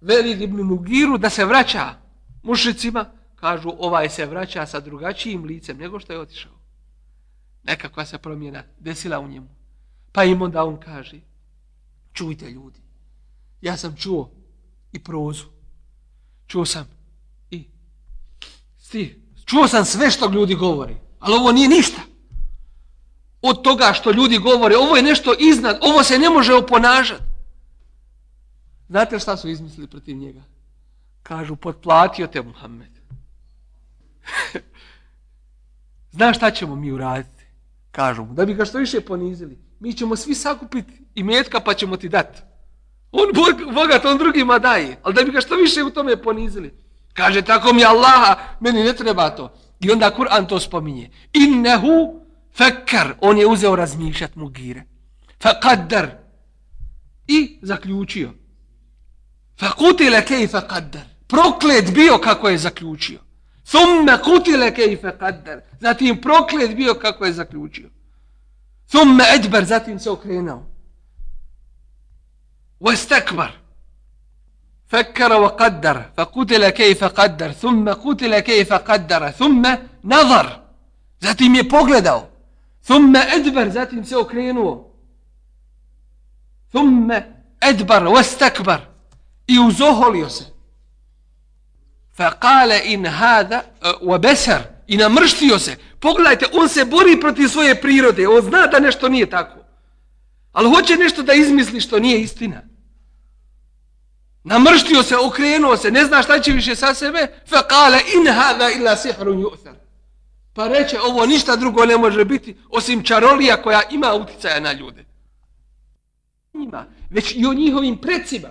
[0.00, 1.94] Velid ibn Mugiru da se vraća
[2.42, 6.52] mušicima, kažu ovaj se vraća sa drugačijim licem nego što je otišao.
[7.62, 9.48] Nekakva se promjena desila u njemu.
[10.12, 11.20] Pa im onda on kaže,
[12.12, 12.80] čujte ljudi,
[13.66, 14.30] ja sam čuo
[14.92, 15.44] i prozu,
[16.46, 16.88] čuo sam
[17.50, 17.64] i
[18.78, 19.16] stih.
[19.44, 22.00] čuo sam sve što ljudi govori, ali ovo nije ništa
[23.42, 27.22] od toga što ljudi govore, ovo je nešto iznad, ovo se ne može oponažati.
[28.88, 30.42] Znate šta su izmislili protiv njega?
[31.22, 32.90] Kažu, potplatio te Muhammed.
[36.16, 37.44] Znaš šta ćemo mi uraditi?
[37.90, 39.58] Kažu mu, da bi ga što više ponizili.
[39.80, 42.42] Mi ćemo svi sakupiti i metka pa ćemo ti dati.
[43.18, 44.96] On bog, bogat, on drugima daje.
[45.02, 46.74] Ali da bi ga što više u tome ponizili.
[47.12, 49.52] Kaže, tako mi Allaha, meni ne treba to.
[49.80, 51.10] I onda Kur'an to spominje.
[51.32, 52.20] Innehu
[52.56, 53.14] fekar.
[53.20, 54.82] on je uzeo razmišljat mugire.
[55.42, 56.10] Fekadar.
[57.28, 58.30] I zaključio.
[59.60, 61.02] Fekutile kejfe kaddar.
[61.26, 63.18] Proklet bio kako je zaključio.
[63.64, 65.60] Thumme kutile kejfe kaddar.
[65.80, 67.90] Zatim proklet bio kako je zaključio.
[68.88, 70.75] Thumme edber, zatim se okrenao.
[72.81, 73.49] Vestekbar.
[74.87, 80.59] فكر وقدر فقتل كيف قدر ثم قتل كيف قدر ثم نظر
[81.25, 82.21] zatim je pogledao
[82.83, 84.91] ثم ادبر zatim se okrenuo
[86.73, 87.11] ثم
[87.63, 88.91] ادبر واستكبر
[89.47, 90.45] i uzoholio se.
[92.17, 95.75] Fa kale in hada uh, wa besar i namrštio se.
[95.99, 98.27] Pogledajte, on se bori protiv svoje prirode.
[98.27, 99.59] On zna da nešto nije tako.
[100.56, 102.62] Ali hoće nešto da izmisli što nije istina.
[104.44, 107.26] Namrštio se, okrenuo se, ne zna šta će više sa sebe.
[107.46, 109.74] Fe kale in hada illa sihrun yu'thar.
[110.54, 115.04] Pa reče, ovo ništa drugo ne može biti osim čarolija koja ima uticaja na ljude.
[116.54, 118.48] Ima, već i o njihovim precima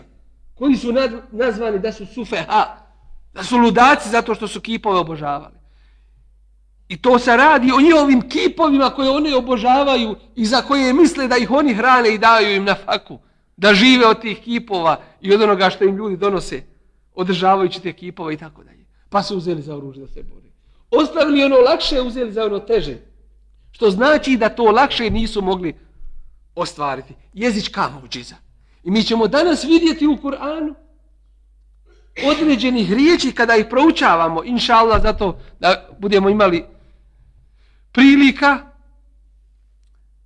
[0.56, 0.94] koji su
[1.32, 2.78] nazvani da su sufeha,
[3.34, 5.56] da su ludaci zato što su kipove obožavali.
[6.90, 11.38] I to se radi o njihovim kipovima koje one obožavaju i za koje misle da
[11.38, 13.20] ih oni hrane i daju im na faku.
[13.58, 16.64] Da žive od tih kipova i od onoga što im ljudi donose
[17.16, 18.86] održavajući te kipove i tako dalje.
[19.10, 20.46] Pa su uzeli za oružje da se bore.
[20.92, 22.98] Ostavili ono lakše, uzeli za ono teže.
[23.72, 25.76] Što znači da to lakše nisu mogli
[26.56, 27.14] ostvariti.
[27.34, 28.36] Jezička muđiza.
[28.84, 30.74] I mi ćemo danas vidjeti u Kur'anu
[32.24, 36.66] određenih riječi kada ih proučavamo, inša Allah, zato da budemo imali
[37.96, 38.60] prilika,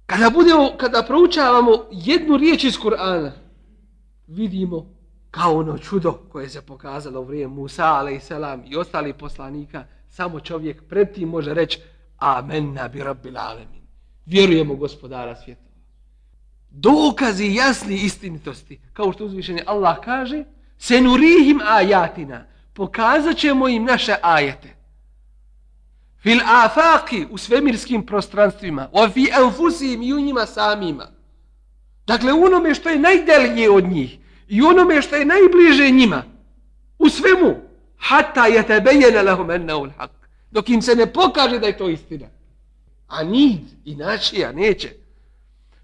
[0.06, 3.32] kada, budemo, kada proučavamo jednu riječ iz Kur'ana,
[4.28, 4.86] vidimo
[5.32, 9.84] kao ono čudo koje se pokazalo u vrijeme Musa, ale i selam, i ostali poslanika,
[10.10, 11.80] samo čovjek pred tim može reći
[12.18, 13.82] Amen nabi rabbil alemin.
[14.26, 15.70] Vjerujemo gospodara svijeta.
[16.70, 20.44] Dokazi jasni istinitosti, kao što uzvišenje Allah kaže,
[20.78, 24.79] senurihim ajatina, pokazat ćemo im naše ajete.
[26.22, 31.08] Fil afaki u svemirskim prostranstvima, wa fi anfusihim i u njima samima.
[32.08, 34.18] Dakle, onome što je najdelje od njih
[34.48, 36.24] i onome što je najbliže njima,
[37.00, 37.56] u svemu,
[37.98, 40.12] hatta je lahum enneul hak.
[40.52, 42.28] Dok im se ne pokaže da je to istina.
[43.08, 44.90] A nid, inače, a neće.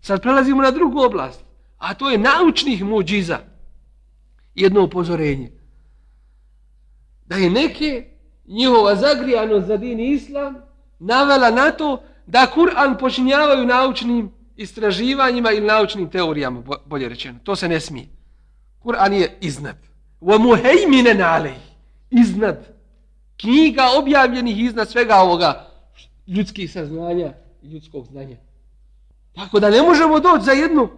[0.01, 1.41] Sad prelazimo na drugu oblast,
[1.77, 3.39] a to je naučnih muđiza.
[4.55, 5.51] Jedno upozorenje.
[7.25, 8.14] Da je neke
[8.47, 10.55] njihova zagrijanost za din islam
[10.99, 17.39] navela na to da Kur'an počinjavaju naučnim istraživanjima ili naučnim teorijama, bolje rečeno.
[17.43, 18.07] To se ne smije.
[18.83, 19.75] Kur'an je iznad.
[20.21, 21.55] Wa muhejmine nalej.
[22.09, 22.67] Iznad.
[23.37, 25.67] Knjiga objavljenih iznad svega ovoga
[26.27, 28.37] ljudskih saznanja i ljudskog znanja.
[29.35, 30.89] Tako da ne možemo doći za jednu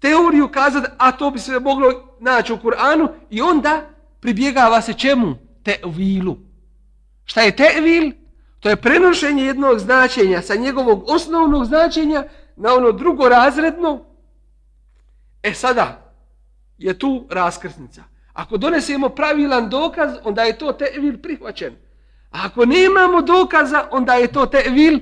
[0.00, 3.82] teoriju kazati, a to bi se moglo naći u Kur'anu i onda
[4.20, 5.34] pribjegava se čemu?
[5.62, 6.36] Tevilu.
[7.26, 8.12] Šta je tevil?
[8.60, 12.24] To je prenošenje jednog značenja sa njegovog osnovnog značenja
[12.56, 14.04] na ono drugo razredno.
[15.42, 16.12] E sada
[16.78, 18.02] je tu raskrsnica.
[18.32, 21.74] Ako donesemo pravilan dokaz, onda je to tevil prihvaćen.
[22.30, 24.98] A ako nemamo dokaza, onda je to tevil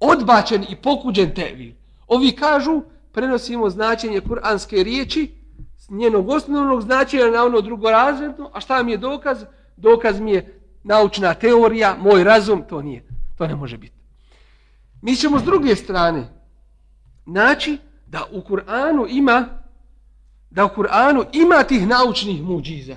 [0.00, 1.72] odbačen i pokuđen tevil.
[2.06, 5.34] Ovi kažu, prenosimo značenje kuranske riječi
[5.78, 9.44] s njenog osnovnog značenja na ono drugorazredno, a šta mi je dokaz?
[9.76, 13.03] Dokaz mi je naučna teorija, moj razum, to nije.
[13.37, 13.95] To ne može biti.
[15.01, 16.27] Mi ćemo s druge strane
[17.25, 17.77] naći
[18.07, 19.63] da u Kur'anu ima
[20.49, 22.95] da u Kur'anu ima tih naučnih muđiza.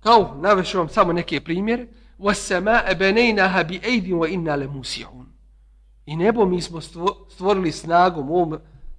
[0.00, 1.86] Kao, navešu vam samo neke primjere.
[2.18, 5.26] وَسَّمَاءَ بَنَيْنَهَا بِأَيْدٍ وَإِنَّا لَمُسِعُونَ
[6.06, 6.80] I nebo mi smo
[7.30, 8.58] stvorili snagom, u ovom,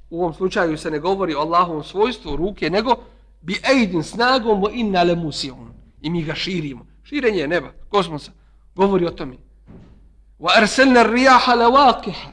[0.09, 2.95] u ovom slučaju se ne govori o Allahovom svojstvu ruke, nego
[3.41, 5.73] bi ejdin snagom wa inna le musiun.
[6.01, 6.85] I mi ga širimo.
[7.04, 8.32] Širenje neba, kosmosa,
[8.74, 9.36] govori o tome.
[10.38, 12.28] Wa arsalna ar-riyaha lawaqiha.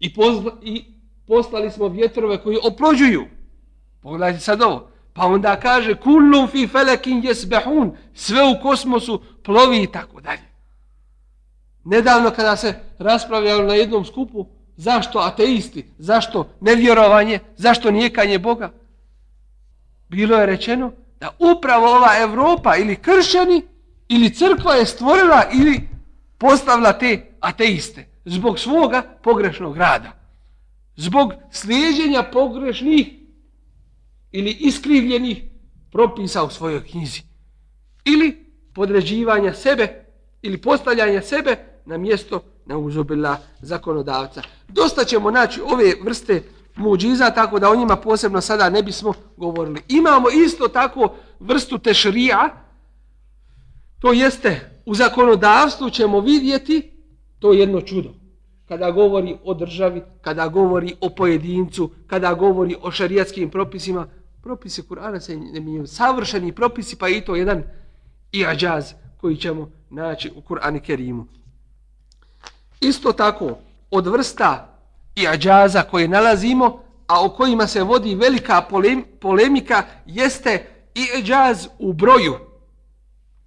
[0.00, 0.14] I,
[0.62, 0.84] I
[1.26, 3.26] poslali smo vjetrove koji oplođuju.
[4.02, 4.90] Pogledajte sad ovo.
[5.12, 7.90] Pa onda kaže kullum fi falakin yasbahun.
[8.14, 10.50] Sve u kosmosu plovi i tako dalje.
[11.84, 14.46] Nedavno kada se raspravljalo na jednom skupu,
[14.76, 18.72] zašto ateisti, zašto nevjerovanje, zašto nijekanje Boga,
[20.08, 23.62] bilo je rečeno da upravo ova Evropa ili kršćani
[24.10, 25.88] ili crkva je stvorila ili
[26.38, 30.12] postavila te ateiste zbog svoga pogrešnog rada.
[30.96, 33.08] Zbog slijedjenja pogrešnih
[34.32, 35.42] ili iskrivljenih
[35.92, 37.22] propisa u svojoj knjizi.
[38.04, 40.04] Ili podređivanja sebe
[40.42, 44.42] ili postavljanja sebe na mjesto na uzubila zakonodavca.
[44.68, 46.42] Dosta ćemo naći ove vrste
[46.76, 49.80] muđiza, tako da o njima posebno sada ne bismo govorili.
[49.88, 52.69] Imamo isto tako vrstu tešrija,
[54.00, 56.92] to jeste u zakonodavstvu ćemo vidjeti
[57.38, 58.10] to jedno čudo.
[58.68, 64.08] Kada govori o državi, kada govori o pojedincu, kada govori o šarijatskim propisima,
[64.42, 65.86] propisi Kur'ana se ne mijenju.
[65.86, 67.62] Savršeni propisi, pa i to jedan
[68.32, 71.26] i ađaz koji ćemo naći u Kur'ani Kerimu.
[72.80, 73.58] Isto tako,
[73.90, 74.78] od vrsta
[75.16, 78.62] i ađaza koje nalazimo, a o kojima se vodi velika
[79.20, 82.49] polemika, jeste i'đaz u broju,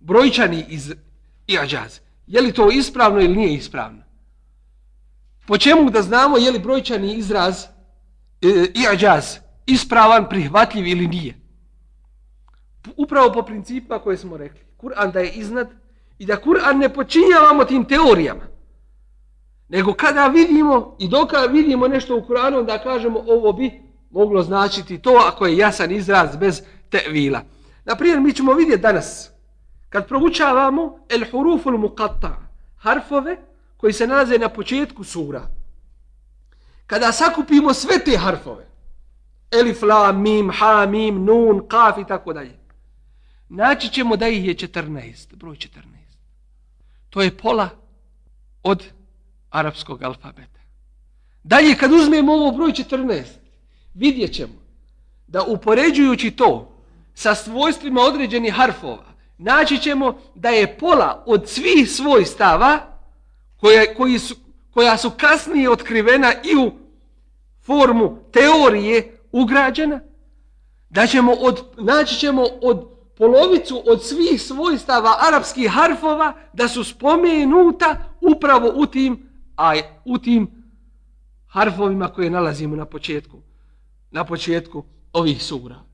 [0.03, 0.93] brojčani iz
[1.47, 1.99] i'đaz.
[2.27, 4.03] Je li to ispravno ili nije ispravno?
[5.47, 7.67] Po čemu da znamo je li brojčani izraz e,
[8.73, 11.35] i'đaz ispravan, prihvatljiv ili nije?
[12.97, 14.59] Upravo po principima koje smo rekli.
[14.77, 15.67] Kur'an da je iznad
[16.17, 18.43] i da Kur'an ne počinjavamo tim teorijama.
[19.69, 23.71] Nego kada vidimo i dok vidimo nešto u Kur'anu da kažemo ovo bi
[24.09, 27.41] moglo značiti to ako je jasan izraz bez tevila.
[27.85, 29.32] Naprimjer, mi ćemo vidjeti danas
[29.93, 32.31] kad proučavamo el huruful muqatta,
[32.77, 33.37] harfove
[33.77, 35.47] koji se nalaze na početku sura.
[36.85, 38.65] Kada sakupimo sve te harfove,
[39.51, 42.57] elif, la, mim, ha, mim, nun, kaf i tako dalje,
[43.49, 45.69] naći ćemo da ih je 14, broj 14.
[47.09, 47.69] To je pola
[48.63, 48.83] od
[49.49, 50.59] arapskog alfabeta.
[51.43, 53.23] Dalje, kad uzmemo ovo broj 14,
[53.93, 54.53] vidjet ćemo
[55.27, 56.77] da upoređujući to
[57.13, 62.79] sa svojstvima određenih harfova, naći ćemo da je pola od svih svojstava
[63.57, 64.35] koje, koji su,
[64.73, 66.71] koja su kasnije otkrivena i u
[67.61, 69.99] formu teorije ugrađena,
[70.89, 77.95] da ćemo od, naći ćemo od polovicu od svih svojstava arapskih harfova da su spomenuta
[78.21, 79.73] upravo u tim, a
[80.05, 80.63] u tim
[81.47, 83.37] harfovima koje nalazimo na početku,
[84.11, 84.83] na početku
[85.13, 85.92] ovih sura.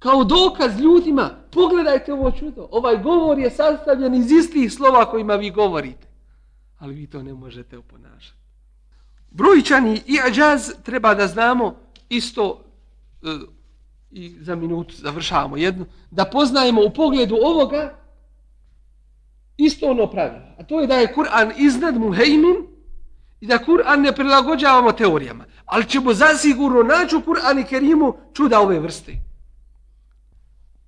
[0.00, 5.50] Kao dokaz ljudima, pogledajte ovo čudo, ovaj govor je sastavljen iz istih slova kojima vi
[5.50, 6.06] govorite.
[6.78, 8.40] Ali vi to ne možete oponašati.
[9.30, 11.76] Brojčani i ađaz treba da znamo
[12.08, 12.64] isto
[13.22, 13.26] e,
[14.10, 17.94] i za minutu završavamo jednu, da poznajemo u pogledu ovoga
[19.56, 20.44] isto ono pravilo.
[20.58, 22.56] A to je da je Kur'an iznad muhejmin
[23.40, 25.44] i da Kur'an ne prilagođavamo teorijama.
[25.64, 29.29] Ali ćemo zasigurno naći u Kur'an i Kerimu čuda ove vrste.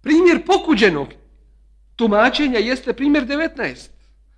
[0.03, 1.09] Primjer pokuđenog
[1.97, 3.89] tumačenja jeste primjer 19.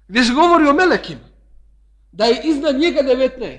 [0.08, 1.20] Gdje se govori o melekima.
[2.12, 3.58] Da je iznad njega 19.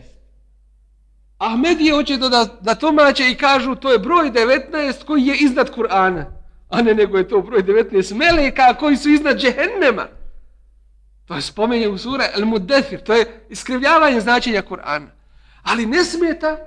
[1.37, 6.25] Ahmedije hoće da, da tumače i kažu to je broj 19 koji je iznad Kur'ana.
[6.69, 10.07] A ne nego je to broj 19 meleka koji su iznad džehennema.
[11.25, 13.03] To je spomenje u sura El Mudefir.
[13.03, 15.07] To je iskrivljavanje značenja Kur'ana.
[15.63, 16.57] Ali ne smeta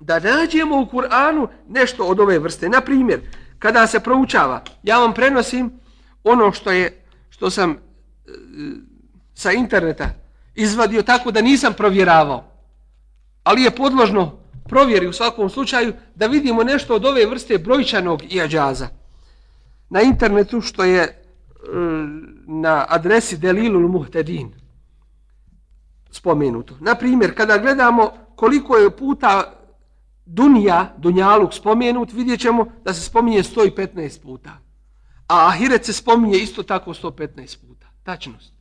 [0.00, 2.68] da nađemo u Kur'anu nešto od ove vrste.
[2.68, 3.20] Na primjer,
[3.58, 5.80] kada se proučava, ja vam prenosim
[6.24, 7.76] ono što je što sam e,
[9.34, 10.10] sa interneta
[10.54, 12.44] izvadio tako da nisam provjeravao.
[13.42, 14.38] Ali je podložno
[14.68, 18.88] provjeri u svakom slučaju da vidimo nešto od ove vrste brojčanog i ađaza.
[19.90, 21.12] Na internetu što je e,
[22.46, 24.52] na adresi Delilul Muhtedin
[26.10, 26.76] spomenuto.
[26.80, 29.52] Na primjer, kada gledamo koliko je puta
[30.26, 34.58] Dunja, Dunjaluk spomenut, vidjet ćemo da se spominje 115 puta.
[35.28, 37.86] A Ahiret se spominje isto tako 115 puta.
[38.02, 38.52] Tačnost.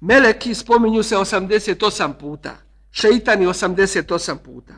[0.00, 2.56] Meleki spominju se 88 puta.
[2.90, 4.74] Šeitani 88 puta.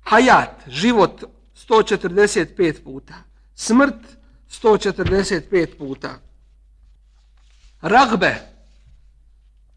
[0.00, 1.24] Hayat, život
[1.68, 3.14] 145 puta.
[3.54, 3.94] Smrt
[4.50, 6.18] 145 puta.
[7.80, 8.36] Ragbe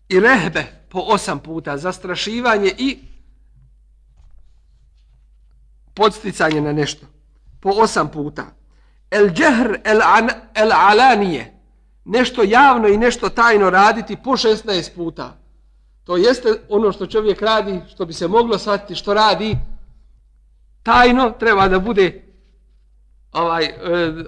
[0.09, 1.77] i rehbe po 8 puta.
[1.77, 3.10] Zastrašivanje i
[5.93, 7.05] podsticanje na nešto.
[7.59, 8.45] Po osam puta.
[9.11, 11.53] El džehr el, an, el alanije.
[12.05, 15.37] Nešto javno i nešto tajno raditi po 16 puta.
[16.03, 19.57] To jeste ono što čovjek radi, što bi se moglo shvatiti, što radi
[20.83, 22.23] tajno, treba da bude
[23.31, 24.23] ovaj, eh,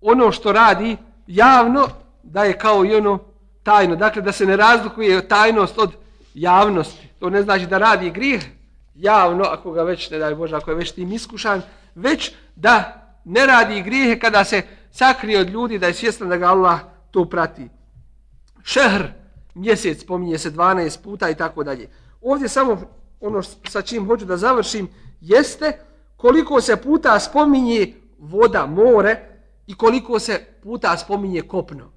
[0.00, 1.88] ono što radi javno,
[2.22, 3.18] da je kao i ono
[3.62, 3.96] tajno.
[3.96, 5.92] Dakle, da se ne razlikuje tajnost od
[6.34, 7.08] javnosti.
[7.18, 8.42] To ne znači da radi grijeh,
[8.98, 11.62] javno, ako ga već, ne daj Bože, ako je već tim iskušan,
[11.94, 16.46] već da ne radi grijehe kada se sakrije od ljudi, da je svjestan da ga
[16.46, 16.80] Allah
[17.10, 17.68] to prati.
[18.62, 19.06] Šehr,
[19.54, 21.88] mjesec, pominje se 12 puta i tako dalje.
[22.20, 22.80] Ovdje samo
[23.20, 24.88] ono sa čim hoću da završim,
[25.20, 25.78] jeste
[26.16, 29.16] koliko se puta spominje voda, more
[29.66, 31.90] i koliko se puta spominje kopno.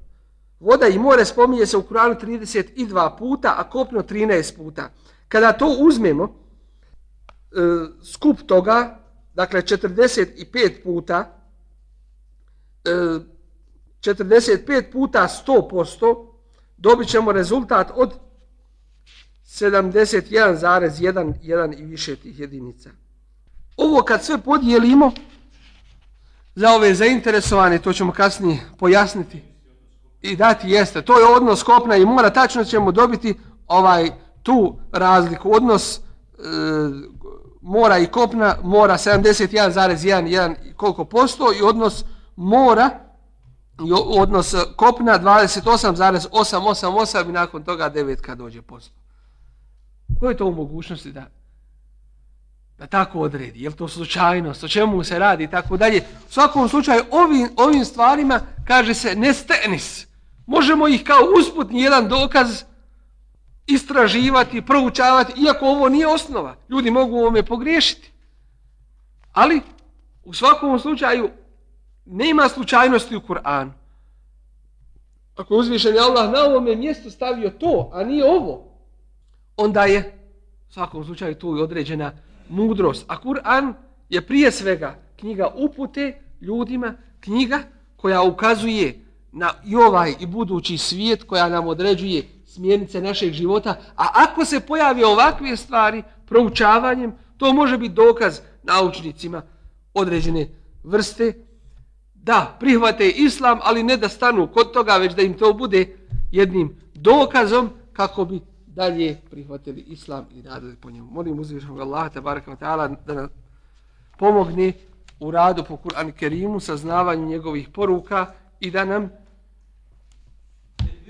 [0.60, 4.90] Voda i more spominje se u Kuranu 32 puta, a kopno 13 puta.
[5.28, 6.36] Kada to uzmemo,
[7.52, 7.56] E,
[8.14, 9.00] skup toga,
[9.34, 11.42] dakle 45 puta,
[12.86, 12.90] e,
[14.02, 16.28] 45 puta 100%,
[16.78, 18.14] dobit ćemo rezultat od
[19.46, 22.90] 71,1 i više tih jedinica.
[23.78, 25.12] Ovo kad sve podijelimo,
[26.56, 29.42] za ove zainteresovane, to ćemo kasnije pojasniti
[30.22, 31.02] i dati jeste.
[31.02, 33.36] To je odnos kopna i mora, tačno ćemo dobiti
[33.68, 34.10] ovaj
[34.44, 36.02] tu razliku, odnos e,
[37.62, 42.06] mora i kopna mora 71,1 koliko posto i odnos
[42.36, 42.90] mora
[43.88, 48.96] i odnos e, kopna 28,888 i nakon toga 9 kad dođe posto.
[50.20, 51.26] Koje je to u mogućnosti da
[52.82, 53.64] da tako odredi?
[53.64, 54.64] Je li to slučajnost?
[54.64, 55.44] O čemu se radi?
[55.44, 56.02] I tako dalje.
[56.30, 60.08] U svakom slučaju ovim, ovim stvarima kaže se nestenis.
[60.46, 62.64] Možemo ih kao usputni jedan dokaz
[63.68, 66.56] istraživati, proučavati, iako ovo nije osnova.
[66.70, 68.12] Ljudi mogu ovome pogriješiti.
[69.32, 69.62] Ali
[70.24, 71.30] u svakom slučaju
[72.06, 73.72] nema slučajnosti u Kur'anu.
[75.36, 78.72] Ako je uzvišen Allah na ovome mjestu stavio to, a nije ovo,
[79.58, 80.18] onda je
[80.70, 82.12] u svakom slučaju tu i određena
[82.50, 83.06] mudrost.
[83.08, 83.74] A Kur'an
[84.10, 87.60] je prije svega knjiga upute ljudima, knjiga
[87.96, 92.24] koja ukazuje na i ovaj i budući svijet, koja nam određuje
[92.54, 93.70] smjernice našeg života.
[93.96, 99.42] A ako se pojavi ovakve stvari, proučavanjem, to može biti dokaz naučnicima
[99.94, 100.48] određene
[100.84, 101.34] vrste,
[102.14, 105.98] da prihvate islam, ali ne da stanu kod toga, već da im to bude
[106.32, 111.12] jednim dokazom kako bi dalje prihvatili islam i radili po njemu.
[111.12, 113.30] Molim uzvišnog Allaha tabaraka wa ta'ala da nam
[114.18, 114.74] pomogne
[115.20, 118.26] u radu po Kur'an Kerimu, saznavanju njegovih poruka
[118.60, 119.10] i da nam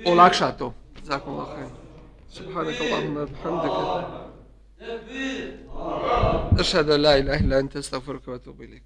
[0.06, 0.74] olakša to.
[1.04, 1.70] جزاكم الله خير.
[2.30, 3.76] سبحانك اللهم وبحمدك.
[6.60, 8.84] أشهد أن لا إله إلا أنت أستغفرك وأتوب إليك.